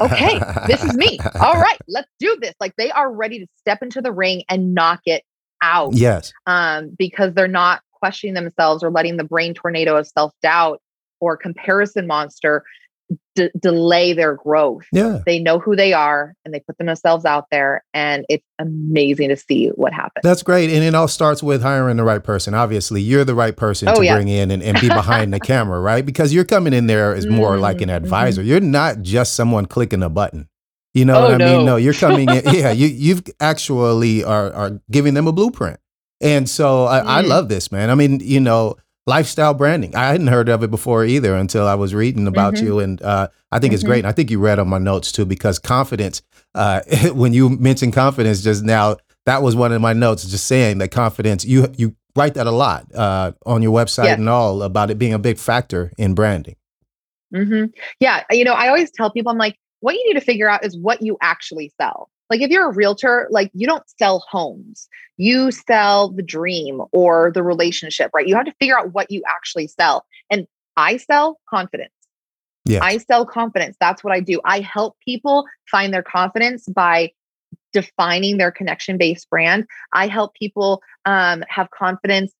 okay, 0.00 0.40
this 0.66 0.84
is 0.84 0.94
me. 0.96 1.18
All 1.40 1.54
right, 1.54 1.78
let's 1.88 2.10
do 2.18 2.36
this. 2.40 2.54
Like 2.60 2.74
they 2.76 2.90
are 2.90 3.12
ready 3.12 3.40
to 3.40 3.46
step 3.58 3.82
into 3.82 4.00
the 4.00 4.12
ring 4.12 4.44
and 4.48 4.74
knock 4.74 5.00
it 5.06 5.22
out. 5.62 5.94
Yes. 5.94 6.32
Um, 6.46 6.94
because 6.96 7.34
they're 7.34 7.48
not 7.48 7.82
questioning 7.92 8.34
themselves 8.34 8.82
or 8.82 8.90
letting 8.90 9.16
the 9.16 9.24
brain 9.24 9.54
tornado 9.54 9.96
of 9.96 10.06
self 10.06 10.32
doubt 10.42 10.80
or 11.20 11.36
comparison 11.36 12.06
monster 12.06 12.64
d- 13.34 13.50
delay 13.60 14.12
their 14.12 14.34
growth. 14.34 14.84
Yeah. 14.92 15.20
They 15.26 15.38
know 15.38 15.58
who 15.58 15.76
they 15.76 15.92
are 15.92 16.34
and 16.44 16.52
they 16.52 16.60
put 16.60 16.78
themselves 16.78 17.24
out 17.24 17.46
there 17.50 17.84
and 17.92 18.24
it's 18.28 18.44
amazing 18.58 19.28
to 19.28 19.36
see 19.36 19.68
what 19.68 19.92
happens. 19.92 20.22
That's 20.22 20.42
great. 20.42 20.70
And 20.70 20.82
it 20.82 20.94
all 20.94 21.08
starts 21.08 21.42
with 21.42 21.62
hiring 21.62 21.96
the 21.96 22.04
right 22.04 22.22
person. 22.22 22.54
Obviously, 22.54 23.02
you're 23.02 23.24
the 23.24 23.34
right 23.34 23.56
person 23.56 23.88
oh, 23.88 23.96
to 23.96 24.04
yeah. 24.04 24.14
bring 24.14 24.28
in 24.28 24.50
and, 24.50 24.62
and 24.62 24.80
be 24.80 24.88
behind 24.88 25.32
the 25.32 25.40
camera, 25.44 25.80
right? 25.80 26.04
Because 26.04 26.32
you're 26.32 26.44
coming 26.44 26.72
in 26.72 26.86
there 26.86 27.14
as 27.14 27.26
more 27.26 27.52
mm-hmm. 27.52 27.62
like 27.62 27.80
an 27.80 27.88
mm-hmm. 27.88 27.96
advisor. 27.96 28.40
Mm-hmm. 28.40 28.50
You're 28.50 28.60
not 28.60 29.02
just 29.02 29.34
someone 29.34 29.66
clicking 29.66 30.02
a 30.02 30.08
button. 30.08 30.48
You 30.94 31.04
know 31.04 31.16
oh, 31.16 31.22
what 31.22 31.34
I 31.34 31.36
no. 31.38 31.56
mean? 31.56 31.66
No, 31.66 31.76
you're 31.76 31.92
coming 31.92 32.28
in. 32.28 32.42
yeah, 32.54 32.70
you 32.72 32.86
you've 32.86 33.24
actually 33.40 34.22
are 34.22 34.52
are 34.52 34.80
giving 34.90 35.14
them 35.14 35.26
a 35.26 35.32
blueprint. 35.32 35.80
And 36.20 36.48
so 36.48 36.86
I, 36.86 37.00
mm. 37.00 37.06
I 37.06 37.20
love 37.22 37.48
this, 37.48 37.72
man. 37.72 37.90
I 37.90 37.96
mean, 37.96 38.20
you 38.20 38.40
know, 38.40 38.76
lifestyle 39.06 39.54
branding. 39.54 39.94
I 39.94 40.08
hadn't 40.08 40.28
heard 40.28 40.48
of 40.48 40.62
it 40.62 40.70
before 40.70 41.04
either 41.04 41.34
until 41.34 41.66
I 41.66 41.74
was 41.74 41.94
reading 41.94 42.26
about 42.26 42.54
mm-hmm. 42.54 42.66
you, 42.66 42.78
and 42.80 43.02
uh, 43.02 43.28
I 43.50 43.58
think 43.58 43.70
mm-hmm. 43.70 43.74
it's 43.74 43.84
great. 43.84 43.98
And 44.00 44.06
I 44.06 44.12
think 44.12 44.30
you 44.30 44.38
read 44.38 44.58
on 44.58 44.68
my 44.68 44.78
notes 44.78 45.12
too 45.12 45.24
because 45.24 45.58
confidence. 45.58 46.22
Uh, 46.54 46.80
when 47.12 47.32
you 47.32 47.50
mentioned 47.50 47.92
confidence 47.92 48.42
just 48.42 48.64
now, 48.64 48.96
that 49.26 49.42
was 49.42 49.56
one 49.56 49.72
of 49.72 49.80
my 49.80 49.92
notes. 49.92 50.24
Just 50.24 50.46
saying 50.46 50.78
that 50.78 50.90
confidence. 50.90 51.44
You 51.44 51.72
you 51.76 51.96
write 52.16 52.34
that 52.34 52.46
a 52.46 52.52
lot 52.52 52.86
uh, 52.94 53.32
on 53.44 53.62
your 53.62 53.72
website 53.72 54.04
yeah. 54.04 54.14
and 54.14 54.28
all 54.28 54.62
about 54.62 54.90
it 54.90 54.98
being 54.98 55.14
a 55.14 55.18
big 55.18 55.38
factor 55.38 55.92
in 55.98 56.14
branding. 56.14 56.56
Mm-hmm. 57.34 57.66
Yeah, 57.98 58.22
you 58.30 58.44
know, 58.44 58.52
I 58.52 58.68
always 58.68 58.90
tell 58.90 59.10
people, 59.10 59.32
I'm 59.32 59.38
like, 59.38 59.56
what 59.80 59.94
you 59.96 60.06
need 60.06 60.18
to 60.18 60.24
figure 60.24 60.48
out 60.48 60.64
is 60.64 60.78
what 60.78 61.02
you 61.02 61.18
actually 61.20 61.72
sell. 61.80 62.08
Like 62.30 62.40
if 62.40 62.50
you're 62.50 62.70
a 62.70 62.74
realtor, 62.74 63.28
like 63.30 63.50
you 63.54 63.66
don't 63.66 63.84
sell 63.98 64.24
homes, 64.28 64.88
you 65.16 65.50
sell 65.50 66.10
the 66.10 66.22
dream 66.22 66.80
or 66.92 67.30
the 67.32 67.42
relationship, 67.42 68.10
right? 68.14 68.26
You 68.26 68.34
have 68.34 68.46
to 68.46 68.54
figure 68.58 68.78
out 68.78 68.92
what 68.92 69.10
you 69.10 69.22
actually 69.28 69.66
sell. 69.66 70.06
And 70.30 70.46
I 70.76 70.96
sell 70.96 71.38
confidence. 71.48 71.92
Yeah. 72.64 72.80
I 72.82 72.98
sell 72.98 73.26
confidence. 73.26 73.76
That's 73.78 74.02
what 74.02 74.14
I 74.14 74.20
do. 74.20 74.40
I 74.44 74.60
help 74.60 74.96
people 75.04 75.44
find 75.70 75.92
their 75.92 76.02
confidence 76.02 76.66
by 76.66 77.12
defining 77.72 78.38
their 78.38 78.50
connection 78.50 78.96
based 78.96 79.28
brand. 79.28 79.66
I 79.92 80.06
help 80.06 80.34
people 80.34 80.82
um, 81.04 81.44
have 81.48 81.70
confidence 81.70 82.32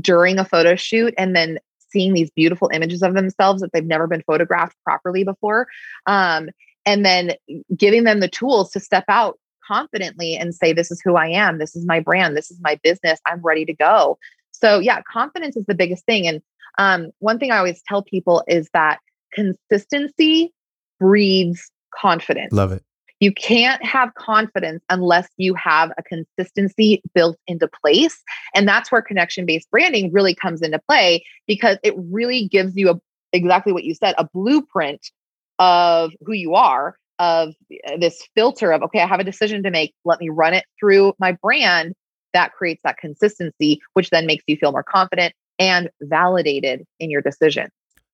during 0.00 0.38
a 0.38 0.44
photo 0.44 0.76
shoot 0.76 1.12
and 1.18 1.34
then 1.34 1.58
seeing 1.88 2.12
these 2.12 2.30
beautiful 2.30 2.70
images 2.72 3.02
of 3.02 3.14
themselves 3.14 3.62
that 3.62 3.72
they've 3.72 3.84
never 3.84 4.06
been 4.06 4.22
photographed 4.26 4.76
properly 4.84 5.24
before. 5.24 5.66
Um, 6.06 6.50
and 6.86 7.04
then 7.04 7.32
giving 7.76 8.04
them 8.04 8.20
the 8.20 8.28
tools 8.28 8.70
to 8.72 8.80
step 8.80 9.04
out 9.08 9.38
confidently 9.66 10.36
and 10.36 10.54
say, 10.54 10.72
This 10.72 10.90
is 10.90 11.00
who 11.04 11.16
I 11.16 11.28
am. 11.28 11.58
This 11.58 11.74
is 11.74 11.86
my 11.86 12.00
brand. 12.00 12.36
This 12.36 12.50
is 12.50 12.58
my 12.60 12.78
business. 12.82 13.20
I'm 13.26 13.40
ready 13.40 13.64
to 13.64 13.74
go. 13.74 14.18
So, 14.52 14.78
yeah, 14.78 15.00
confidence 15.10 15.56
is 15.56 15.66
the 15.66 15.74
biggest 15.74 16.04
thing. 16.06 16.26
And 16.26 16.42
um, 16.78 17.10
one 17.18 17.38
thing 17.38 17.50
I 17.50 17.58
always 17.58 17.82
tell 17.86 18.02
people 18.02 18.44
is 18.46 18.68
that 18.72 18.98
consistency 19.32 20.52
breeds 21.00 21.70
confidence. 21.94 22.52
Love 22.52 22.72
it. 22.72 22.82
You 23.20 23.32
can't 23.32 23.84
have 23.84 24.12
confidence 24.14 24.84
unless 24.90 25.28
you 25.36 25.54
have 25.54 25.92
a 25.96 26.02
consistency 26.02 27.02
built 27.14 27.36
into 27.46 27.68
place. 27.68 28.22
And 28.54 28.68
that's 28.68 28.92
where 28.92 29.00
connection 29.00 29.46
based 29.46 29.70
branding 29.70 30.12
really 30.12 30.34
comes 30.34 30.62
into 30.62 30.80
play 30.88 31.24
because 31.46 31.78
it 31.82 31.94
really 31.96 32.48
gives 32.48 32.76
you 32.76 32.90
a, 32.90 33.00
exactly 33.32 33.72
what 33.72 33.84
you 33.84 33.94
said 33.94 34.14
a 34.18 34.28
blueprint 34.34 35.10
of 35.58 36.12
who 36.24 36.32
you 36.32 36.54
are, 36.54 36.96
of 37.18 37.54
uh, 37.86 37.96
this 37.98 38.22
filter 38.34 38.72
of, 38.72 38.82
okay, 38.82 39.00
I 39.00 39.06
have 39.06 39.20
a 39.20 39.24
decision 39.24 39.62
to 39.62 39.70
make. 39.70 39.94
Let 40.04 40.20
me 40.20 40.28
run 40.28 40.54
it 40.54 40.64
through 40.80 41.14
my 41.18 41.32
brand. 41.42 41.94
That 42.32 42.52
creates 42.52 42.80
that 42.82 42.98
consistency, 42.98 43.80
which 43.92 44.10
then 44.10 44.26
makes 44.26 44.42
you 44.48 44.56
feel 44.56 44.72
more 44.72 44.82
confident 44.82 45.34
and 45.58 45.88
validated 46.02 46.84
in 46.98 47.10
your 47.10 47.22
decision. 47.22 47.68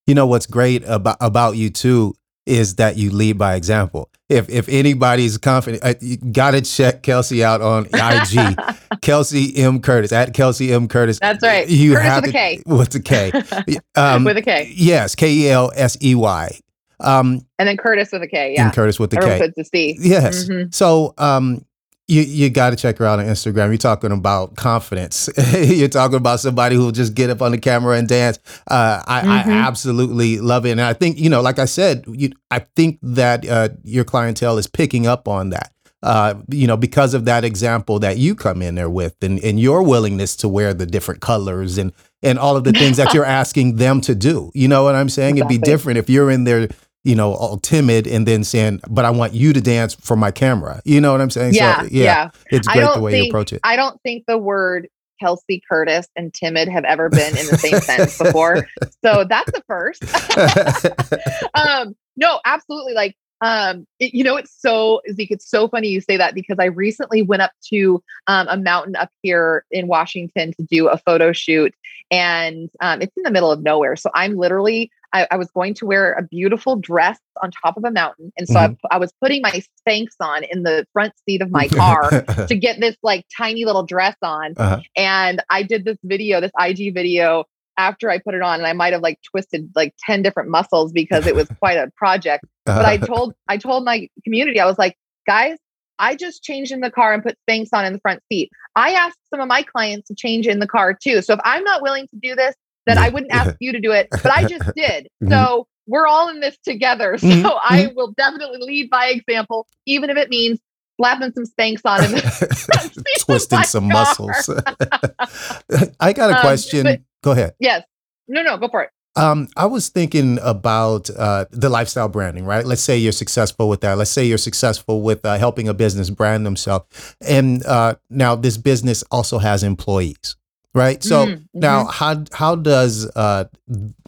You 0.07 0.14
know 0.14 0.26
what's 0.26 0.47
great 0.47 0.82
about 0.86 1.16
about 1.20 1.57
you 1.57 1.70
too 1.70 2.14
is 2.47 2.76
that 2.76 2.97
you 2.97 3.11
lead 3.11 3.38
by 3.38 3.55
example. 3.55 4.11
If 4.28 4.49
if 4.49 4.68
anybody's 4.68 5.38
confident, 5.38 5.84
uh, 5.84 5.95
you 6.01 6.16
got 6.16 6.53
to 6.53 6.61
check 6.62 7.03
Kelsey 7.03 7.45
out 7.45 7.61
on 7.61 7.86
IG. 7.93 8.59
Kelsey 9.03 9.57
M 9.57 9.80
Kurtis 9.80 10.12
at 10.12 10.34
Kelsey 10.34 10.72
M 10.72 10.88
Kurtis. 10.88 11.18
That's 11.20 11.43
right. 11.43 11.68
You 11.68 11.93
Kurtis 11.93 12.03
have 12.03 12.22
with 12.22 12.30
a 12.30 12.32
to, 12.32 12.38
K. 12.38 12.62
With 12.66 12.95
a 12.95 13.01
K. 13.01 13.78
Um, 13.97 14.24
with 14.24 14.36
a 14.36 14.43
K. 14.43 14.72
Yes, 14.74 15.14
K 15.14 15.32
E 15.32 15.49
L 15.49 15.72
S 15.74 15.97
E 16.03 16.14
Y. 16.14 16.61
Um, 17.01 17.46
and 17.59 17.68
then 17.68 17.76
Kurtis 17.76 18.12
with 18.12 18.22
a 18.22 18.28
K. 18.28 18.55
Yeah. 18.55 18.64
And 18.66 18.72
Kurtis 18.74 18.98
with 19.01 19.11
the 19.11 19.18
Everyone 19.18 19.38
K. 19.38 19.53
puts 19.57 19.70
C, 19.70 19.96
Yes. 20.01 20.44
Mhm. 20.48 20.74
So 20.74 21.14
um, 21.18 21.64
you 22.09 22.22
you 22.22 22.51
got 22.51 22.70
to 22.70 22.76
check 22.76 22.98
her 22.98 23.07
out 23.07 23.20
on 23.20 23.26
Instagram. 23.26 23.68
You're 23.68 23.76
talking 23.76 24.11
about 24.12 24.57
confidence. 24.57 25.28
You're 25.55 25.88
talking 25.88 26.16
about 26.16 26.40
somebody 26.40 26.74
who'll 26.76 26.90
just 26.90 27.14
get 27.14 27.30
up 27.30 27.40
on 27.40 27.53
the 27.53 27.59
camera 27.59 27.96
and 27.96 28.09
dance. 28.09 28.38
Uh, 28.68 29.03
I, 29.07 29.20
I 29.20 29.42
Mhm. 29.44 29.64
absolutely 29.66 30.40
love 30.40 30.66
it, 30.66 30.72
and 30.72 30.80
I 30.80 30.92
think 30.92 31.18
you 31.18 31.30
know, 31.30 31.40
like 31.40 31.59
I 31.59 31.66
said, 31.66 32.05
you, 32.09 32.30
I 32.51 32.61
think 32.76 32.98
that 33.03 33.48
uh, 33.48 33.68
your 33.84 34.05
clientele 34.05 34.59
is 34.59 34.66
picking 34.66 35.07
up 35.07 35.28
on 35.28 35.51
that. 35.51 35.72
Uh, 36.03 36.32
you 36.48 36.66
know, 36.66 36.78
because 36.78 37.12
of 37.12 37.26
that 37.26 37.44
example 37.44 37.98
that 37.98 38.16
you 38.16 38.34
come 38.34 38.62
in 38.62 38.74
there 38.74 38.88
with, 38.88 39.14
and, 39.22 39.38
and 39.44 39.61
your 39.61 39.82
willingness 39.82 40.34
to 40.34 40.48
wear 40.48 40.72
the 40.72 40.86
different 40.86 41.20
colors 41.20 41.76
and 41.78 41.92
and 42.22 42.38
all 42.38 42.57
of 42.57 42.64
the 42.64 42.72
things 42.72 42.96
that 42.96 43.12
you're 43.14 43.24
asking 43.42 43.76
them 43.76 44.01
to 44.01 44.14
do. 44.14 44.51
You 44.55 44.66
know 44.66 44.82
what 44.82 44.94
I'm 44.94 45.11
saying? 45.11 45.36
It'd 45.36 45.48
be 45.48 45.59
different 45.59 45.98
if 45.98 46.09
you're 46.11 46.30
in 46.30 46.44
there, 46.44 46.68
you 47.05 47.14
know, 47.14 47.32
all 47.32 47.57
timid 47.59 48.07
and 48.07 48.26
then 48.26 48.44
saying, 48.44 48.80
"But 48.88 49.05
I 49.05 49.11
want 49.11 49.32
you 49.34 49.53
to 49.53 49.61
dance 49.61 49.94
for 49.94 50.16
my 50.16 50.30
camera." 50.30 50.82
You 50.84 51.01
know 51.01 51.12
what 51.12 51.20
I'm 51.20 51.30
saying? 51.30 51.55
Yeah, 51.55 51.82
So, 51.82 51.88
yeah. 51.90 52.30
It's 52.51 52.68
great 52.68 52.92
the 52.94 53.01
way 53.01 53.22
you 53.22 53.28
approach 53.28 53.53
it. 53.53 53.61
I 53.64 53.76
don't 53.76 54.01
think 54.03 54.24
the 54.26 54.38
word 54.38 54.88
Kelsey 55.20 55.62
Kurtis 55.70 56.07
and 56.16 56.32
timid 56.32 56.68
have 56.68 56.84
ever 56.84 57.09
been 57.09 57.36
in 57.36 57.46
the 57.46 57.59
same 57.59 57.80
sentence 57.80 58.18
before. 58.18 58.66
So 59.05 59.24
that's 59.24 59.51
the 59.53 59.62
first. 59.66 60.03
um, 61.55 61.94
no, 62.16 62.40
absolutely. 62.44 62.94
Like, 62.94 63.16
um, 63.42 63.86
it- 63.98 64.12
you 64.14 64.22
know, 64.24 64.36
it's 64.36 64.53
so 64.59 65.01
Zeke, 65.12 65.30
it's 65.30 65.48
so 65.48 65.68
funny 65.68 65.88
you 65.88 66.01
say 66.01 66.16
that 66.16 66.34
because 66.34 66.57
I 66.59 66.66
recently 66.66 67.22
went 67.22 67.42
up 67.42 67.53
to 67.70 68.03
um, 68.26 68.46
a 68.48 68.57
mountain 68.57 68.96
up 68.96 69.11
here 69.22 69.64
in 69.70 69.86
Washington 69.86 70.53
to 70.55 70.62
do 70.64 70.88
a 70.88 70.98
photo 70.98 71.32
shoot, 71.32 71.74
and 72.11 72.68
um, 72.80 73.01
it's 73.01 73.16
in 73.16 73.22
the 73.22 73.30
middle 73.30 73.51
of 73.51 73.62
nowhere. 73.62 73.96
So 73.96 74.11
I'm 74.14 74.36
literally, 74.36 74.90
I, 75.12 75.26
I 75.30 75.36
was 75.36 75.50
going 75.50 75.74
to 75.74 75.86
wear 75.86 76.12
a 76.12 76.22
beautiful 76.22 76.76
dress 76.76 77.18
on 77.42 77.50
top 77.50 77.76
of 77.76 77.84
a 77.84 77.90
mountain, 77.90 78.32
and 78.36 78.48
so 78.48 78.58
I, 78.58 78.76
I 78.90 78.98
was 78.98 79.12
putting 79.20 79.42
my 79.42 79.62
Spanx 79.88 80.08
on 80.20 80.44
in 80.44 80.62
the 80.62 80.86
front 80.92 81.12
seat 81.28 81.42
of 81.42 81.50
my 81.50 81.68
car 81.80 82.22
to 82.46 82.56
get 82.56 82.80
this 82.80 82.96
like 83.02 83.26
tiny 83.36 83.64
little 83.64 83.82
dress 83.82 84.16
on. 84.22 84.54
Uh-huh. 84.56 84.80
And 84.96 85.42
I 85.50 85.62
did 85.62 85.84
this 85.84 85.98
video, 86.04 86.40
this 86.40 86.52
IG 86.58 86.94
video 86.94 87.44
after 87.76 88.11
I 88.11 88.18
put 88.18 88.34
it 88.34 88.42
on, 88.42 88.61
and 88.61 88.66
I 88.66 88.72
might 88.72 88.92
have 88.92 89.02
like 89.02 89.18
twisted 89.22 89.70
like 89.74 89.94
10 90.06 90.22
different 90.22 90.50
muscles 90.50 90.92
because 90.92 91.26
it 91.26 91.34
was 91.34 91.48
quite 91.58 91.78
a 91.78 91.90
project. 91.96 92.44
But 92.64 92.84
I 92.84 92.98
told 92.98 93.34
I 93.48 93.56
told 93.56 93.84
my 93.84 94.08
community, 94.24 94.61
I 94.61 94.66
was 94.66 94.78
like, 94.78 94.96
guys, 95.26 95.58
I 95.98 96.16
just 96.16 96.42
changed 96.42 96.72
in 96.72 96.80
the 96.80 96.90
car 96.90 97.12
and 97.12 97.22
put 97.22 97.36
Spanx 97.48 97.68
on 97.72 97.84
in 97.84 97.92
the 97.92 98.00
front 98.00 98.22
seat. 98.30 98.50
I 98.76 98.92
asked 98.92 99.18
some 99.28 99.40
of 99.40 99.48
my 99.48 99.62
clients 99.62 100.08
to 100.08 100.14
change 100.14 100.46
in 100.46 100.58
the 100.58 100.66
car 100.66 100.94
too. 100.94 101.22
So 101.22 101.34
if 101.34 101.40
I'm 101.44 101.64
not 101.64 101.82
willing 101.82 102.06
to 102.08 102.16
do 102.16 102.34
this, 102.34 102.54
then 102.91 102.99
I 102.99 103.09
wouldn't 103.09 103.32
ask 103.32 103.57
you 103.61 103.72
to 103.72 103.80
do 103.80 103.93
it. 103.93 104.09
But 104.11 104.26
I 104.30 104.45
just 104.45 104.70
did. 104.76 105.09
So 105.28 105.66
we're 105.86 106.07
all 106.07 106.28
in 106.28 106.41
this 106.41 106.57
together. 106.64 107.16
So 107.18 107.26
Mhm, 107.26 107.59
I 107.62 107.93
will 107.97 108.12
definitely 108.12 108.59
lead 108.61 108.91
by 108.91 109.07
example, 109.09 109.66
even 109.86 110.11
if 110.11 110.16
it 110.16 110.28
means 110.30 110.59
slapping 110.99 111.32
some 111.32 111.45
Spanx 111.45 111.80
on 111.84 112.05
in 112.05 112.11
the 112.12 112.20
front 112.20 112.95
seat 112.95 113.05
of 113.20 113.24
twisting 113.24 113.62
some 113.62 113.91
car. 113.91 114.05
muscles. 114.05 114.51
I 116.01 116.12
got 116.12 116.30
a 116.30 116.34
Um, 116.36 116.41
question. 116.41 116.82
but- 116.84 117.01
Go 117.22 117.32
ahead. 117.32 117.55
Yes. 117.61 117.82
No, 118.28 118.43
no, 118.43 118.57
go 118.57 118.68
for 118.68 118.82
it. 118.82 118.91
Um, 119.16 119.49
I 119.57 119.66
was 119.66 119.88
thinking 119.88 120.38
about 120.43 121.11
uh, 121.11 121.45
the 121.51 121.68
lifestyle 121.68 122.09
branding, 122.09 122.45
right? 122.47 122.64
Let's 122.64 122.80
say 122.80 122.97
you're 122.97 123.11
successful 123.12 123.68
with 123.68 123.80
that. 123.80 123.99
Let's 123.99 124.11
say 124.11 124.24
you're 124.24 124.38
successful 124.38 125.03
with 125.03 125.24
uh, 125.26 125.36
helping 125.36 125.68
a 125.68 125.74
business 125.74 126.11
brand 126.11 126.47
themselves. 126.47 127.16
And 127.20 127.64
uh, 127.66 127.97
now 128.09 128.36
this 128.36 128.57
business 128.57 129.03
also 129.11 129.38
has 129.38 129.62
employees, 129.64 130.36
right? 130.74 131.02
So 131.02 131.26
Mm, 131.26 131.46
now 131.54 131.86
how 131.86 132.24
how 132.32 132.56
does 132.56 133.10
uh, 133.16 133.44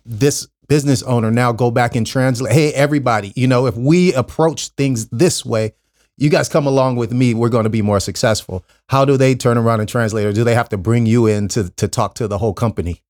this 0.05 0.47
business 0.69 1.03
owner 1.03 1.31
now 1.31 1.53
go 1.53 1.71
back 1.71 1.95
and 1.95 2.07
translate? 2.07 2.53
Hey, 2.53 2.73
everybody, 2.73 3.33
you 3.37 3.47
know, 3.47 3.67
if 3.67 3.77
we 3.77 4.15
approach 4.15 4.69
things 4.71 5.09
this 5.09 5.45
way, 5.45 5.73
you 6.17 6.31
guys 6.31 6.49
come 6.49 6.67
along 6.67 6.97
with 6.97 7.13
me, 7.13 7.35
we're 7.35 7.49
going 7.49 7.65
to 7.65 7.71
be 7.71 7.83
more 7.83 8.01
successful. 8.01 8.65
How 8.89 9.05
do 9.05 9.17
they 9.17 9.35
turn 9.35 9.59
around 9.59 9.81
and 9.81 9.89
translate, 9.89 10.27
or 10.27 10.33
do 10.33 10.45
they 10.45 10.55
have 10.55 10.69
to 10.71 10.79
bring 10.79 11.07
you 11.07 11.27
in 11.27 11.49
to 11.49 11.71
to 11.71 11.89
talk 11.89 12.15
to 12.15 12.29
the 12.29 12.39
whole 12.39 12.55
company? 12.55 13.03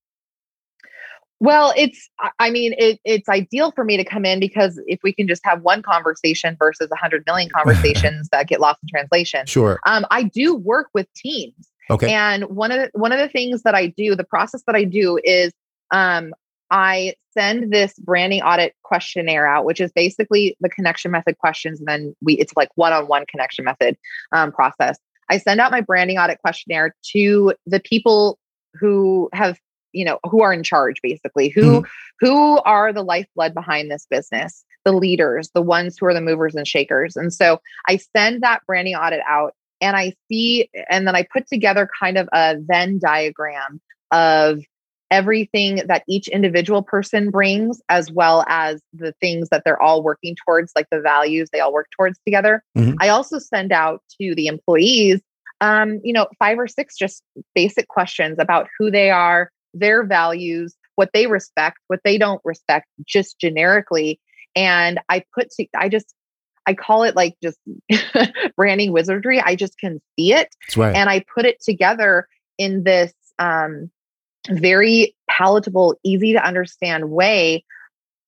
Well, 1.42 1.72
it's, 1.76 2.08
I- 2.38 2.50
mean, 2.50 2.72
it, 2.78 3.00
it's 3.04 3.28
ideal 3.28 3.72
for 3.72 3.82
me 3.82 3.96
to 3.96 4.04
come 4.04 4.24
in 4.24 4.38
because 4.38 4.80
if 4.86 5.00
we 5.02 5.12
can 5.12 5.26
just 5.26 5.44
have 5.44 5.62
one 5.62 5.82
conversation 5.82 6.56
versus 6.56 6.88
a 6.92 6.96
hundred 6.96 7.24
million 7.26 7.50
conversations 7.56 8.28
that 8.30 8.46
get 8.46 8.60
lost 8.60 8.78
in 8.84 8.88
translation. 8.88 9.46
Sure. 9.46 9.80
Um, 9.84 10.06
I 10.12 10.22
do 10.22 10.54
work 10.54 10.90
with 10.94 11.12
teams. 11.14 11.71
Okay. 11.92 12.12
And 12.12 12.44
one 12.44 12.72
of 12.72 12.78
the, 12.78 12.90
one 12.98 13.12
of 13.12 13.18
the 13.18 13.28
things 13.28 13.62
that 13.62 13.74
I 13.74 13.86
do, 13.86 14.16
the 14.16 14.24
process 14.24 14.62
that 14.66 14.74
I 14.74 14.84
do 14.84 15.18
is 15.22 15.52
um, 15.90 16.32
I 16.70 17.14
send 17.36 17.72
this 17.72 17.94
branding 17.98 18.42
audit 18.42 18.74
questionnaire 18.82 19.46
out, 19.46 19.64
which 19.64 19.80
is 19.80 19.92
basically 19.92 20.56
the 20.60 20.68
connection 20.68 21.10
method 21.10 21.38
questions. 21.38 21.78
And 21.78 21.88
then 21.88 22.16
we 22.22 22.34
it's 22.34 22.52
like 22.56 22.70
one-on-one 22.74 23.26
connection 23.26 23.64
method 23.64 23.96
um, 24.32 24.52
process. 24.52 24.98
I 25.30 25.38
send 25.38 25.60
out 25.60 25.70
my 25.70 25.80
branding 25.80 26.18
audit 26.18 26.40
questionnaire 26.40 26.94
to 27.12 27.54
the 27.66 27.80
people 27.80 28.38
who 28.74 29.28
have, 29.32 29.58
you 29.92 30.04
know, 30.04 30.18
who 30.24 30.42
are 30.42 30.52
in 30.52 30.62
charge 30.62 30.96
basically, 31.02 31.48
who 31.48 31.84
who 32.20 32.58
are 32.60 32.92
the 32.92 33.02
lifeblood 33.02 33.54
behind 33.54 33.90
this 33.90 34.06
business, 34.10 34.64
the 34.84 34.92
leaders, 34.92 35.50
the 35.54 35.62
ones 35.62 35.96
who 35.98 36.06
are 36.06 36.14
the 36.14 36.20
movers 36.20 36.54
and 36.54 36.66
shakers. 36.66 37.16
And 37.16 37.32
so 37.32 37.60
I 37.88 37.98
send 38.16 38.42
that 38.42 38.60
branding 38.66 38.94
audit 38.94 39.20
out 39.28 39.54
and 39.82 39.96
I 39.96 40.14
see, 40.28 40.70
and 40.88 41.06
then 41.06 41.14
I 41.14 41.26
put 41.30 41.46
together 41.46 41.88
kind 42.00 42.16
of 42.16 42.28
a 42.32 42.56
Venn 42.58 42.98
diagram 42.98 43.80
of 44.10 44.60
everything 45.10 45.82
that 45.88 46.04
each 46.08 46.26
individual 46.28 46.82
person 46.82 47.30
brings, 47.30 47.82
as 47.90 48.10
well 48.10 48.46
as 48.48 48.80
the 48.94 49.12
things 49.20 49.50
that 49.50 49.62
they're 49.62 49.80
all 49.80 50.02
working 50.02 50.34
towards, 50.46 50.72
like 50.74 50.86
the 50.90 51.00
values 51.00 51.50
they 51.52 51.60
all 51.60 51.72
work 51.72 51.88
towards 51.94 52.18
together. 52.24 52.62
Mhm. 52.78 52.94
I 52.98 53.10
also 53.10 53.38
send 53.38 53.72
out 53.72 54.00
to 54.18 54.34
the 54.34 54.46
employees, 54.46 55.20
um, 55.60 56.00
you 56.02 56.14
know, 56.14 56.28
five 56.38 56.58
or 56.58 56.66
six 56.66 56.96
just 56.96 57.22
basic 57.54 57.88
questions 57.88 58.38
about 58.38 58.68
who 58.78 58.90
they 58.90 59.10
are, 59.10 59.50
their 59.74 60.02
values, 60.02 60.74
what 60.96 61.10
they 61.12 61.26
respect, 61.26 61.76
what 61.88 62.00
they 62.04 62.16
don't 62.16 62.40
respect, 62.44 62.86
just 63.06 63.38
generically. 63.38 64.18
And 64.56 64.98
I 65.10 65.24
put 65.34 65.50
to, 65.50 65.66
I 65.76 65.90
just, 65.90 66.14
I 66.66 66.74
call 66.74 67.02
it 67.02 67.16
like 67.16 67.36
just 67.42 67.58
branding 68.56 68.92
wizardry. 68.92 69.40
I 69.40 69.56
just 69.56 69.78
can 69.78 70.00
see 70.16 70.32
it 70.32 70.48
right. 70.76 70.94
and 70.94 71.10
I 71.10 71.24
put 71.34 71.44
it 71.44 71.60
together 71.62 72.28
in 72.58 72.84
this 72.84 73.12
um, 73.38 73.90
very 74.48 75.14
palatable, 75.28 75.96
easy 76.04 76.32
to 76.32 76.44
understand 76.44 77.10
way 77.10 77.64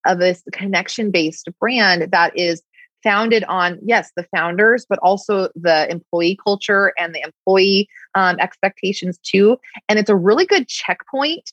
of 0.06 0.18
this 0.18 0.42
connection 0.52 1.10
based 1.10 1.48
brand 1.60 2.10
that 2.12 2.36
is 2.36 2.62
founded 3.02 3.44
on 3.44 3.78
yes 3.82 4.10
the 4.16 4.26
founders 4.34 4.86
but 4.88 4.98
also 5.00 5.48
the 5.54 5.90
employee 5.90 6.38
culture 6.42 6.92
and 6.98 7.14
the 7.14 7.20
employee 7.20 7.86
um, 8.14 8.36
expectations 8.40 9.18
too 9.22 9.58
and 9.88 9.98
it's 9.98 10.08
a 10.08 10.16
really 10.16 10.46
good 10.46 10.66
checkpoint 10.68 11.52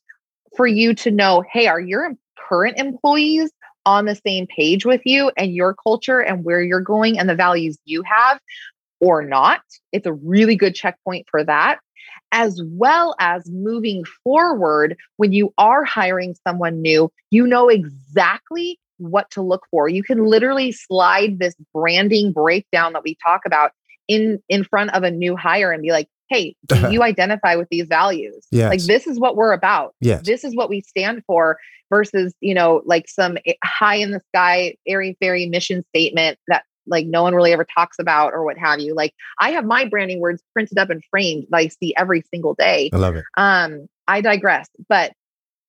for 0.56 0.66
you 0.66 0.94
to 0.94 1.12
know 1.12 1.44
hey 1.52 1.68
are 1.68 1.80
your 1.80 2.14
current 2.38 2.78
employees 2.78 3.52
on 3.86 4.06
the 4.06 4.16
same 4.16 4.48
page 4.48 4.86
with 4.86 5.02
you 5.06 5.32
and 5.38 5.54
your 5.54 5.74
culture 5.76 6.20
and 6.20 6.44
where 6.46 6.62
you're 6.62 6.82
going 6.82 7.18
and 7.20 7.30
the 7.30 7.36
values 7.36 7.78
you 7.86 8.04
have 8.04 8.40
or 9.00 9.24
not. 9.24 9.62
It's 9.92 10.06
a 10.08 10.14
really 10.14 10.56
good 10.56 10.76
checkpoint 10.76 11.28
for 11.30 11.44
that. 11.44 11.80
as 12.32 12.62
well 12.66 13.16
as 13.20 13.50
moving 13.50 14.04
forward 14.24 14.96
when 15.18 15.34
you 15.34 15.54
are 15.58 15.84
hiring 15.84 16.36
someone 16.48 16.82
new, 16.82 17.12
you 17.30 17.46
know 17.46 17.70
exactly 17.70 18.80
what 18.98 19.30
to 19.32 19.42
look 19.42 19.66
for. 19.72 19.90
You 19.90 20.04
can 20.04 20.26
literally 20.26 20.72
slide 20.72 21.40
this 21.40 21.56
branding 21.74 22.32
breakdown 22.32 22.94
that 22.94 23.04
we 23.04 23.18
talk 23.24 23.42
about 23.46 23.72
in 24.08 24.42
in 24.50 24.64
front 24.64 24.94
of 24.94 25.04
a 25.04 25.12
new 25.12 25.36
hire 25.36 25.72
and 25.72 25.82
be 25.82 25.92
like, 25.92 26.08
"Hey, 26.32 26.56
do 26.68 26.92
you 26.92 27.04
identify 27.04 27.56
with 27.56 27.68
these 27.70 27.88
values? 27.88 28.46
Yes. 28.52 28.70
Like 28.70 28.84
this 28.84 29.06
is 29.06 29.20
what 29.20 29.36
we're 29.36 29.54
about. 29.54 29.96
Yes. 30.00 30.26
This 30.26 30.44
is 30.44 30.56
what 30.56 30.70
we 30.70 30.82
stand 30.82 31.24
for." 31.26 31.58
Versus, 31.90 32.34
you 32.40 32.54
know, 32.54 32.82
like 32.86 33.10
some 33.10 33.38
eh, 33.46 33.52
high 33.66 33.96
in 33.96 34.12
the 34.12 34.22
sky, 34.30 34.76
airy 34.88 35.18
fairy 35.20 35.46
mission 35.46 35.84
statement 35.90 36.40
that 36.48 36.64
like 36.88 37.06
no 37.06 37.24
one 37.24 37.36
really 37.36 37.52
ever 37.52 37.66
talks 37.66 38.00
about 38.00 38.34
or 38.34 38.46
what 38.46 38.58
have 38.58 38.80
you. 38.80 38.96
Like 38.96 39.14
I 39.40 39.52
have 39.52 39.66
my 39.66 39.86
branding 39.86 40.20
words 40.20 40.42
printed 40.54 40.78
up 40.78 40.90
and 40.90 41.04
framed 41.12 41.48
that 41.50 41.58
I 41.58 41.68
see 41.68 41.94
every 41.98 42.24
single 42.34 42.54
day. 42.54 42.90
I 42.94 42.98
love 42.98 43.16
it. 43.16 43.26
Um, 43.36 43.88
I 44.08 44.22
digress, 44.22 44.70
but 44.88 45.12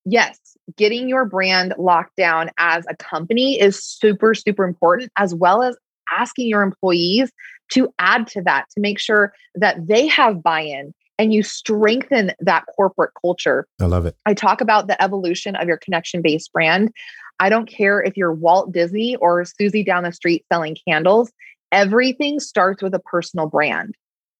yes, 0.05 0.39
getting 0.77 1.09
your 1.09 1.25
brand 1.25 1.75
locked 1.79 2.17
down 2.17 2.51
as 2.59 2.85
a 2.89 2.97
company 2.97 3.61
is 3.61 3.83
super, 3.83 4.35
super 4.35 4.65
important, 4.65 5.13
as 5.17 5.35
well 5.35 5.63
as 5.63 5.77
asking 6.11 6.48
your 6.48 6.62
employees 6.62 7.30
to 7.72 7.92
add 7.98 8.26
to 8.28 8.42
that 8.42 8.66
to 8.74 8.80
make 8.80 8.98
sure 8.98 9.32
that 9.55 9.86
they 9.86 10.07
have 10.07 10.42
buy 10.42 10.61
in 10.61 10.92
and 11.18 11.32
you 11.32 11.42
strengthen 11.42 12.32
that 12.40 12.64
corporate 12.74 13.12
culture. 13.20 13.66
I 13.80 13.84
love 13.84 14.07
it. 14.07 14.16
I 14.26 14.34
talk 14.34 14.61
about 14.61 14.88
the 14.88 15.00
evolution 15.03 15.57
of 15.57 15.68
your 15.68 15.76
connection 15.76 16.22
based 16.22 16.53
brand. 16.53 16.92
I 17.40 17.48
don't 17.48 17.66
care 17.66 18.03
if 18.03 18.16
you're 18.16 18.32
Walt 18.32 18.72
Disney 18.72 19.16
or 19.16 19.44
Susie 19.44 19.84
down 19.84 20.05
the 20.05 20.12
street 20.12 20.44
selling 20.53 20.76
candles, 20.86 21.32
everything 21.70 22.40
starts 22.40 22.82
with 22.82 22.94
a 22.94 22.98
personal 22.98 23.46
brand. 23.46 23.94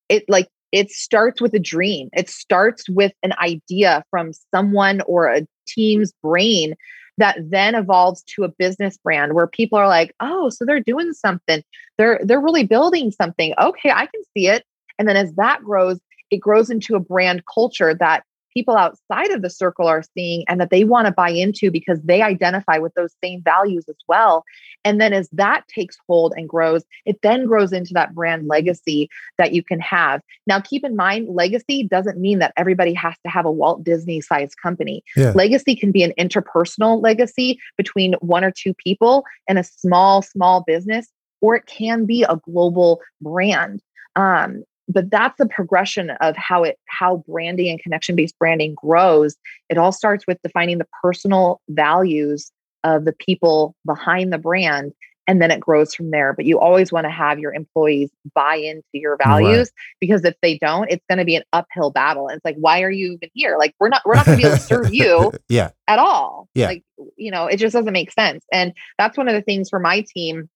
It 0.09 0.23
like 0.27 0.47
it 0.71 0.89
starts 0.89 1.39
with 1.39 1.53
a 1.53 1.59
dream. 1.59 2.09
It 2.13 2.29
starts 2.29 2.89
with 2.89 3.13
an 3.21 3.33
idea 3.41 4.03
from 4.09 4.31
someone 4.53 5.01
or 5.01 5.27
a 5.27 5.45
team's 5.67 6.11
brain 6.23 6.75
that 7.17 7.37
then 7.49 7.75
evolves 7.75 8.23
to 8.35 8.43
a 8.43 8.49
business 8.49 8.97
brand 8.97 9.33
where 9.33 9.47
people 9.47 9.77
are 9.77 9.87
like, 9.87 10.13
"Oh, 10.19 10.49
so 10.49 10.65
they're 10.65 10.79
doing 10.79 11.13
something. 11.13 11.63
They're 11.97 12.19
they're 12.23 12.41
really 12.41 12.65
building 12.65 13.11
something. 13.11 13.53
Okay, 13.59 13.91
I 13.91 14.05
can 14.07 14.21
see 14.35 14.47
it." 14.47 14.63
And 14.99 15.07
then 15.07 15.17
as 15.17 15.33
that 15.35 15.63
grows, 15.63 15.99
it 16.31 16.37
grows 16.37 16.69
into 16.69 16.95
a 16.95 16.99
brand 16.99 17.43
culture 17.53 17.93
that 17.95 18.23
people 18.53 18.77
outside 18.77 19.31
of 19.31 19.41
the 19.41 19.49
circle 19.49 19.87
are 19.87 20.03
seeing 20.15 20.43
and 20.47 20.59
that 20.61 20.69
they 20.69 20.83
want 20.83 21.07
to 21.07 21.13
buy 21.13 21.29
into 21.29 21.71
because 21.71 21.99
they 22.03 22.21
identify 22.21 22.77
with 22.77 22.93
those 22.93 23.13
same 23.23 23.41
values 23.41 23.85
as 23.89 23.95
well. 24.07 24.43
And 24.85 24.99
then 24.99 25.13
as 25.13 25.29
that 25.31 25.67
takes 25.67 25.97
hold 26.07 26.33
and 26.35 26.47
grows, 26.47 26.83
it 27.05 27.19
then 27.23 27.45
grows 27.45 27.73
into 27.73 27.93
that 27.93 28.13
brand 28.13 28.47
legacy 28.47 29.09
that 29.37 29.53
you 29.53 29.63
can 29.63 29.79
have. 29.79 30.21
Now, 30.47 30.59
keep 30.59 30.83
in 30.83 30.95
mind, 30.95 31.27
legacy 31.29 31.83
doesn't 31.83 32.19
mean 32.19 32.39
that 32.39 32.53
everybody 32.57 32.93
has 32.93 33.15
to 33.25 33.31
have 33.31 33.45
a 33.45 33.51
Walt 33.51 33.83
Disney 33.83 34.21
sized 34.21 34.55
company. 34.61 35.03
Yeah. 35.15 35.31
Legacy 35.31 35.75
can 35.75 35.91
be 35.91 36.03
an 36.03 36.13
interpersonal 36.19 37.01
legacy 37.01 37.59
between 37.77 38.13
one 38.19 38.43
or 38.43 38.51
two 38.51 38.73
people 38.73 39.23
in 39.47 39.57
a 39.57 39.63
small, 39.63 40.21
small 40.21 40.63
business, 40.65 41.07
or 41.41 41.55
it 41.55 41.65
can 41.65 42.05
be 42.05 42.23
a 42.23 42.39
global 42.45 43.01
brand. 43.21 43.81
Um, 44.15 44.63
but 44.87 45.09
that's 45.09 45.37
the 45.37 45.47
progression 45.47 46.11
of 46.21 46.35
how 46.35 46.63
it 46.63 46.77
how 46.87 47.23
branding 47.27 47.69
and 47.69 47.79
connection 47.79 48.15
based 48.15 48.37
branding 48.37 48.75
grows. 48.75 49.35
It 49.69 49.77
all 49.77 49.91
starts 49.91 50.25
with 50.27 50.41
defining 50.43 50.77
the 50.77 50.87
personal 51.01 51.61
values 51.69 52.51
of 52.83 53.05
the 53.05 53.13
people 53.13 53.75
behind 53.85 54.33
the 54.33 54.37
brand 54.37 54.93
and 55.25 55.41
then 55.41 55.51
it 55.51 55.61
grows 55.61 55.95
from 55.95 56.11
there. 56.11 56.33
But 56.33 56.43
you 56.43 56.59
always 56.59 56.91
want 56.91 57.05
to 57.05 57.09
have 57.09 57.39
your 57.39 57.53
employees 57.53 58.09
buy 58.35 58.55
into 58.55 58.83
your 58.91 59.17
values 59.23 59.71
because 60.01 60.25
if 60.25 60.35
they 60.41 60.57
don't 60.57 60.91
it's 60.91 61.05
going 61.09 61.19
to 61.19 61.25
be 61.25 61.37
an 61.37 61.43
uphill 61.53 61.91
battle. 61.91 62.27
And 62.27 62.37
it's 62.37 62.45
like 62.45 62.57
why 62.59 62.81
are 62.81 62.91
you 62.91 63.13
even 63.13 63.29
here? 63.33 63.57
Like 63.57 63.73
we're 63.79 63.89
not 63.89 64.01
we're 64.05 64.15
not 64.15 64.25
going 64.25 64.37
to 64.37 64.41
be 64.43 64.47
able 64.47 64.57
to 64.57 64.63
serve 64.67 64.93
you 64.93 65.31
yeah. 65.47 65.71
at 65.87 65.99
all. 65.99 66.49
Yeah. 66.55 66.67
like 66.67 66.83
you 67.15 67.31
know 67.31 67.47
it 67.47 67.57
just 67.57 67.73
doesn't 67.73 67.93
make 67.93 68.11
sense. 68.11 68.43
And 68.51 68.73
that's 68.97 69.17
one 69.17 69.29
of 69.29 69.33
the 69.33 69.41
things 69.41 69.69
for 69.69 69.79
my 69.79 70.05
team 70.13 70.49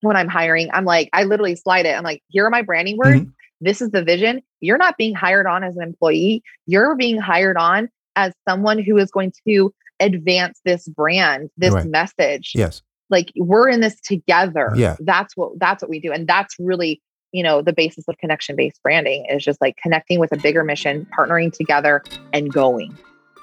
when 0.00 0.16
i'm 0.16 0.26
hiring 0.26 0.68
i'm 0.72 0.84
like 0.84 1.08
i 1.12 1.22
literally 1.22 1.54
slide 1.54 1.86
it. 1.86 1.96
I'm 1.96 2.02
like 2.02 2.22
here 2.28 2.44
are 2.44 2.50
my 2.50 2.62
branding 2.62 2.98
words. 2.98 3.22
Mhm. 3.22 3.32
This 3.62 3.80
is 3.80 3.90
the 3.90 4.02
vision. 4.02 4.42
You're 4.60 4.78
not 4.78 4.96
being 4.98 5.14
hired 5.14 5.46
on 5.46 5.64
as 5.64 5.76
an 5.76 5.82
employee. 5.82 6.42
You're 6.66 6.96
being 6.96 7.18
hired 7.18 7.56
on 7.56 7.88
as 8.16 8.34
someone 8.46 8.78
who 8.78 8.98
is 8.98 9.10
going 9.10 9.32
to 9.46 9.72
advance 10.00 10.60
this 10.64 10.88
brand, 10.88 11.48
this 11.56 11.72
Right. 11.72 11.86
message. 11.86 12.52
Yes. 12.54 12.82
Like 13.08 13.32
we're 13.36 13.68
in 13.68 13.80
this 13.80 14.00
together. 14.00 14.72
Yeah. 14.74 14.96
That's 15.00 15.36
what 15.36 15.58
that's 15.58 15.82
what 15.82 15.90
we 15.90 16.00
do. 16.00 16.12
And 16.12 16.26
that's 16.26 16.56
really, 16.58 17.00
you 17.30 17.42
know, 17.42 17.62
the 17.62 17.72
basis 17.72 18.06
of 18.08 18.18
connection-based 18.18 18.82
branding 18.82 19.26
is 19.30 19.44
just 19.44 19.60
like 19.60 19.76
connecting 19.82 20.18
with 20.18 20.32
a 20.32 20.36
bigger 20.38 20.64
mission, 20.64 21.06
partnering 21.16 21.52
together 21.52 22.02
and 22.32 22.52
going. 22.52 22.96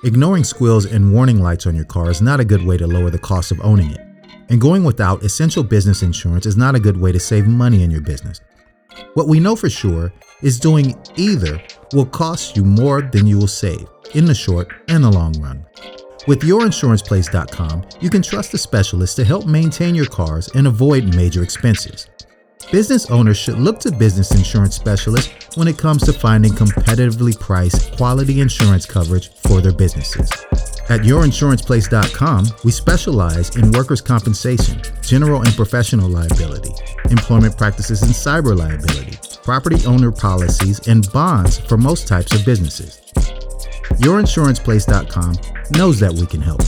Ignoring 0.03 0.43
squeals 0.43 0.85
and 0.85 1.13
warning 1.13 1.41
lights 1.41 1.65
on 1.67 1.75
your 1.75 1.85
car 1.85 2.09
is 2.09 2.21
not 2.21 2.39
a 2.39 2.45
good 2.45 2.65
way 2.65 2.77
to 2.77 2.87
lower 2.87 3.09
the 3.09 3.19
cost 3.19 3.51
of 3.51 3.59
owning 3.61 3.91
it. 3.91 4.01
And 4.49 4.59
going 4.59 4.83
without 4.83 5.23
essential 5.23 5.63
business 5.63 6.01
insurance 6.01 6.45
is 6.45 6.57
not 6.57 6.73
a 6.73 6.79
good 6.79 6.99
way 6.99 7.11
to 7.11 7.19
save 7.19 7.47
money 7.47 7.83
in 7.83 7.91
your 7.91 8.01
business. 8.01 8.41
What 9.13 9.27
we 9.27 9.39
know 9.39 9.55
for 9.55 9.69
sure 9.69 10.13
is 10.41 10.59
doing 10.59 10.95
either 11.15 11.61
will 11.93 12.05
cost 12.05 12.55
you 12.55 12.63
more 12.63 13.01
than 13.01 13.27
you 13.27 13.37
will 13.37 13.47
save 13.47 13.87
in 14.13 14.25
the 14.25 14.35
short 14.35 14.71
and 14.87 15.03
the 15.03 15.11
long 15.11 15.33
run. 15.41 15.65
With 16.27 16.41
yourinsuranceplace.com, 16.41 17.85
you 18.01 18.09
can 18.09 18.21
trust 18.21 18.53
a 18.53 18.57
specialist 18.57 19.15
to 19.15 19.23
help 19.23 19.45
maintain 19.45 19.95
your 19.95 20.05
cars 20.05 20.49
and 20.49 20.67
avoid 20.67 21.15
major 21.15 21.43
expenses. 21.43 22.07
Business 22.71 23.09
owners 23.09 23.37
should 23.37 23.57
look 23.57 23.79
to 23.79 23.91
business 23.91 24.31
insurance 24.31 24.75
specialists 24.75 25.57
when 25.57 25.67
it 25.67 25.79
comes 25.79 26.03
to 26.03 26.13
finding 26.13 26.51
competitively 26.51 27.39
priced 27.39 27.95
quality 27.97 28.41
insurance 28.41 28.85
coverage 28.85 29.33
for 29.33 29.59
their 29.59 29.71
businesses. 29.71 30.29
At 30.89 31.01
yourinsuranceplace.com, 31.01 32.45
we 32.63 32.71
specialize 32.71 33.55
in 33.55 33.71
workers' 33.71 34.01
compensation, 34.01 34.81
general 35.01 35.41
and 35.41 35.55
professional 35.55 36.09
liability, 36.09 36.73
employment 37.11 37.57
practices 37.57 38.01
and 38.03 38.11
cyber 38.11 38.57
liability, 38.57 39.17
property 39.43 39.85
owner 39.85 40.11
policies, 40.11 40.87
and 40.87 41.11
bonds 41.11 41.59
for 41.59 41.77
most 41.77 42.07
types 42.07 42.33
of 42.33 42.45
businesses. 42.45 43.01
Yourinsuranceplace.com 43.99 45.37
knows 45.71 45.99
that 45.99 46.13
we 46.13 46.25
can 46.25 46.41
help. 46.41 46.61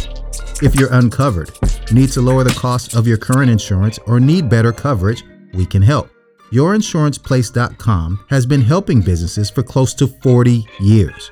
If 0.61 0.75
you're 0.75 0.93
uncovered, 0.93 1.51
need 1.91 2.09
to 2.11 2.21
lower 2.21 2.43
the 2.43 2.57
cost 2.59 2.95
of 2.95 3.07
your 3.07 3.17
current 3.17 3.49
insurance, 3.49 3.97
or 4.05 4.19
need 4.19 4.49
better 4.49 4.71
coverage, 4.71 5.23
we 5.53 5.65
can 5.65 5.81
help. 5.81 6.09
Yourinsuranceplace.com 6.51 8.25
has 8.29 8.45
been 8.45 8.61
helping 8.61 9.01
businesses 9.01 9.49
for 9.49 9.63
close 9.63 9.93
to 9.95 10.07
40 10.07 10.65
years. 10.79 11.31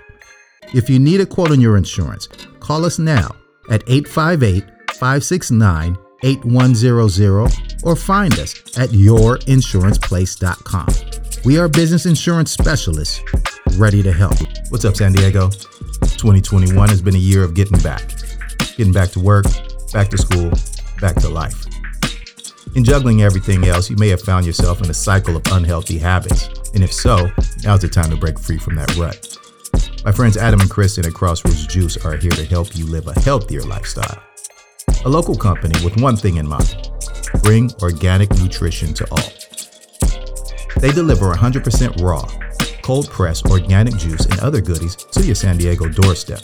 If 0.73 0.89
you 0.89 0.99
need 0.99 1.19
a 1.19 1.25
quote 1.25 1.51
on 1.51 1.59
your 1.59 1.77
insurance, 1.77 2.27
call 2.59 2.85
us 2.85 2.99
now 2.99 3.35
at 3.69 3.83
858 3.87 4.63
569 4.93 5.97
8100 6.23 7.83
or 7.83 7.95
find 7.95 8.33
us 8.39 8.55
at 8.77 8.89
yourinsuranceplace.com. 8.89 10.87
We 11.45 11.57
are 11.57 11.69
business 11.69 12.05
insurance 12.05 12.51
specialists 12.51 13.21
ready 13.77 14.03
to 14.03 14.11
help. 14.11 14.35
What's 14.69 14.85
up, 14.85 14.95
San 14.97 15.13
Diego? 15.13 15.49
2021 15.49 16.89
has 16.89 17.01
been 17.01 17.15
a 17.15 17.19
year 17.19 17.43
of 17.43 17.53
getting 17.53 17.79
back. 17.79 18.09
Getting 18.75 18.93
back 18.93 19.09
to 19.11 19.19
work, 19.19 19.45
back 19.93 20.09
to 20.09 20.17
school, 20.17 20.51
back 20.99 21.15
to 21.17 21.29
life. 21.29 21.65
In 22.75 22.83
juggling 22.83 23.23
everything 23.23 23.65
else, 23.65 23.89
you 23.89 23.95
may 23.95 24.09
have 24.09 24.21
found 24.21 24.45
yourself 24.45 24.81
in 24.81 24.89
a 24.89 24.93
cycle 24.93 25.35
of 25.35 25.43
unhealthy 25.51 25.97
habits. 25.97 26.47
And 26.73 26.83
if 26.83 26.93
so, 26.93 27.31
now's 27.63 27.81
the 27.81 27.89
time 27.89 28.11
to 28.11 28.17
break 28.17 28.39
free 28.39 28.59
from 28.59 28.75
that 28.75 28.95
rut. 28.95 29.37
My 30.05 30.11
friends 30.11 30.37
Adam 30.37 30.59
and 30.61 30.69
Kristen 30.69 31.05
at 31.05 31.13
Crossroots 31.13 31.67
Juice 31.67 31.97
are 32.05 32.15
here 32.15 32.31
to 32.31 32.45
help 32.45 32.75
you 32.75 32.85
live 32.85 33.07
a 33.07 33.19
healthier 33.21 33.63
lifestyle. 33.63 34.28
A 35.05 35.09
local 35.09 35.35
company 35.35 35.81
with 35.81 36.01
one 36.01 36.17
thing 36.17 36.37
in 36.37 36.47
mind 36.47 36.89
bring 37.41 37.71
organic 37.81 38.29
nutrition 38.31 38.93
to 38.93 39.07
all. 39.11 39.31
They 40.81 40.91
deliver 40.91 41.31
100% 41.33 42.01
raw, 42.01 42.27
cold 42.81 43.09
pressed 43.09 43.45
organic 43.45 43.95
juice 43.95 44.25
and 44.25 44.39
other 44.41 44.59
goodies 44.59 44.97
to 44.97 45.23
your 45.23 45.35
San 45.35 45.57
Diego 45.57 45.87
doorstep. 45.87 46.41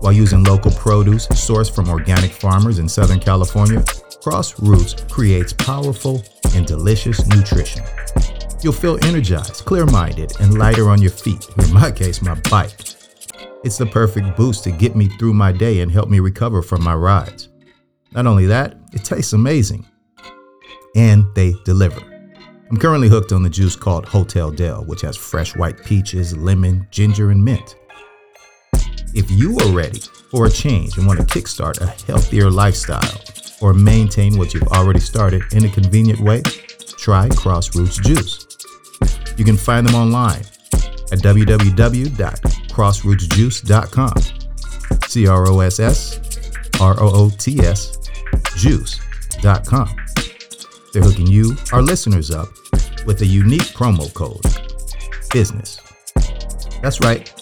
While 0.00 0.12
using 0.12 0.42
local 0.42 0.72
produce 0.72 1.28
sourced 1.28 1.72
from 1.72 1.88
organic 1.88 2.32
farmers 2.32 2.80
in 2.80 2.88
Southern 2.88 3.20
California, 3.20 3.80
Crossroots 4.20 5.08
creates 5.08 5.52
powerful 5.52 6.24
and 6.56 6.66
delicious 6.66 7.24
nutrition. 7.28 7.84
You'll 8.62 8.72
feel 8.72 8.98
energized, 9.04 9.64
clear 9.64 9.86
minded, 9.86 10.32
and 10.40 10.58
lighter 10.58 10.90
on 10.90 11.00
your 11.00 11.12
feet, 11.12 11.46
in 11.56 11.72
my 11.72 11.92
case, 11.92 12.20
my 12.20 12.34
bike. 12.50 12.80
It's 13.62 13.78
the 13.78 13.86
perfect 13.86 14.36
boost 14.36 14.64
to 14.64 14.72
get 14.72 14.96
me 14.96 15.08
through 15.18 15.34
my 15.34 15.52
day 15.52 15.80
and 15.80 15.92
help 15.92 16.08
me 16.08 16.18
recover 16.18 16.62
from 16.62 16.82
my 16.82 16.94
rides. 16.94 17.49
Not 18.12 18.26
only 18.26 18.46
that, 18.46 18.76
it 18.92 19.04
tastes 19.04 19.32
amazing. 19.32 19.86
And 20.96 21.24
they 21.34 21.54
deliver. 21.64 22.00
I'm 22.70 22.76
currently 22.76 23.08
hooked 23.08 23.32
on 23.32 23.42
the 23.42 23.50
juice 23.50 23.74
called 23.76 24.06
Hotel 24.06 24.50
Del, 24.50 24.84
which 24.84 25.02
has 25.02 25.16
fresh 25.16 25.54
white 25.56 25.84
peaches, 25.84 26.36
lemon, 26.36 26.86
ginger, 26.90 27.30
and 27.30 27.44
mint. 27.44 27.76
If 29.14 29.30
you 29.30 29.56
are 29.58 29.72
ready 29.72 30.00
for 30.30 30.46
a 30.46 30.50
change 30.50 30.96
and 30.96 31.06
want 31.06 31.18
to 31.18 31.26
kickstart 31.26 31.80
a 31.80 31.86
healthier 32.06 32.48
lifestyle 32.50 33.20
or 33.60 33.74
maintain 33.74 34.38
what 34.38 34.54
you've 34.54 34.68
already 34.68 35.00
started 35.00 35.42
in 35.52 35.64
a 35.64 35.68
convenient 35.68 36.20
way, 36.20 36.42
try 36.96 37.28
Crossroots 37.30 38.00
Juice. 38.04 38.46
You 39.36 39.44
can 39.44 39.56
find 39.56 39.84
them 39.86 39.96
online 39.96 40.44
at 41.12 41.18
www.crossrootsjuice.com. 41.20 44.14
C 45.08 45.26
R 45.26 45.48
O 45.48 45.60
S 45.60 45.80
S 45.80 46.20
R 46.80 46.94
O 47.00 47.10
O 47.12 47.30
T 47.30 47.58
S 47.60 47.96
juice.com. 48.60 49.96
They're 50.92 51.02
hooking 51.02 51.26
you, 51.26 51.56
our 51.72 51.80
listeners, 51.80 52.30
up 52.30 52.48
with 53.06 53.22
a 53.22 53.26
unique 53.26 53.72
promo 53.72 54.12
code 54.12 54.42
business. 55.32 55.80
That's 56.82 57.00
right. 57.00 57.32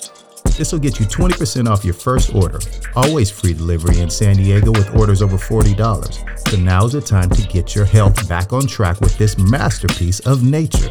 This 0.57 0.71
will 0.73 0.79
get 0.79 1.01
you 1.01 1.07
20% 1.07 1.69
off 1.69 1.85
your 1.85 1.95
first 1.95 2.35
order. 2.35 2.61
Always 2.95 3.31
free 3.31 3.53
delivery 3.55 3.99
in 3.99 4.11
San 4.11 4.37
Diego 4.37 4.71
with 4.71 4.95
orders 4.97 5.23
over 5.23 5.37
$40. 5.37 6.49
So 6.49 6.57
now's 6.57 6.93
the 6.93 7.01
time 7.01 7.31
to 7.31 7.43
get 7.49 7.75
your 7.75 7.85
health 7.85 8.29
back 8.29 8.53
on 8.53 8.67
track 8.67 9.01
with 9.01 9.17
this 9.19 9.39
masterpiece 9.39 10.21
of 10.21 10.45
nature. 10.45 10.89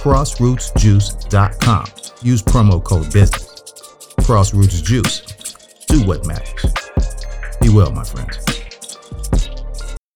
Crossrootsjuice.com. 0.00 1.86
Use 2.22 2.42
promo 2.42 2.82
code 2.82 3.06
BUSINESS. 3.12 3.62
Crossroots 4.20 4.82
Juice. 4.82 5.22
Do 5.86 6.04
what 6.06 6.26
matters. 6.26 6.64
Be 7.60 7.68
well, 7.70 7.90
my 7.90 8.04
friends. 8.04 8.57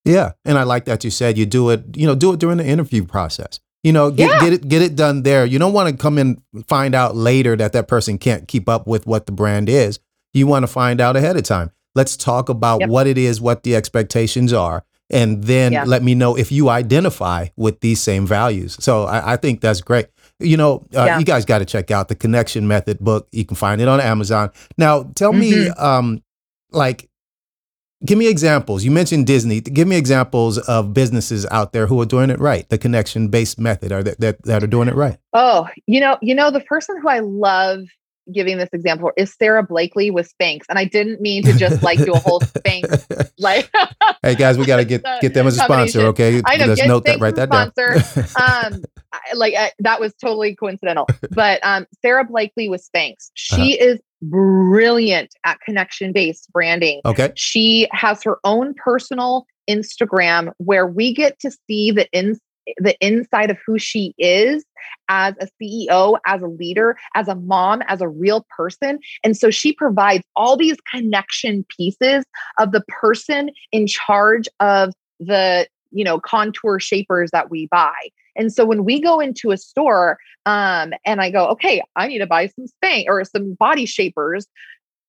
Yeah, 0.05 0.33
and 0.45 0.59
I 0.59 0.65
like 0.65 0.85
that 0.87 1.05
you 1.05 1.11
said 1.11 1.39
you 1.39 1.47
do 1.47 1.71
it. 1.71 1.85
You 1.97 2.07
know, 2.07 2.15
do 2.15 2.33
it 2.33 2.41
during 2.41 2.59
the 2.59 2.67
interview 2.67 3.05
process. 3.05 3.61
You 3.85 3.93
know, 3.93 4.11
get 4.11 4.29
Yeah. 4.31 4.41
get 4.41 4.53
it 4.53 4.69
get 4.69 4.83
it 4.83 4.97
done 4.97 5.23
there. 5.23 5.45
You 5.45 5.59
don't 5.59 5.73
want 5.73 5.89
to 5.91 5.97
come 5.97 6.19
in 6.19 6.43
find 6.69 6.95
out 6.95 7.17
later 7.17 7.57
that 7.57 7.73
that 7.73 7.89
person 7.89 8.19
can't 8.19 8.47
keep 8.49 8.69
up 8.69 8.87
with 8.87 9.07
what 9.07 9.27
the 9.27 9.33
brand 9.33 9.69
is. 9.69 9.99
You 10.33 10.47
want 10.47 10.63
to 10.65 10.67
find 10.67 11.01
out 11.01 11.17
ahead 11.17 11.37
of 11.37 11.43
time. 11.45 11.71
Let's 11.95 12.17
talk 12.17 12.49
about 12.49 12.81
Yep. 12.81 12.89
what 12.91 13.07
it 13.07 13.19
is, 13.19 13.41
what 13.41 13.65
the 13.65 13.77
expectations 13.77 14.53
are, 14.53 14.85
and 15.11 15.45
then 15.45 15.73
Yeah. 15.73 15.85
let 15.85 16.03
me 16.03 16.15
know 16.15 16.37
if 16.37 16.51
you 16.51 16.69
identify 16.69 17.49
with 17.57 17.81
these 17.81 18.01
same 18.01 18.27
values. 18.27 18.77
So 18.81 19.05
I, 19.05 19.33
I 19.35 19.37
think 19.37 19.61
that's 19.61 19.81
great. 19.83 20.07
You 20.41 20.57
know, 20.57 20.87
uh, 20.97 21.05
Yeah. 21.05 21.19
you 21.19 21.25
guys 21.25 21.45
got 21.45 21.59
to 21.59 21.65
check 21.65 21.91
out 21.91 22.09
the 22.09 22.15
Connection 22.15 22.67
Method 22.67 22.99
book. 23.01 23.29
You 23.31 23.45
can 23.45 23.57
find 23.57 23.81
it 23.81 23.89
on 23.89 24.01
Amazon. 24.01 24.51
Now, 24.79 25.11
tell 25.15 25.33
me, 25.33 25.53
Mm-hmm. 25.53 25.85
um, 25.85 26.23
like, 26.73 27.09
give 28.05 28.19
me 28.19 28.29
examples. 28.29 28.85
You 28.85 28.91
mentioned 28.91 29.27
Disney. 29.27 29.61
Give 29.61 29.87
me 29.89 29.97
examples 29.97 30.59
of 30.59 30.93
businesses 30.95 31.47
out 31.51 31.73
there 31.73 31.87
who 31.87 32.01
are 32.01 32.07
doing 32.07 32.31
it 32.31 32.39
right. 32.39 32.69
The 32.69 32.79
connection 32.79 33.29
based 33.29 33.59
method, 33.59 33.93
or 33.93 34.03
that, 34.03 34.21
that 34.21 34.43
that 34.45 34.63
are 34.63 34.67
doing 34.69 34.89
it 34.89 34.95
right. 34.95 35.19
Oh, 35.33 35.69
you 35.87 36.01
know, 36.01 36.19
you 36.23 36.35
know, 36.35 36.51
the 36.51 36.61
person 36.61 37.01
who 37.01 37.09
I 37.09 37.21
love 37.21 37.81
giving 38.33 38.57
this 38.57 38.69
example 38.73 39.11
is 39.17 39.35
Sara 39.35 39.65
Blakely 39.65 40.13
with 40.13 40.33
Spanx. 40.41 40.61
And 40.69 40.79
I 40.79 40.85
didn't 40.85 41.21
mean 41.21 41.43
to 41.43 41.53
just 41.55 41.83
like 41.83 41.99
do 41.99 42.13
a 42.13 42.19
whole 42.21 42.39
Spanx 42.41 43.31
like 43.39 43.69
hey 44.23 44.37
guys, 44.37 44.57
we 44.57 44.65
got 44.65 44.77
to 44.77 44.85
get 44.93 45.03
get 45.21 45.35
them 45.35 45.47
as 45.47 45.59
a 45.59 45.65
sponsor. 45.65 46.03
Okay, 46.09 46.41
I 46.47 46.57
know. 46.57 46.67
let's 46.67 46.85
note 46.87 47.05
that. 47.05 47.19
Spanx 47.19 47.21
Write 47.21 47.35
that 47.37 47.51
down. 47.51 47.73
sponsor. 47.73 48.37
um, 48.41 48.83
I- 49.13 49.19
like 49.35 49.55
uh, 49.55 49.69
that 49.81 50.01
was 50.01 50.15
totally 50.15 50.55
coincidental. 50.55 51.07
But 51.33 51.61
um, 51.65 51.87
Sara 52.01 52.25
Blakely 52.25 52.69
with 52.69 52.87
Spanx, 52.89 53.31
she 53.35 53.77
Uh-huh. 53.79 53.93
is 53.93 54.01
brilliant 54.23 55.35
at 55.45 55.61
connection 55.61 56.13
based 56.13 56.51
branding. 56.53 57.01
okay, 57.05 57.33
She 57.35 57.89
has 57.93 58.23
her 58.23 58.39
own 58.45 58.75
personal 58.75 59.47
Instagram 59.69 60.53
where 60.59 60.87
we 60.87 61.13
get 61.13 61.39
to 61.41 61.51
see 61.67 61.91
the 61.91 62.09
in 62.13 62.39
the 62.79 62.97
inside 63.05 63.51
of 63.51 63.59
who 63.67 63.79
she 63.79 64.15
is 64.19 64.65
as 65.09 65.35
a 65.41 65.49
CEO, 65.61 66.19
as 66.27 66.43
a 66.43 66.47
leader, 66.47 66.97
as 67.15 67.29
a 67.29 67.35
mom, 67.35 67.83
as 67.89 68.01
a 68.01 68.09
real 68.09 68.47
person. 68.57 68.99
And 69.25 69.37
so 69.37 69.51
she 69.51 69.73
provides 69.73 70.25
all 70.37 70.57
these 70.57 70.77
connection 70.89 71.65
pieces 71.77 72.25
of 72.59 72.73
the 72.73 72.85
person 72.89 73.51
in 73.73 73.87
charge 73.87 74.49
of 74.61 74.93
the, 75.19 75.67
you 75.91 76.05
know, 76.05 76.21
contour 76.21 76.79
shapers 76.79 77.31
that 77.33 77.51
we 77.51 77.67
buy. 77.67 78.11
And 78.37 78.53
so 78.53 78.65
when 78.65 78.85
we 78.85 79.01
go 79.01 79.21
into 79.21 79.51
a 79.51 79.57
store 79.57 80.19
um, 80.47 80.93
and 81.05 81.21
I 81.21 81.31
go, 81.31 81.49
okay, 81.49 81.83
I 81.97 82.09
need 82.09 82.19
to 82.19 82.27
buy 82.27 82.49
some 82.49 82.67
Spanx 82.67 83.05
or 83.09 83.25
some 83.25 83.55
body 83.55 83.87
shapers. 83.87 84.47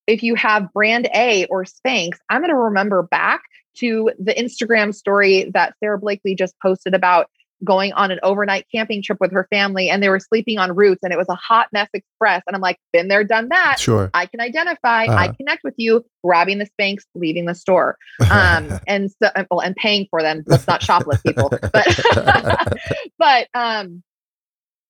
If 0.05 0.21
you 0.21 0.35
have 0.35 0.71
brand 0.73 1.07
A 1.15 1.45
or 1.45 1.65
Spanx, 1.65 2.17
I'm 2.29 2.41
going 2.41 2.49
to 2.49 2.55
remember 2.55 3.03
back 3.03 3.41
to 3.77 4.11
the 4.19 4.33
Instagram 4.33 4.93
story 4.93 5.49
that 5.53 5.75
Sara 5.79 5.97
Blakely 5.97 6.35
just 6.35 6.53
posted 6.61 6.93
about 6.93 7.29
going 7.63 7.93
on 7.93 8.11
an 8.11 8.19
overnight 8.23 8.65
camping 8.73 9.01
trip 9.01 9.17
with 9.21 9.31
her 9.31 9.47
family 9.49 9.89
and 9.89 10.01
they 10.03 10.09
were 10.09 10.19
sleeping 10.19 10.57
on 10.57 10.75
roots 10.75 11.01
and 11.03 11.13
it 11.13 11.17
was 11.17 11.29
a 11.29 11.35
hot 11.35 11.67
mess 11.71 11.87
express. 11.93 12.43
And 12.47 12.55
I'm 12.55 12.61
like, 12.61 12.77
been 12.91 13.07
there, 13.07 13.23
done 13.23 13.49
that. 13.49 13.79
sure. 13.79 14.09
I 14.13 14.25
can 14.25 14.41
identify, 14.41 15.05
I 15.05 15.25
Uh-huh. 15.25 15.33
connect 15.37 15.63
with 15.63 15.75
you, 15.77 16.05
grabbing 16.23 16.59
the 16.59 16.67
Spanx, 16.79 17.03
leaving 17.15 17.45
the 17.45 17.55
store. 17.55 17.97
Um, 18.31 18.79
and 18.87 19.09
so, 19.21 19.29
and- 19.35 19.47
well, 19.49 19.61
and 19.61 19.75
paying 19.75 20.07
for 20.09 20.21
them. 20.21 20.43
Let's 20.47 20.67
not 20.67 20.81
shoplift 20.81 21.23
people. 21.23 21.49
But, 21.49 22.77
but, 23.17 23.47
um, 23.53 24.03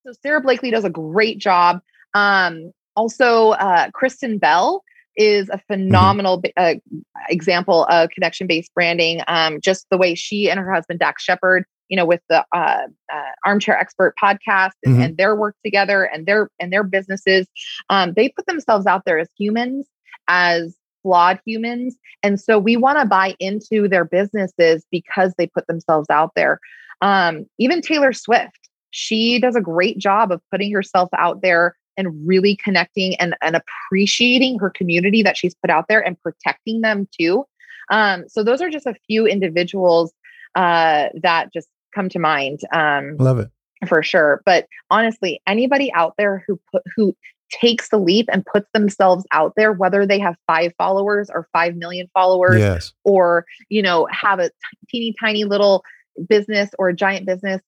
so 0.05 0.13
Sara 0.21 0.41
Blakely 0.41 0.71
does 0.71 0.83
a 0.83 0.89
great 0.89 1.37
job. 1.37 1.79
Um, 2.13 2.71
also, 2.95 3.51
uh, 3.51 3.89
Kristen 3.91 4.37
Bell 4.37 4.83
is 5.15 5.47
a 5.49 5.59
phenomenal 5.67 6.37
b- 6.37 6.51
uh, 6.57 6.73
example 7.29 7.85
of 7.85 8.09
connection 8.09 8.47
based 8.47 8.73
branding. 8.73 9.21
Um, 9.27 9.61
just 9.61 9.85
the 9.91 9.97
way 9.97 10.15
she 10.15 10.49
and 10.49 10.59
her 10.59 10.71
husband, 10.73 10.99
Dax 10.99 11.23
Shepard, 11.23 11.65
you 11.89 11.97
know, 11.97 12.05
with 12.05 12.21
the 12.29 12.45
uh, 12.55 12.87
uh, 13.13 13.31
Armchair 13.45 13.77
Expert 13.77 14.15
podcast 14.21 14.71
and, 14.83 14.95
Mhm. 14.97 15.05
and 15.05 15.17
their 15.17 15.35
work 15.35 15.55
together 15.63 16.03
and 16.03 16.25
their 16.25 16.49
and 16.59 16.71
their 16.71 16.83
businesses, 16.83 17.47
um, 17.89 18.13
they 18.13 18.29
put 18.29 18.45
themselves 18.45 18.85
out 18.85 19.03
there 19.05 19.19
as 19.19 19.29
humans, 19.37 19.87
as 20.27 20.75
flawed 21.03 21.39
humans, 21.45 21.97
and 22.23 22.39
so 22.39 22.57
we 22.57 22.77
want 22.77 22.97
to 22.99 23.05
buy 23.05 23.35
into 23.39 23.87
their 23.87 24.05
businesses 24.05 24.85
because 24.91 25.33
they 25.37 25.47
put 25.47 25.67
themselves 25.67 26.09
out 26.09 26.31
there. 26.35 26.59
Um, 27.01 27.45
even 27.59 27.81
Taylor 27.81 28.13
Swift, 28.13 28.69
she 28.91 29.39
does 29.39 29.55
a 29.55 29.61
great 29.61 29.97
job 29.97 30.31
of 30.31 30.41
putting 30.49 30.71
herself 30.73 31.09
out 31.17 31.41
there 31.41 31.75
and 31.97 32.27
really 32.27 32.55
connecting 32.55 33.15
and, 33.15 33.35
and 33.41 33.55
appreciating 33.55 34.57
her 34.59 34.69
community 34.69 35.21
that 35.21 35.37
she's 35.37 35.53
put 35.53 35.69
out 35.69 35.85
there 35.89 35.99
and 35.99 36.19
protecting 36.21 36.81
them 36.81 37.07
too. 37.19 37.45
Um, 37.91 38.23
so 38.29 38.43
those 38.43 38.61
are 38.61 38.69
just 38.69 38.85
a 38.85 38.95
few 39.07 39.27
individuals 39.27 40.13
uh, 40.55 41.09
that 41.21 41.51
just 41.53 41.67
come 41.95 42.09
to 42.09 42.19
mind 42.19 42.59
um, 42.73 43.17
Love 43.17 43.39
it. 43.39 43.49
for 43.87 44.01
sure. 44.03 44.41
But 44.45 44.67
honestly, 44.89 45.41
anybody 45.47 45.91
out 45.93 46.15
there 46.17 46.43
who 46.47 46.59
put 46.71 46.83
who 46.95 47.15
takes 47.51 47.89
the 47.89 47.99
leap 47.99 48.27
and 48.31 48.43
puts 48.45 48.67
themselves 48.73 49.25
out 49.31 49.53
there, 49.55 49.71
whether 49.73 50.07
they 50.07 50.17
have 50.19 50.35
five 50.47 50.73
followers 50.77 51.29
or 51.31 51.47
five 51.53 51.75
million 51.75 52.07
followers, 52.13 52.59
Yes. 52.59 52.93
or 53.03 53.45
you 53.69 53.81
know 53.81 54.07
have 54.11 54.39
a 54.39 54.49
t- 54.49 54.53
teeny 54.89 55.15
tiny 55.19 55.43
little 55.43 55.83
business 56.27 56.69
or 56.79 56.89
a 56.89 56.95
giant 56.95 57.25
business 57.25 57.61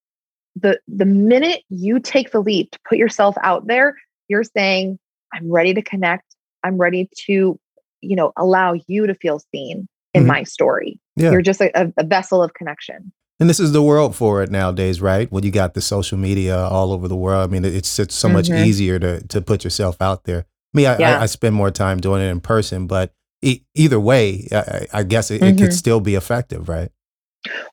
the 0.55 0.79
the 0.87 1.05
minute 1.05 1.63
you 1.69 1.99
take 1.99 2.31
the 2.31 2.39
leap 2.39 2.71
to 2.71 2.79
put 2.87 2.97
yourself 2.97 3.35
out 3.41 3.65
there 3.67 3.95
you're 4.27 4.43
saying 4.43 4.97
i'm 5.33 5.51
ready 5.51 5.73
to 5.73 5.81
connect 5.81 6.23
i'm 6.63 6.77
ready 6.77 7.09
to 7.25 7.59
you 8.01 8.15
know 8.15 8.31
allow 8.37 8.73
you 8.87 9.07
to 9.07 9.15
feel 9.15 9.39
seen 9.51 9.87
in 10.13 10.23
Mhm. 10.23 10.27
my 10.27 10.43
story 10.43 10.99
Yeah. 11.15 11.31
you're 11.31 11.41
just 11.41 11.61
a, 11.61 11.91
a, 11.97 12.03
vessel 12.03 12.43
of 12.43 12.53
connection 12.53 13.11
And 13.39 13.49
this 13.49 13.59
is 13.59 13.71
the 13.71 13.81
world 13.81 14.15
for 14.15 14.43
it 14.43 14.51
nowadays, 14.51 15.01
right? 15.01 15.31
When 15.31 15.43
you 15.43 15.51
got 15.51 15.73
the 15.73 15.81
social 15.81 16.17
media 16.17 16.57
all 16.57 16.91
over 16.93 17.07
the 17.07 17.15
world. 17.17 17.43
I 17.43 17.51
mean, 17.51 17.65
it's 17.65 17.99
it's 17.99 18.15
so 18.15 18.29
much 18.29 18.47
Mhm. 18.49 18.65
easier 18.65 18.99
to 18.99 19.25
to 19.27 19.41
put 19.41 19.63
yourself 19.63 20.01
out 20.01 20.23
there. 20.23 20.45
Me, 20.73 20.85
I, 20.85 20.97
Yeah. 20.97 21.17
I, 21.19 21.23
I 21.23 21.25
spend 21.27 21.55
more 21.55 21.71
time 21.71 21.99
doing 21.99 22.21
it 22.21 22.29
in 22.29 22.39
person, 22.41 22.87
but 22.87 23.13
e- 23.41 23.61
either 23.75 23.99
way, 23.99 24.47
I, 24.51 24.87
I 24.99 25.03
guess 25.03 25.31
it, 25.31 25.41
it 25.41 25.57
could 25.57 25.71
Mhm. 25.71 25.73
still 25.83 25.99
be 25.99 26.15
effective, 26.15 26.67
right? 26.69 26.89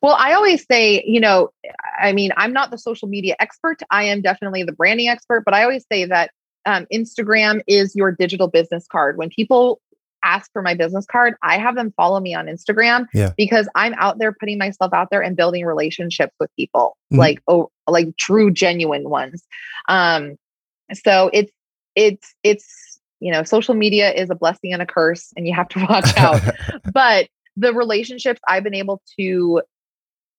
Well, 0.02 0.16
I 0.18 0.34
always 0.34 0.66
say, 0.70 1.02
you 1.06 1.20
know, 1.20 1.48
I 2.00 2.12
mean, 2.12 2.30
I'm 2.36 2.52
not 2.52 2.70
the 2.70 2.78
social 2.78 3.08
media 3.08 3.34
expert. 3.40 3.78
I 3.90 4.04
am 4.04 4.20
definitely 4.20 4.64
the 4.64 4.72
branding 4.72 5.08
expert, 5.08 5.44
but 5.44 5.54
I 5.54 5.62
always 5.62 5.84
say 5.90 6.04
that 6.06 6.30
um, 6.66 6.86
Instagram 6.92 7.60
is 7.66 7.94
your 7.96 8.12
digital 8.12 8.48
business 8.48 8.86
card. 8.90 9.16
When 9.16 9.30
people 9.30 9.80
ask 10.24 10.50
for 10.52 10.62
my 10.62 10.74
business 10.74 11.06
card, 11.06 11.34
I 11.42 11.58
have 11.58 11.74
them 11.74 11.92
follow 11.96 12.20
me 12.20 12.34
on 12.34 12.46
Instagram 12.46 13.06
Yeah. 13.14 13.32
because 13.36 13.68
I'm 13.74 13.94
out 13.94 14.18
there 14.18 14.32
putting 14.32 14.58
myself 14.58 14.92
out 14.92 15.08
there 15.10 15.22
and 15.22 15.36
building 15.36 15.64
relationships 15.64 16.34
with 16.40 16.50
people, 16.56 16.96
Mhm. 17.12 17.18
like 17.18 17.42
oh, 17.48 17.70
like 17.88 18.16
true, 18.16 18.50
genuine 18.50 19.08
ones. 19.10 19.42
Um, 19.88 20.36
so 20.92 21.30
it's 21.32 21.52
it's 21.96 22.34
it's 22.42 22.98
you 23.20 23.30
know, 23.30 23.44
social 23.44 23.74
media 23.74 24.12
is 24.12 24.30
a 24.30 24.34
blessing 24.34 24.72
and 24.72 24.82
a 24.82 24.86
curse, 24.86 25.32
and 25.36 25.46
you 25.46 25.54
have 25.54 25.68
to 25.68 25.78
watch 25.88 26.16
out 26.16 26.40
but 26.92 27.28
the 27.56 27.72
relationships 27.74 28.40
I've 28.48 28.64
been 28.64 28.74
able 28.74 29.00
to 29.20 29.62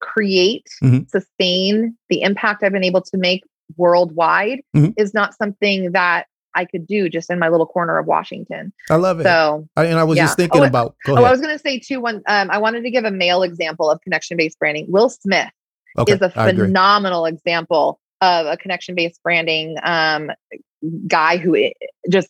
create, 0.01 0.67
Mhm. 0.83 1.09
sustain, 1.09 1.97
the 2.09 2.21
impact 2.23 2.63
I've 2.63 2.73
been 2.73 2.83
able 2.83 3.01
to 3.03 3.17
make 3.17 3.43
worldwide 3.77 4.59
Mhm. 4.75 4.93
is 4.97 5.13
not 5.13 5.33
something 5.35 5.93
that 5.93 6.27
I 6.55 6.65
could 6.65 6.85
do 6.87 7.09
just 7.09 7.29
in 7.29 7.39
my 7.39 7.49
little 7.49 7.65
corner 7.65 7.97
of 7.97 8.05
Washington. 8.05 8.73
I 8.89 8.95
love 8.95 9.19
it. 9.19 9.23
So, 9.23 9.67
I, 9.75 9.85
and 9.85 9.99
I 9.99 10.03
was 10.03 10.17
yeah. 10.17 10.25
just 10.25 10.37
thinking 10.37 10.61
Oh, 10.61 10.65
about. 10.65 10.95
Oh. 11.07 11.23
I 11.23 11.31
was 11.31 11.41
going 11.41 11.53
to 11.55 11.59
say 11.59 11.79
too. 11.79 11.99
One, 11.99 12.21
um, 12.27 12.49
I 12.51 12.57
wanted 12.57 12.83
to 12.83 12.91
give 12.91 13.05
a 13.05 13.11
male 13.11 13.43
example 13.43 13.89
of 13.89 14.01
connection-based 14.01 14.59
branding. 14.59 14.85
Will 14.89 15.09
Smith 15.09 15.49
okay, 15.97 16.13
is 16.13 16.21
a 16.21 16.29
phenomenal 16.29 17.25
example 17.25 17.99
of 18.21 18.45
a 18.45 18.57
connection-based 18.57 19.21
branding 19.23 19.77
um, 19.83 20.31
guy 21.07 21.37
who 21.37 21.71
just 22.09 22.29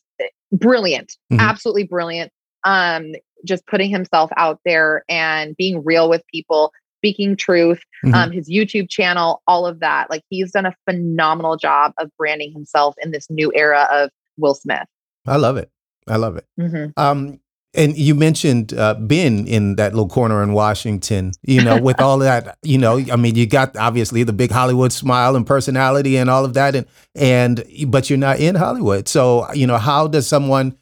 brilliant, 0.52 1.18
Mhm. 1.32 1.40
absolutely 1.40 1.84
brilliant. 1.84 2.32
Um, 2.64 3.14
just 3.46 3.66
putting 3.68 3.90
himself 3.90 4.32
out 4.38 4.60
there 4.64 5.04
and 5.10 5.56
being 5.58 5.84
real 5.84 6.10
with 6.10 6.24
people. 6.32 6.72
Speaking 7.04 7.36
Truth, 7.36 7.82
Mhm. 8.06 8.14
um, 8.14 8.32
his 8.32 8.50
YouTube 8.50 8.90
channel, 8.90 9.42
all 9.46 9.66
of 9.68 9.82
that. 9.82 10.10
Like 10.10 10.24
he's 10.30 10.52
done 10.54 10.66
a 10.66 10.74
phenomenal 10.90 11.58
job 11.58 11.92
of 11.98 12.10
branding 12.18 12.54
himself 12.54 12.96
in 13.04 13.12
this 13.12 13.30
new 13.30 13.52
era 13.54 13.90
of 13.92 14.10
Will 14.38 14.54
Smith. 14.56 14.88
I 15.28 15.36
love 15.36 15.58
it. 15.58 15.70
I 16.08 16.16
love 16.16 16.38
it. 16.38 16.46
Mhm. 16.58 16.94
Um, 16.96 17.40
and 17.74 17.98
you 17.98 18.16
mentioned 18.16 18.74
uh, 18.74 18.94
being 18.94 19.48
in 19.50 19.76
that 19.76 19.92
little 19.94 20.08
corner 20.08 20.42
in 20.44 20.54
Washington, 20.54 21.34
you 21.44 21.62
know, 21.62 21.78
with 21.82 22.00
all 22.00 22.20
that, 22.20 22.58
you 22.64 22.78
know, 22.78 23.00
I 23.12 23.18
mean, 23.18 23.36
you 23.36 23.48
got 23.48 23.76
obviously 23.76 24.24
the 24.24 24.32
big 24.32 24.52
Hollywood 24.52 24.94
smile 24.94 25.36
and 25.36 25.46
personality 25.46 26.16
and 26.16 26.30
all 26.30 26.46
of 26.46 26.54
that, 26.54 26.74
and 26.76 26.86
and 27.16 27.66
but 27.88 28.10
you're 28.10 28.18
not 28.20 28.40
in 28.40 28.56
Hollywood, 28.56 29.10
so 29.10 29.52
you 29.54 29.68
know, 29.68 29.78
how 29.78 30.08
does 30.08 30.26
someone 30.28 30.78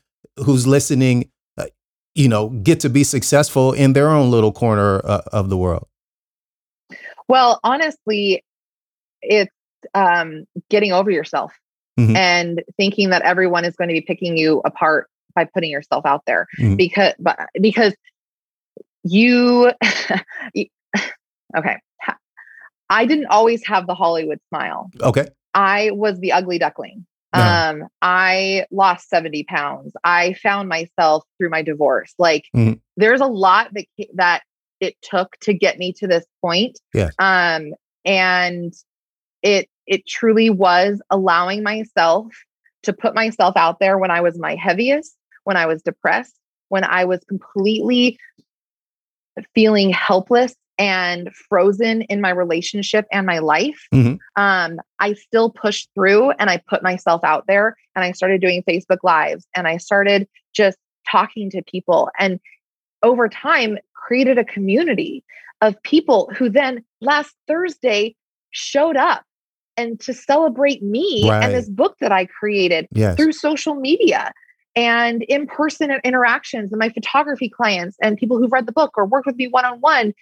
who's 0.45 0.67
listening, 0.67 1.29
uh, 1.57 1.65
you 2.13 2.27
know, 2.27 2.49
get 2.49 2.79
to 2.81 2.89
be 2.89 3.03
successful 3.03 3.73
in 3.73 3.93
their 3.93 4.09
own 4.09 4.29
little 4.29 4.51
corner 4.51 5.01
uh, 5.03 5.21
of 5.31 5.49
the 5.49 5.57
world? 5.57 5.87
Well, 7.31 7.61
honestly, 7.63 8.43
it's 9.21 9.49
um, 9.93 10.43
getting 10.69 10.91
over 10.91 11.09
yourself 11.09 11.53
Mhm. 11.97 12.15
and 12.15 12.63
thinking 12.75 13.09
that 13.11 13.21
everyone 13.21 13.63
is 13.63 13.75
going 13.77 13.87
to 13.87 13.93
be 13.93 14.01
picking 14.01 14.35
you 14.37 14.61
apart 14.65 15.09
by 15.33 15.45
putting 15.45 15.71
yourself 15.71 16.05
out 16.05 16.23
there 16.27 16.47
Mhm. 16.59 16.75
because 16.77 17.13
but 17.19 17.39
because 17.61 17.93
you 19.03 19.71
you- 20.53 20.67
okay 21.57 21.77
i 22.89 23.05
didn't 23.05 23.27
always 23.27 23.65
have 23.65 23.87
the 23.87 23.95
hollywood 23.95 24.39
smile 24.49 24.89
Okay, 25.01 25.27
i 25.53 25.91
was 25.91 26.19
the 26.19 26.31
ugly 26.33 26.59
duckling 26.59 27.05
Uh-huh. 27.33 27.81
um 27.81 27.87
i 28.01 28.65
lost 28.71 29.09
70 29.09 29.43
pounds 29.45 29.93
i 30.03 30.33
found 30.33 30.67
myself 30.69 31.23
through 31.37 31.49
my 31.49 31.61
divorce 31.61 32.13
like 32.19 32.45
Mhm. 32.55 32.79
there's 32.97 33.21
a 33.21 33.25
lot 33.27 33.73
that 33.73 33.85
that 34.15 34.43
it 34.81 34.95
took 35.01 35.37
to 35.41 35.53
get 35.53 35.77
me 35.77 35.93
to 35.93 36.07
this 36.07 36.25
point 36.41 36.79
Yes. 36.93 37.13
um 37.19 37.73
and 38.03 38.73
it 39.43 39.69
it 39.87 40.05
truly 40.05 40.49
was 40.49 41.01
allowing 41.09 41.63
myself 41.63 42.27
to 42.83 42.91
put 42.93 43.15
myself 43.15 43.55
out 43.55 43.79
there 43.79 43.97
when 43.97 44.11
i 44.11 44.19
was 44.21 44.37
my 44.39 44.55
heaviest 44.55 45.15
when 45.43 45.55
i 45.55 45.65
was 45.65 45.81
depressed 45.83 46.35
when 46.69 46.83
i 46.83 47.05
was 47.05 47.19
completely 47.29 48.17
feeling 49.55 49.91
helpless 49.91 50.53
and 50.77 51.29
frozen 51.49 52.01
in 52.03 52.21
my 52.21 52.29
relationship 52.31 53.05
and 53.11 53.25
my 53.25 53.39
life 53.39 53.87
Mhm. 53.93 54.17
um 54.35 54.79
i 54.99 55.13
still 55.13 55.49
pushed 55.49 55.89
through 55.93 56.31
and 56.31 56.49
i 56.49 56.57
put 56.69 56.81
myself 56.81 57.23
out 57.23 57.45
there 57.47 57.75
and 57.95 58.03
i 58.03 58.11
started 58.11 58.41
doing 58.41 58.63
facebook 58.63 58.99
lives 59.03 59.45
and 59.55 59.67
i 59.67 59.77
started 59.77 60.27
just 60.53 60.77
talking 61.09 61.49
to 61.51 61.61
people 61.63 62.09
and 62.19 62.39
over 63.03 63.27
time 63.29 63.77
created 64.01 64.37
a 64.37 64.45
community 64.45 65.23
of 65.61 65.81
people 65.83 66.29
who 66.35 66.49
then 66.49 66.83
last 67.01 67.35
thursday 67.47 68.15
showed 68.51 68.97
up 68.97 69.23
and 69.77 69.99
to 69.99 70.13
celebrate 70.13 70.83
me 70.83 71.29
Right. 71.29 71.43
and 71.43 71.53
this 71.53 71.69
book 71.69 71.95
that 72.01 72.11
i 72.11 72.25
created 72.25 72.87
yes, 72.91 73.15
through 73.15 73.31
social 73.31 73.75
media 73.75 74.33
and 74.75 75.23
in 75.23 75.47
person 75.47 75.91
interactions 76.03 76.71
and 76.71 76.79
my 76.79 76.89
photography 76.89 77.49
clients 77.49 77.97
and 78.01 78.17
people 78.17 78.37
who've 78.37 78.51
read 78.51 78.65
the 78.65 78.71
book 78.71 78.91
or 78.95 79.05
worked 79.05 79.25
with 79.25 79.35
me 79.35 79.47
one 79.47 79.65
on 79.65 79.79
one. 79.79 80.13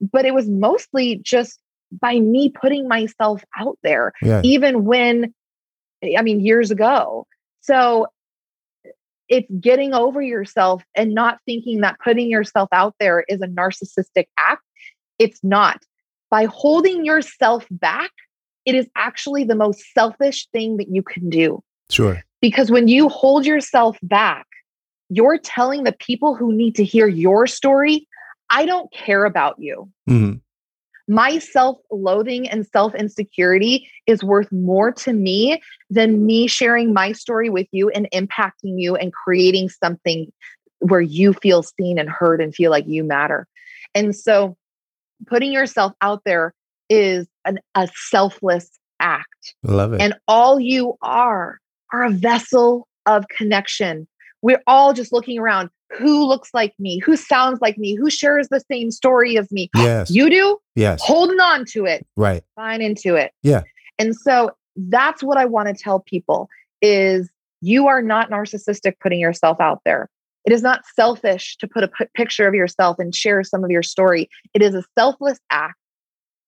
But 0.00 0.24
it 0.24 0.32
was 0.32 0.48
mostly 0.48 1.16
just 1.16 1.60
by 2.00 2.20
me 2.20 2.50
putting 2.50 2.88
myself 2.88 3.42
out 3.58 3.78
there, 3.82 4.12
yeah, 4.22 4.40
even 4.44 4.84
when, 4.84 5.34
I 6.16 6.22
mean, 6.22 6.40
years 6.40 6.70
ago. 6.70 7.26
So 7.60 8.06
it's 9.28 9.48
getting 9.60 9.94
over 9.94 10.22
yourself 10.22 10.82
and 10.94 11.14
not 11.14 11.38
thinking 11.46 11.80
that 11.80 11.98
putting 12.02 12.30
yourself 12.30 12.68
out 12.72 12.94
there 12.98 13.24
is 13.28 13.40
a 13.40 13.46
narcissistic 13.46 14.26
act. 14.38 14.62
It's 15.18 15.40
not. 15.42 15.82
By 16.30 16.46
holding 16.46 17.04
yourself 17.04 17.66
back, 17.70 18.10
it 18.64 18.74
is 18.74 18.86
actually 18.96 19.44
the 19.44 19.54
most 19.54 19.82
selfish 19.94 20.46
thing 20.52 20.76
that 20.76 20.88
you 20.88 21.02
can 21.02 21.30
do. 21.30 21.62
sure, 21.90 22.22
Because 22.40 22.70
when 22.70 22.88
you 22.88 23.08
hold 23.08 23.46
yourself 23.46 23.98
back, 24.02 24.46
you're 25.08 25.38
telling 25.38 25.84
the 25.84 25.92
people 25.92 26.34
who 26.34 26.52
need 26.52 26.74
to 26.76 26.84
hear 26.84 27.06
your 27.06 27.46
story, 27.46 28.06
I 28.50 28.66
don't 28.66 28.92
care 28.92 29.24
about 29.24 29.56
you. 29.58 29.90
hmm 30.06 30.34
My 31.08 31.38
self 31.38 31.78
loathing 31.90 32.48
and 32.48 32.66
self 32.66 32.94
insecurity 32.94 33.88
is 34.06 34.22
worth 34.22 34.52
more 34.52 34.92
to 34.92 35.12
me 35.12 35.60
than 35.90 36.26
me 36.26 36.46
sharing 36.46 36.92
my 36.92 37.12
story 37.12 37.48
with 37.48 37.66
you 37.72 37.88
and 37.90 38.06
impacting 38.12 38.78
you 38.78 38.94
and 38.94 39.12
creating 39.12 39.70
something 39.70 40.30
where 40.80 41.00
you 41.00 41.32
feel 41.32 41.62
seen 41.62 41.98
and 41.98 42.08
heard 42.08 42.40
and 42.40 42.54
feel 42.54 42.70
like 42.70 42.86
you 42.86 43.02
matter. 43.02 43.48
And 43.94 44.14
so 44.14 44.56
putting 45.26 45.52
yourself 45.52 45.92
out 46.00 46.22
there 46.24 46.54
is 46.88 47.26
an, 47.44 47.58
a 47.74 47.88
selfless 47.94 48.70
act. 49.00 49.54
love 49.62 49.92
it. 49.94 50.00
And 50.00 50.14
all 50.28 50.60
you 50.60 50.96
are 51.02 51.58
are 51.92 52.04
a 52.04 52.10
vessel 52.10 52.86
of 53.06 53.26
connection. 53.28 54.06
We're 54.42 54.62
all 54.66 54.92
just 54.92 55.12
looking 55.12 55.38
around. 55.38 55.70
Who 55.96 56.26
looks 56.26 56.50
like 56.52 56.74
me? 56.78 56.98
Who 56.98 57.16
sounds 57.16 57.60
like 57.60 57.78
me? 57.78 57.94
Who 57.94 58.10
shares 58.10 58.48
the 58.50 58.60
same 58.70 58.90
story 58.90 59.38
as 59.38 59.50
me? 59.50 59.70
yes, 59.76 60.10
You 60.10 60.28
do? 60.28 60.58
yes, 60.74 61.00
Holding 61.02 61.40
on 61.40 61.64
to 61.72 61.86
it, 61.86 62.06
right, 62.16 62.42
fine 62.56 62.82
into 62.82 63.14
it. 63.14 63.32
Yeah. 63.42 63.62
And 63.98 64.14
so 64.14 64.50
that's 64.76 65.22
what 65.22 65.38
I 65.38 65.44
want 65.44 65.68
to 65.68 65.74
tell 65.74 66.00
people 66.00 66.48
is 66.82 67.30
you 67.60 67.88
are 67.88 68.02
not 68.02 68.30
narcissistic 68.30 68.94
putting 69.00 69.18
yourself 69.18 69.60
out 69.60 69.80
there. 69.84 70.08
It 70.44 70.52
is 70.52 70.62
not 70.62 70.82
selfish 70.94 71.56
to 71.58 71.66
put 71.66 71.82
a 71.84 71.88
p- 71.88 72.06
picture 72.14 72.46
of 72.46 72.54
yourself 72.54 72.98
and 72.98 73.14
share 73.14 73.42
some 73.42 73.64
of 73.64 73.70
your 73.70 73.82
story. 73.82 74.28
It 74.54 74.62
is 74.62 74.74
a 74.74 74.84
selfless 74.96 75.38
act 75.50 75.74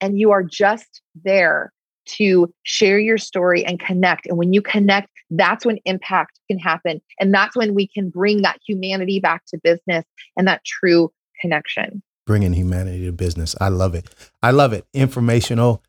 and 0.01 0.18
you 0.18 0.30
are 0.30 0.43
just 0.45 1.03
there 1.24 1.72
to 2.17 2.53
share 2.63 2.99
your 2.99 3.19
story 3.19 3.65
and 3.65 3.79
connect. 3.79 4.27
And 4.27 4.37
when 4.37 4.53
you 4.53 4.63
connect, 4.63 5.09
that's 5.31 5.65
when 5.65 5.79
impact 5.85 6.41
can 6.51 6.59
happen. 6.59 7.01
And 7.19 7.33
that's 7.33 7.57
when 7.57 7.75
we 7.75 7.87
can 7.87 8.11
bring 8.11 8.43
that 8.43 8.59
humanity 8.67 9.21
back 9.21 9.43
to 9.49 9.59
business 9.63 10.05
and 10.37 10.47
that 10.49 10.65
true 10.65 11.13
connection. 11.41 12.03
bringing 12.27 12.53
humanity 12.53 13.07
to 13.07 13.13
business. 13.13 13.57
I 13.61 13.69
love 13.69 13.95
it. 13.95 14.07
I 14.43 14.51
love 14.53 14.73
it. 14.73 14.87
Informational 14.93 15.83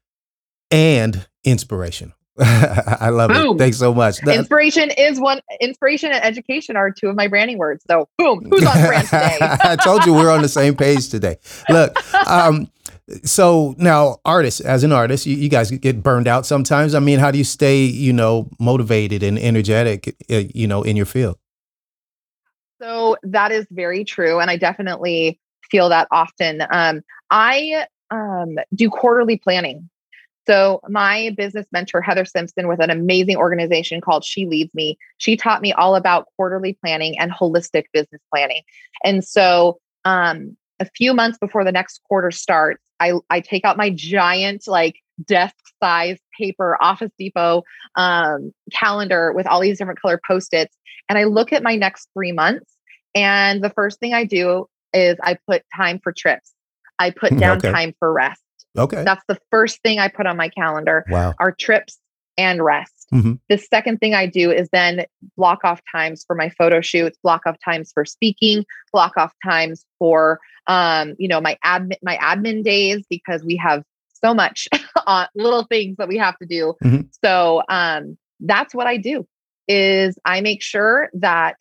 and 0.71 1.27
inspirational. 1.43 2.15
I 2.39 3.09
love 3.09 3.29
it. 3.31 3.57
Thanks 3.59 3.77
so 3.77 3.93
much. 3.93 4.25
Inspiration 4.25 4.89
is 4.97 5.19
one. 5.19 5.41
Inspiration 5.59 6.11
and 6.11 6.23
education 6.23 6.75
are 6.75 6.89
two 6.89 7.09
of 7.09 7.15
my 7.15 7.27
branding 7.27 7.57
words. 7.57 7.83
So, 7.87 8.07
boom, 8.17 8.47
who's 8.49 8.65
on 8.65 8.73
brand 8.73 9.07
today? 9.07 9.37
I 9.41 9.75
told 9.75 10.05
you 10.05 10.13
we're 10.13 10.31
on 10.31 10.41
the 10.41 10.49
same 10.49 10.75
page 10.75 11.09
today. 11.09 11.37
Look, 11.69 11.93
um, 12.27 12.71
so 13.23 13.75
now 13.77 14.17
artists, 14.25 14.61
as 14.61 14.83
an 14.83 14.91
artist, 14.91 15.25
you, 15.25 15.35
you 15.35 15.49
guys 15.49 15.71
get 15.71 16.03
burned 16.03 16.27
out 16.27 16.45
sometimes. 16.45 16.95
I 16.95 16.99
mean, 16.99 17.19
how 17.19 17.31
do 17.31 17.37
you 17.37 17.43
stay, 17.43 17.83
you 17.83 18.13
know, 18.13 18.49
motivated 18.59 19.23
and 19.23 19.37
energetic, 19.37 20.15
uh, 20.29 20.43
you 20.53 20.67
know, 20.67 20.83
in 20.83 20.95
your 20.95 21.05
field? 21.05 21.37
So 22.81 23.17
that 23.23 23.51
is 23.51 23.67
very 23.69 24.03
true, 24.03 24.39
and 24.39 24.49
I 24.49 24.57
definitely 24.57 25.39
feel 25.69 25.89
that 25.89 26.07
often. 26.11 26.63
Um, 26.71 27.01
I 27.29 27.85
um, 28.09 28.57
do 28.73 28.89
quarterly 28.89 29.37
planning. 29.37 29.89
So 30.47 30.81
my 30.89 31.33
business 31.37 31.67
mentor 31.71 32.01
Heather 32.01 32.25
Simpson, 32.25 32.67
with 32.67 32.81
an 32.81 32.89
amazing 32.89 33.37
organization 33.37 34.01
called 34.01 34.25
She 34.25 34.47
Leads 34.47 34.73
Me, 34.73 34.97
she 35.17 35.37
taught 35.37 35.61
me 35.61 35.71
all 35.73 35.95
about 35.95 36.27
quarterly 36.35 36.73
planning 36.73 37.17
and 37.19 37.31
holistic 37.31 37.85
business 37.93 38.21
planning. 38.33 38.63
And 39.03 39.23
so 39.23 39.79
um, 40.03 40.57
a 40.81 40.85
few 40.97 41.13
months 41.13 41.37
before 41.37 41.63
the 41.63 41.71
next 41.71 42.01
quarter 42.07 42.31
starts, 42.31 42.83
I, 42.99 43.13
I 43.29 43.39
take 43.39 43.63
out 43.63 43.77
my 43.77 43.91
giant 43.91 44.67
like 44.67 44.95
desk 45.25 45.55
size 45.81 46.17
paper 46.37 46.75
Office 46.81 47.11
Depot 47.19 47.61
um, 47.95 48.51
calendar 48.73 49.31
with 49.31 49.45
all 49.45 49.61
these 49.61 49.77
different 49.77 50.01
color 50.01 50.19
post-its, 50.27 50.75
and 51.07 51.19
I 51.19 51.25
look 51.25 51.53
at 51.53 51.61
my 51.61 51.75
next 51.75 52.09
three 52.13 52.31
months. 52.31 52.75
And 53.13 53.63
the 53.63 53.69
first 53.69 53.99
thing 53.99 54.13
I 54.13 54.23
do 54.23 54.67
is 54.93 55.17
I 55.21 55.37
put 55.47 55.63
time 55.75 55.99
for 56.03 56.11
trips. 56.11 56.53
I 56.97 57.11
put 57.11 57.37
down 57.37 57.57
Okay. 57.57 57.71
time 57.71 57.93
for 57.99 58.11
rest. 58.11 58.41
Okay. 58.77 59.03
That's 59.03 59.23
the 59.27 59.37
first 59.51 59.81
thing 59.83 59.99
I 59.99 60.07
put 60.07 60.25
on 60.25 60.35
my 60.35 60.49
calendar 60.49 61.05
Wow. 61.09 61.35
are 61.39 61.51
trips 61.51 61.99
and 62.37 62.63
rest. 62.63 63.00
Mhm. 63.13 63.39
The 63.49 63.57
second 63.57 63.99
thing 63.99 64.13
I 64.13 64.25
do 64.25 64.51
is 64.51 64.69
then 64.71 65.05
block 65.35 65.59
off 65.63 65.81
times 65.91 66.23
for 66.25 66.35
my 66.35 66.49
photo 66.49 66.81
shoots, 66.81 67.17
block 67.21 67.41
off 67.45 67.57
times 67.63 67.91
for 67.93 68.05
speaking, 68.05 68.65
block 68.93 69.13
off 69.17 69.33
times 69.43 69.85
for 69.99 70.39
um, 70.67 71.15
you 71.17 71.27
know, 71.27 71.41
my 71.41 71.57
admin 71.65 71.97
my 72.03 72.17
admin 72.17 72.63
days 72.63 73.03
because 73.09 73.43
we 73.43 73.55
have 73.57 73.83
so 74.13 74.33
much 74.33 74.67
uh, 75.07 75.25
little 75.35 75.63
things 75.63 75.97
that 75.97 76.07
we 76.07 76.17
have 76.17 76.37
to 76.37 76.45
do. 76.45 76.75
Mhm. 76.83 77.09
So 77.23 77.63
um, 77.69 78.17
that's 78.39 78.73
what 78.73 78.87
I 78.87 78.97
do 78.97 79.27
is 79.67 80.17
I 80.25 80.41
make 80.41 80.61
sure 80.61 81.09
that 81.13 81.57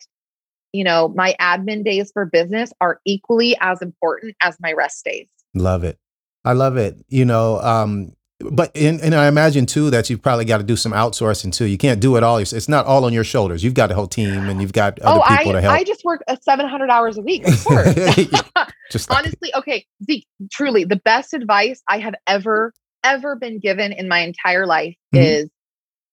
you 0.73 0.83
know 0.83 1.09
my 1.09 1.35
admin 1.39 1.83
days 1.83 2.11
for 2.13 2.25
business 2.25 2.71
are 2.79 2.99
equally 3.05 3.57
as 3.59 3.81
important 3.81 4.35
as 4.41 4.57
my 4.61 4.71
rest 4.73 5.03
days. 5.03 5.27
Love 5.53 5.83
it. 5.83 5.97
I 6.45 6.53
love 6.53 6.77
it. 6.77 6.97
You 7.07 7.25
know, 7.25 7.59
um, 7.59 8.13
but 8.49 8.75
and, 8.75 8.99
and 9.01 9.13
I 9.13 9.27
imagine 9.27 9.65
too 9.65 9.89
that 9.89 10.09
you've 10.09 10.21
probably 10.21 10.45
got 10.45 10.57
to 10.57 10.63
do 10.63 10.75
some 10.75 10.91
outsourcing 10.91 11.53
too. 11.53 11.65
You 11.65 11.77
can't 11.77 11.99
do 11.99 12.15
it 12.15 12.23
all. 12.23 12.37
It's 12.37 12.69
not 12.69 12.85
all 12.85 13.05
on 13.05 13.13
your 13.13 13.23
shoulders. 13.23 13.63
You've 13.63 13.73
got 13.73 13.91
a 13.91 13.95
whole 13.95 14.07
team 14.07 14.49
and 14.49 14.61
you've 14.61 14.73
got 14.73 14.99
other 14.99 15.21
oh, 15.23 15.35
people 15.37 15.51
I 15.51 15.53
to 15.53 15.61
help. 15.61 15.79
I 15.79 15.83
just 15.83 16.03
work 16.03 16.21
uh, 16.27 16.35
700 16.41 16.89
hours 16.89 17.17
a 17.17 17.21
week, 17.21 17.47
of 17.47 17.63
course. 17.63 17.93
Just 18.91 19.09
honestly, 19.09 19.51
okay, 19.55 19.85
Zeke, 20.05 20.27
truly, 20.51 20.83
the 20.83 20.97
best 20.97 21.33
advice 21.33 21.81
I 21.87 21.99
have 21.99 22.13
ever, 22.27 22.73
ever 23.03 23.35
been 23.37 23.59
given 23.59 23.93
in 23.93 24.09
my 24.09 24.19
entire 24.19 24.65
life 24.65 24.95
Mhm. 25.13 25.23
is 25.23 25.49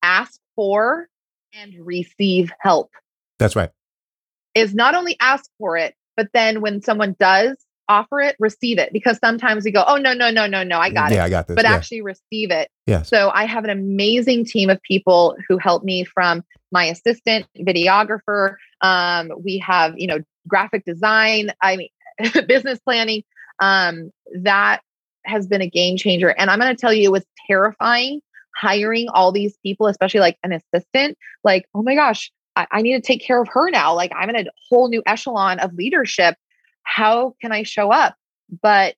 ask 0.02 0.38
for 0.54 1.08
and 1.52 1.74
receive 1.80 2.52
help. 2.60 2.90
that's 3.38 3.56
right. 3.56 3.70
Is 4.54 4.74
not 4.74 4.94
only 4.94 5.16
ask 5.20 5.50
for 5.58 5.76
it, 5.76 5.94
but 6.16 6.28
then 6.32 6.60
when 6.60 6.82
someone 6.82 7.16
does 7.18 7.56
offer 7.88 8.20
it, 8.20 8.36
receive 8.38 8.78
it. 8.78 8.92
Because 8.92 9.18
sometimes 9.18 9.64
we 9.64 9.70
go, 9.70 9.84
oh, 9.86 9.96
no, 9.96 10.12
no, 10.12 10.30
no, 10.30 10.46
no, 10.46 10.62
no, 10.62 10.78
I 10.78 10.90
got 10.90 11.10
yeah, 11.10 11.22
it. 11.22 11.26
I 11.26 11.30
got 11.30 11.48
this. 11.48 11.56
But 11.56 11.64
yeah. 11.64 11.72
actually 11.72 12.02
receive 12.02 12.50
it. 12.50 12.70
yes. 12.86 13.08
So 13.08 13.30
I 13.32 13.46
have 13.46 13.64
an 13.64 13.70
amazing 13.70 14.44
team 14.44 14.70
of 14.70 14.80
people 14.82 15.36
who 15.48 15.58
help 15.58 15.84
me 15.84 16.04
from 16.04 16.44
my 16.70 16.84
assistant, 16.84 17.46
videographer. 17.58 18.56
Um, 18.80 19.32
we 19.42 19.58
have, 19.58 19.94
you 19.96 20.06
know, 20.06 20.18
graphic 20.46 20.84
design, 20.84 21.50
I 21.62 21.76
mean, 21.76 21.88
business 22.46 22.78
planning. 22.80 23.22
Um, 23.60 24.10
that 24.42 24.82
has 25.24 25.46
been 25.46 25.60
a 25.60 25.68
game 25.68 25.96
changer. 25.96 26.28
And 26.28 26.50
I'm 26.50 26.58
going 26.58 26.74
to 26.74 26.80
tell 26.80 26.92
you, 26.92 27.04
it 27.04 27.12
was 27.12 27.24
terrifying 27.46 28.20
hiring 28.58 29.08
all 29.08 29.32
these 29.32 29.56
people, 29.62 29.86
especially 29.86 30.20
like 30.20 30.36
an 30.42 30.52
assistant. 30.52 31.16
Like, 31.44 31.66
oh 31.74 31.82
my 31.82 31.94
gosh, 31.94 32.30
I 32.56 32.82
need 32.82 32.94
to 32.94 33.00
take 33.00 33.22
care 33.22 33.40
of 33.40 33.48
her 33.48 33.70
now. 33.70 33.94
Like, 33.94 34.10
I'm 34.16 34.28
in 34.30 34.36
a 34.36 34.44
whole 34.68 34.88
new 34.88 35.02
echelon 35.06 35.60
of 35.60 35.74
leadership. 35.74 36.34
How 36.88 37.34
can 37.40 37.52
I 37.52 37.64
show 37.64 37.92
up? 37.92 38.16
But 38.62 38.96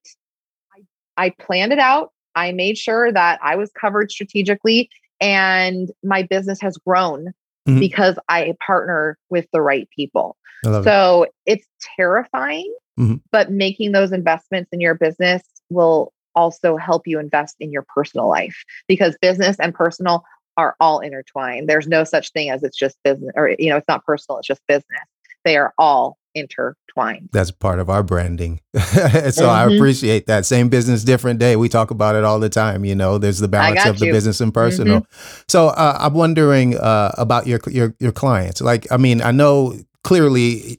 I, 0.76 1.26
I 1.26 1.30
planned 1.30 1.72
it 1.72 1.80
out. 1.80 2.12
I 2.36 2.52
made 2.52 2.78
sure 2.78 3.10
that 3.12 3.40
I 3.42 3.56
was 3.56 3.72
covered 3.72 4.12
strategically 4.12 4.88
and 5.20 5.90
my 6.04 6.22
business 6.22 6.60
has 6.60 6.78
grown 6.78 7.32
Mhm. 7.68 7.80
because 7.80 8.16
I 8.28 8.54
partner 8.64 9.18
with 9.28 9.46
the 9.52 9.60
right 9.60 9.88
people. 9.94 10.36
Love 10.64 10.82
it. 10.82 10.88
So 10.88 11.26
it's 11.46 11.66
terrifying, 11.96 12.72
Mhm. 12.98 13.20
but 13.32 13.50
making 13.50 13.90
those 13.92 14.12
investments 14.12 14.70
in 14.72 14.80
your 14.80 14.94
business 14.94 15.42
will 15.68 16.12
also 16.36 16.76
help 16.76 17.08
you 17.08 17.18
invest 17.18 17.56
in 17.58 17.72
your 17.72 17.84
personal 17.94 18.28
life 18.28 18.64
because 18.86 19.18
business 19.20 19.58
and 19.58 19.74
personal 19.74 20.24
are 20.56 20.76
all 20.78 21.00
intertwined. 21.00 21.68
There's 21.68 21.88
no 21.88 22.04
such 22.04 22.30
thing 22.30 22.50
as 22.50 22.62
it's 22.62 22.78
just 22.78 22.96
business 23.02 23.32
or, 23.34 23.56
you 23.58 23.68
know, 23.68 23.76
it's 23.76 23.88
not 23.88 24.04
personal, 24.06 24.38
it's 24.38 24.46
just 24.46 24.62
business. 24.68 25.02
They 25.44 25.56
are 25.56 25.72
all 25.78 26.18
intertwined. 26.34 27.28
That's 27.32 27.50
part 27.50 27.80
of 27.80 27.90
our 27.90 28.02
branding. 28.02 28.60
so 28.76 29.48
I 29.48 29.64
Mhm. 29.66 29.74
appreciate 29.76 30.26
that. 30.26 30.46
Same 30.46 30.68
business, 30.68 31.02
different 31.02 31.40
day. 31.40 31.56
We 31.56 31.68
talk 31.68 31.90
about 31.90 32.14
it 32.14 32.24
all 32.24 32.38
the 32.38 32.48
time. 32.48 32.84
You 32.84 32.94
know, 32.94 33.18
there's 33.18 33.38
the 33.40 33.48
balance 33.48 33.84
of 33.90 33.98
the 33.98 34.06
business 34.12 34.40
and 34.40 34.54
personal. 34.54 35.06
So 35.48 35.68
uh, 35.68 35.96
I'm 36.00 36.14
wondering 36.14 36.76
uh, 36.76 37.12
about 37.18 37.46
your 37.46 37.58
your 37.66 37.94
your 37.98 38.12
clients. 38.12 38.60
Like, 38.60 38.86
I 38.92 38.96
mean, 38.96 39.22
I 39.22 39.32
know 39.32 39.74
clearly 40.04 40.78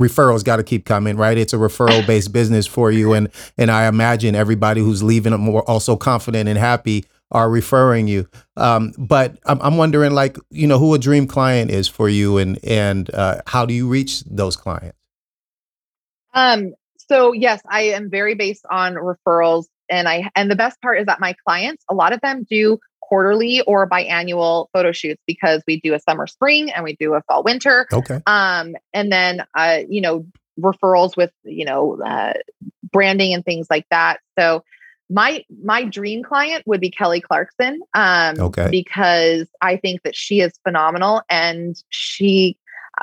referrals 0.00 0.42
got 0.44 0.56
to 0.56 0.62
keep 0.62 0.84
coming, 0.84 1.16
right? 1.16 1.36
It's 1.36 1.52
a 1.52 1.56
referral 1.56 2.04
based 2.04 2.32
business 2.32 2.66
for 2.66 2.90
you, 2.90 3.12
and 3.12 3.28
and 3.58 3.70
I 3.70 3.86
imagine 3.86 4.34
everybody 4.34 4.80
who's 4.80 5.02
leaving 5.02 5.32
them 5.32 5.42
more 5.42 5.62
also 5.70 5.96
confident 5.96 6.48
and 6.48 6.58
happy 6.58 7.04
are 7.30 7.50
referring 7.50 8.08
you. 8.08 8.28
Um, 8.56 8.92
but 8.98 9.38
I'm, 9.44 9.60
I'm 9.60 9.76
wondering, 9.76 10.12
like, 10.12 10.36
you 10.50 10.66
know, 10.66 10.78
who 10.78 10.94
a 10.94 10.98
dream 10.98 11.26
client 11.26 11.70
is 11.70 11.88
for 11.88 12.08
you, 12.08 12.38
and 12.38 12.58
and 12.64 13.12
uh, 13.14 13.40
how 13.46 13.66
do 13.66 13.74
you 13.74 13.88
reach 13.88 14.20
those 14.22 14.56
clients? 14.56 14.96
Um, 16.34 16.74
so 17.08 17.32
yes, 17.32 17.60
I 17.68 17.82
am 17.82 18.08
very 18.08 18.34
based 18.34 18.64
on 18.70 18.94
referrals 18.94 19.66
and 19.90 20.08
I 20.08 20.30
and 20.36 20.50
the 20.50 20.56
best 20.56 20.80
part 20.80 21.00
is 21.00 21.06
that 21.06 21.20
my 21.20 21.34
clients, 21.44 21.84
a 21.90 21.94
lot 21.94 22.12
of 22.12 22.20
them 22.20 22.46
do 22.48 22.78
quarterly 23.00 23.60
or 23.62 23.88
biannual 23.88 24.68
photo 24.72 24.92
shoots 24.92 25.20
because 25.26 25.62
we 25.66 25.80
do 25.80 25.94
a 25.94 25.98
summer 25.98 26.28
spring 26.28 26.70
and 26.70 26.84
we 26.84 26.94
do 26.96 27.14
a 27.14 27.22
fall 27.22 27.42
winter. 27.42 27.88
Okay. 27.92 28.20
Um, 28.26 28.76
and 28.94 29.10
then 29.10 29.44
uh, 29.56 29.80
you 29.88 30.00
know, 30.00 30.24
referrals 30.60 31.16
with, 31.16 31.32
you 31.44 31.64
know, 31.64 32.00
uh, 32.00 32.34
branding 32.92 33.34
and 33.34 33.44
things 33.44 33.66
like 33.68 33.86
that. 33.90 34.20
So 34.38 34.62
my 35.10 35.44
my 35.62 35.84
dream 35.84 36.22
client 36.22 36.62
would 36.66 36.80
be 36.80 36.90
Kelly 36.90 37.20
Clarkson. 37.20 37.80
Um, 37.94 38.36
Okay. 38.38 38.68
because 38.70 39.48
I 39.60 39.76
think 39.76 40.02
that 40.04 40.14
she 40.14 40.40
is 40.40 40.52
phenomenal 40.62 41.22
and 41.28 41.76
she 41.90 42.56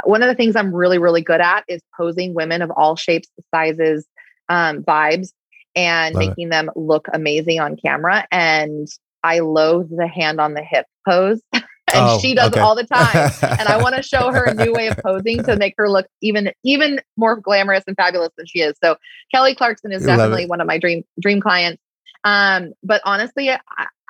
one 0.06 0.22
of 0.22 0.28
the 0.28 0.36
things 0.36 0.56
I'm 0.56 0.74
really, 0.74 0.98
really 1.00 1.22
good 1.22 1.42
at 1.42 1.64
is 1.68 1.82
posing 1.96 2.34
women 2.34 2.62
of 2.62 2.72
all 2.72 2.96
shapes, 2.96 3.30
sizes, 3.54 4.06
um, 4.48 4.84
vibes, 4.84 5.32
and 5.76 6.14
Love 6.16 6.24
it. 6.24 6.28
making 6.30 6.50
them 6.50 6.70
look 6.76 7.08
amazing 7.14 7.60
on 7.60 7.76
camera. 7.78 8.28
And 8.32 8.88
I 9.24 9.40
loathe 9.40 9.90
the 9.90 10.08
hand 10.08 10.40
on 10.40 10.54
the 10.54 10.62
hip 10.62 10.86
pose. 11.08 11.42
and 11.54 11.64
Oh, 11.96 12.20
she 12.20 12.36
does 12.36 12.52
okay. 12.52 12.60
it 12.60 12.64
all 12.64 12.76
the 12.76 12.84
time. 12.86 13.32
and 13.42 13.68
I 13.68 13.78
want 13.82 13.96
to 13.96 14.04
show 14.04 14.32
her 14.32 14.44
a 14.46 14.54
new 14.54 14.72
way 14.74 14.88
of 14.88 14.98
posing 14.98 15.44
to 15.46 15.56
make 15.56 15.74
her 15.78 15.90
look 15.90 16.06
even 16.22 16.52
even 16.64 17.02
more 17.16 17.36
glamorous 17.36 17.84
and 17.88 17.96
fabulous 17.96 18.30
than 18.38 18.46
she 18.46 18.60
is. 18.60 18.76
So 18.84 18.98
Kelly 19.34 19.56
Clarkson 19.56 19.92
is 19.92 20.06
Love 20.06 20.18
definitely 20.18 20.44
it. 20.44 20.50
one 20.50 20.62
of 20.62 20.68
my 20.68 20.78
dream 20.78 21.04
dream 21.20 21.42
clients. 21.42 21.82
Um, 22.24 22.74
but 22.84 23.02
honestly, 23.06 23.50
I, 23.50 23.60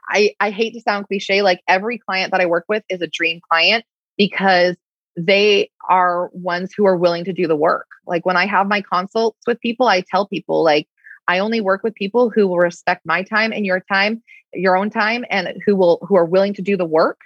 I 0.08 0.36
I 0.40 0.52
hate 0.52 0.74
to 0.74 0.82
sound 0.82 1.08
cliche, 1.08 1.42
like 1.42 1.62
every 1.68 1.98
client 1.98 2.32
that 2.32 2.42
I 2.42 2.46
work 2.46 2.66
with 2.68 2.84
is 2.90 3.02
a 3.02 3.08
dream 3.08 3.40
client 3.50 3.86
because 4.18 4.76
they 5.16 5.70
are 5.90 6.30
ones 6.34 6.72
who 6.76 6.86
are 6.86 6.96
willing 6.96 7.26
to 7.26 7.34
do 7.34 7.48
the 7.48 7.56
work. 7.56 7.88
Like 8.06 8.26
when 8.26 8.38
I 8.38 8.46
have 8.46 8.68
my 8.68 8.82
consults 8.82 9.40
with 9.48 9.60
people, 9.60 9.88
I 9.88 10.02
tell 10.02 10.28
people 10.28 10.64
like 10.64 10.88
I 11.28 11.40
only 11.40 11.60
work 11.60 11.84
with 11.84 11.96
people 11.96 12.30
who 12.30 12.48
will 12.48 12.58
respect 12.58 13.06
my 13.06 13.24
time 13.24 13.52
and 13.52 13.66
your 13.66 13.80
time, 13.82 14.24
your 14.54 14.78
own 14.78 14.90
time 14.90 15.26
and 15.30 15.62
who 15.66 15.76
will 15.76 16.00
who 16.08 16.16
are 16.16 16.26
willing 16.26 16.54
to 16.56 16.62
do 16.62 16.78
the 16.78 16.86
work 16.86 17.20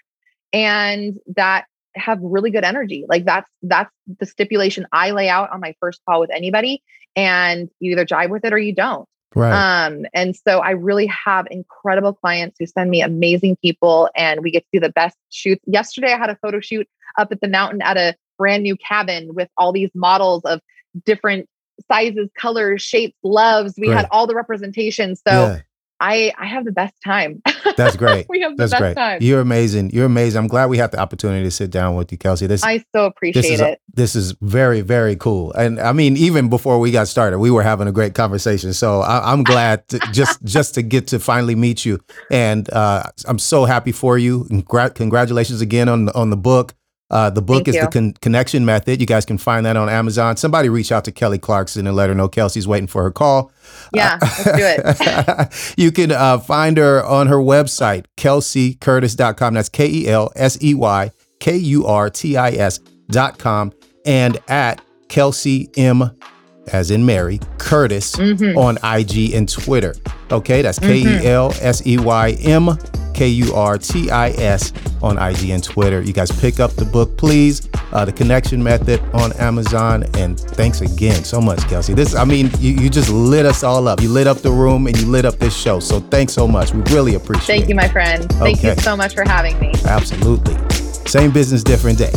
and 0.54 1.20
that 1.36 1.66
have 1.96 2.20
really 2.22 2.52
good 2.52 2.64
energy. 2.64 3.06
Like 3.08 3.26
that's 3.26 3.50
that's 3.62 3.92
the 4.20 4.26
stipulation 4.26 4.88
I 4.92 5.12
lay 5.12 5.30
out 5.30 5.52
on 5.52 5.60
my 5.60 5.76
first 5.80 6.02
call 6.08 6.22
with 6.22 6.32
anybody 6.32 6.82
and 7.16 7.70
you 7.80 7.92
either 7.92 8.06
jive 8.06 8.30
with 8.30 8.46
it 8.46 8.54
or 8.54 8.58
you 8.58 8.74
don't. 8.74 9.08
Right. 9.36 9.86
Um, 9.86 10.06
and 10.14 10.36
so 10.36 10.60
I 10.60 10.72
really 10.72 11.08
have 11.08 11.48
incredible 11.52 12.14
clients 12.14 12.58
who 12.60 12.66
send 12.66 12.90
me 12.90 13.02
amazing 13.02 13.58
people 13.58 14.10
and 14.16 14.42
we 14.42 14.52
get 14.52 14.64
to 14.64 14.70
do 14.74 14.80
the 14.80 14.92
best 14.92 15.18
shoots. 15.30 15.64
Yesterday 15.66 16.14
I 16.14 16.18
had 16.18 16.30
a 16.30 16.36
photo 16.36 16.60
shoot 16.60 16.88
up 17.18 17.32
at 17.32 17.42
the 17.42 17.48
mountain 17.48 17.82
at 17.82 17.98
a 17.98 18.16
brand 18.38 18.64
new 18.64 18.76
cabin 18.78 19.34
with 19.34 19.50
all 19.58 19.72
these 19.72 19.92
models 19.94 20.44
of 20.46 20.62
different 21.06 21.48
sizes, 21.88 22.30
colors, 22.38 22.82
shapes, 22.82 23.18
loves. 23.24 23.74
We 23.78 23.90
had 23.90 24.08
all 24.12 24.28
the 24.28 24.36
representation. 24.36 25.16
So 25.16 25.24
yeah, 25.32 25.62
I 26.00 26.34
I 26.38 26.48
have 26.48 26.66
the 26.66 26.72
best 26.72 26.96
time. 27.04 27.42
that's 27.78 27.96
great. 27.96 28.26
we 28.30 28.42
have 28.42 28.52
the 28.52 28.58
That's 28.58 28.72
best 28.72 28.82
great. 28.82 28.96
time. 28.96 29.20
You're 29.22 29.42
amazing. 29.42 29.92
You're 29.92 30.06
amazing. 30.06 30.40
I'm 30.40 30.48
glad 30.48 30.68
we 30.68 30.78
had 30.78 30.92
the 30.92 31.00
opportunity 31.00 31.44
to 31.44 31.52
sit 31.52 31.72
down 31.72 31.96
with 31.96 32.12
you, 32.12 32.18
Kelsey. 32.18 32.48
This 32.48 32.64
I 32.64 32.84
so 32.96 33.06
appreciate 33.06 33.42
this 33.42 33.52
is 33.52 33.62
it. 33.62 33.82
this 33.94 34.16
is 34.16 34.34
very 34.42 34.82
very 34.82 35.16
cool. 35.16 35.52
And 35.54 35.80
I 35.80 35.94
mean, 35.94 36.18
even 36.18 36.50
before 36.50 36.80
we 36.80 36.92
got 36.92 37.08
started, 37.08 37.40
we 37.40 37.52
were 37.52 37.64
having 37.64 37.88
a 37.88 37.92
great 37.92 38.14
conversation. 38.16 38.74
So 38.74 39.02
I, 39.02 39.32
I'm 39.32 39.44
glad 39.44 39.88
to, 39.90 40.00
just 40.12 40.44
just 40.44 40.76
to 40.76 40.82
get 40.82 41.08
to 41.08 41.20
finally 41.20 41.56
meet 41.56 41.86
you. 41.86 42.00
And 42.30 42.72
uh, 42.74 43.04
I'm 43.28 43.40
so 43.40 43.66
happy 43.66 43.92
for 43.92 44.18
you. 44.18 44.46
Congra- 44.46 44.94
congratulations 44.94 45.62
again 45.62 45.90
on 45.90 46.10
on 46.10 46.30
the 46.30 46.38
book. 46.38 46.74
Uh, 47.12 47.30
the 47.30 47.42
book 47.42 47.66
Thank 47.66 47.68
is 47.68 47.76
you. 47.76 47.82
the 47.82 47.88
con- 47.88 48.14
connection 48.14 48.64
method. 48.64 49.02
You 49.02 49.06
guys 49.06 49.26
can 49.26 49.38
find 49.38 49.66
that 49.66 49.76
on 49.76 49.90
Amazon. 49.90 50.38
Somebody 50.38 50.70
reach 50.70 50.92
out 50.94 51.04
to 51.06 51.12
Kelly 51.12 51.38
Clarkson 51.38 51.86
and 51.86 51.96
let 51.96 52.08
her 52.08 52.16
know 52.16 52.30
Kelsey's 52.30 52.68
waiting 52.68 52.88
for 52.88 53.04
her 53.04 53.12
call. 53.12 53.52
Yeah, 53.94 54.18
let's 54.22 54.44
do 54.46 54.52
it. 54.56 55.74
you 55.78 55.92
can 55.92 56.12
uh, 56.12 56.38
find 56.40 56.78
her 56.78 57.04
on 57.06 57.28
her 57.28 57.36
website, 57.36 58.06
kelseykurtis.com. 58.16 59.54
That's 59.54 59.70
K 59.70 59.88
E 59.88 60.08
L 60.08 60.32
S 60.36 60.58
E 60.64 60.74
Y 60.74 61.12
K 61.42 61.58
U 61.58 61.86
R 61.86 62.10
T 62.10 62.38
I 62.38 62.52
S.com 62.52 63.74
and 64.06 64.40
at 64.48 64.82
Kelsey 65.10 65.70
M, 65.76 66.12
as 66.72 66.92
in 66.92 67.06
Mary, 67.06 67.40
Kurtis 67.58 68.16
Mhm. 68.18 68.58
on 68.58 68.78
IG 68.84 69.34
and 69.34 69.48
Twitter. 69.50 69.96
Okay, 70.32 70.62
that's 70.62 70.80
K 70.80 70.98
E 71.02 71.26
L 71.28 71.54
S 71.62 71.86
E 71.86 71.98
Y 71.98 72.32
M 72.42 72.78
K 73.14 73.28
U 73.28 73.54
R 73.54 73.78
T 73.78 74.10
I 74.10 74.30
S 74.30 74.72
on 75.02 75.18
IG 75.18 75.50
and 75.52 75.64
Twitter. 75.64 76.02
You 76.02 76.14
guys 76.14 76.32
pick 76.32 76.60
up 76.60 76.72
the 76.76 76.86
book, 76.86 77.18
please. 77.18 77.68
Uh, 77.92 78.06
the 78.06 78.12
Connection 78.12 78.64
Method 78.64 79.02
on 79.14 79.34
Amazon. 79.34 80.06
And 80.14 80.40
thanks 80.40 80.80
again 80.82 81.24
so 81.26 81.42
much, 81.42 81.60
Kelsey. 81.68 81.94
This, 81.94 82.16
I 82.16 82.24
mean, 82.24 82.50
you, 82.60 82.72
you 82.72 82.90
just 82.90 83.10
lit 83.10 83.46
us 83.46 83.64
all 83.64 83.88
up. 83.88 84.02
You 84.02 84.08
lit 84.10 84.28
up 84.28 84.38
the 84.38 84.52
room 84.52 84.88
and 84.88 84.98
you 84.98 85.08
lit 85.08 85.26
up 85.26 85.40
this 85.40 85.56
show. 85.56 85.80
So 85.82 86.00
thanks 86.00 86.32
so 86.32 86.48
much. 86.48 86.74
We 86.74 86.82
really 86.94 87.16
appreciate 87.16 87.56
it. 87.56 87.58
Thank 87.60 87.70
you, 87.70 87.76
my 87.76 87.90
friend. 87.90 88.30
Thank 88.34 88.60
Okay. 88.60 88.76
you 88.76 88.82
so 88.82 88.96
much 88.96 89.14
for 89.14 89.24
having 89.28 89.60
me. 89.60 89.74
Absolutely. 89.86 90.56
Same 91.06 91.32
business, 91.32 91.64
different 91.64 91.98
day. 91.98 92.12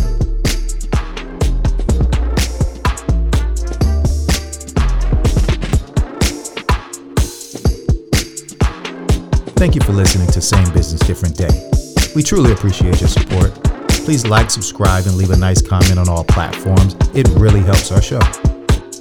Thank 9.56 9.74
you 9.74 9.80
for 9.80 9.92
listening 9.92 10.26
to 10.28 10.40
Same 10.40 10.70
Business, 10.72 11.00
Different 11.06 11.36
Day. 11.36 11.70
We 12.14 12.22
truly 12.22 12.52
appreciate 12.52 13.00
your 13.00 13.08
support. 13.08 13.54
Please 13.88 14.26
like, 14.26 14.50
subscribe, 14.50 15.06
and 15.06 15.16
leave 15.16 15.30
a 15.30 15.36
nice 15.36 15.62
comment 15.62 15.98
on 15.98 16.08
all 16.08 16.24
platforms. 16.24 16.94
It 17.14 17.28
really 17.30 17.60
helps 17.60 17.90
our 17.90 18.02
show. 18.02 18.18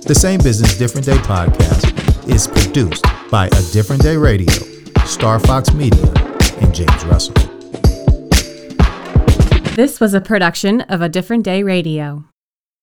The 0.05 0.15
Same 0.15 0.39
Business, 0.39 0.77
Different 0.77 1.05
Day 1.05 1.17
podcast 1.17 2.29
is 2.29 2.47
produced 2.47 3.03
by 3.29 3.47
A 3.47 3.61
Different 3.73 4.01
Day 4.01 4.15
Radio, 4.15 4.53
StarFox 5.03 5.75
Media, 5.75 6.05
and 6.61 6.73
James 6.73 7.05
Russell. 7.05 7.33
This 9.75 9.99
was 9.99 10.13
a 10.13 10.21
production 10.21 10.81
of 10.81 11.01
A 11.01 11.09
Different 11.09 11.43
Day 11.43 11.63
Radio. 11.63 12.25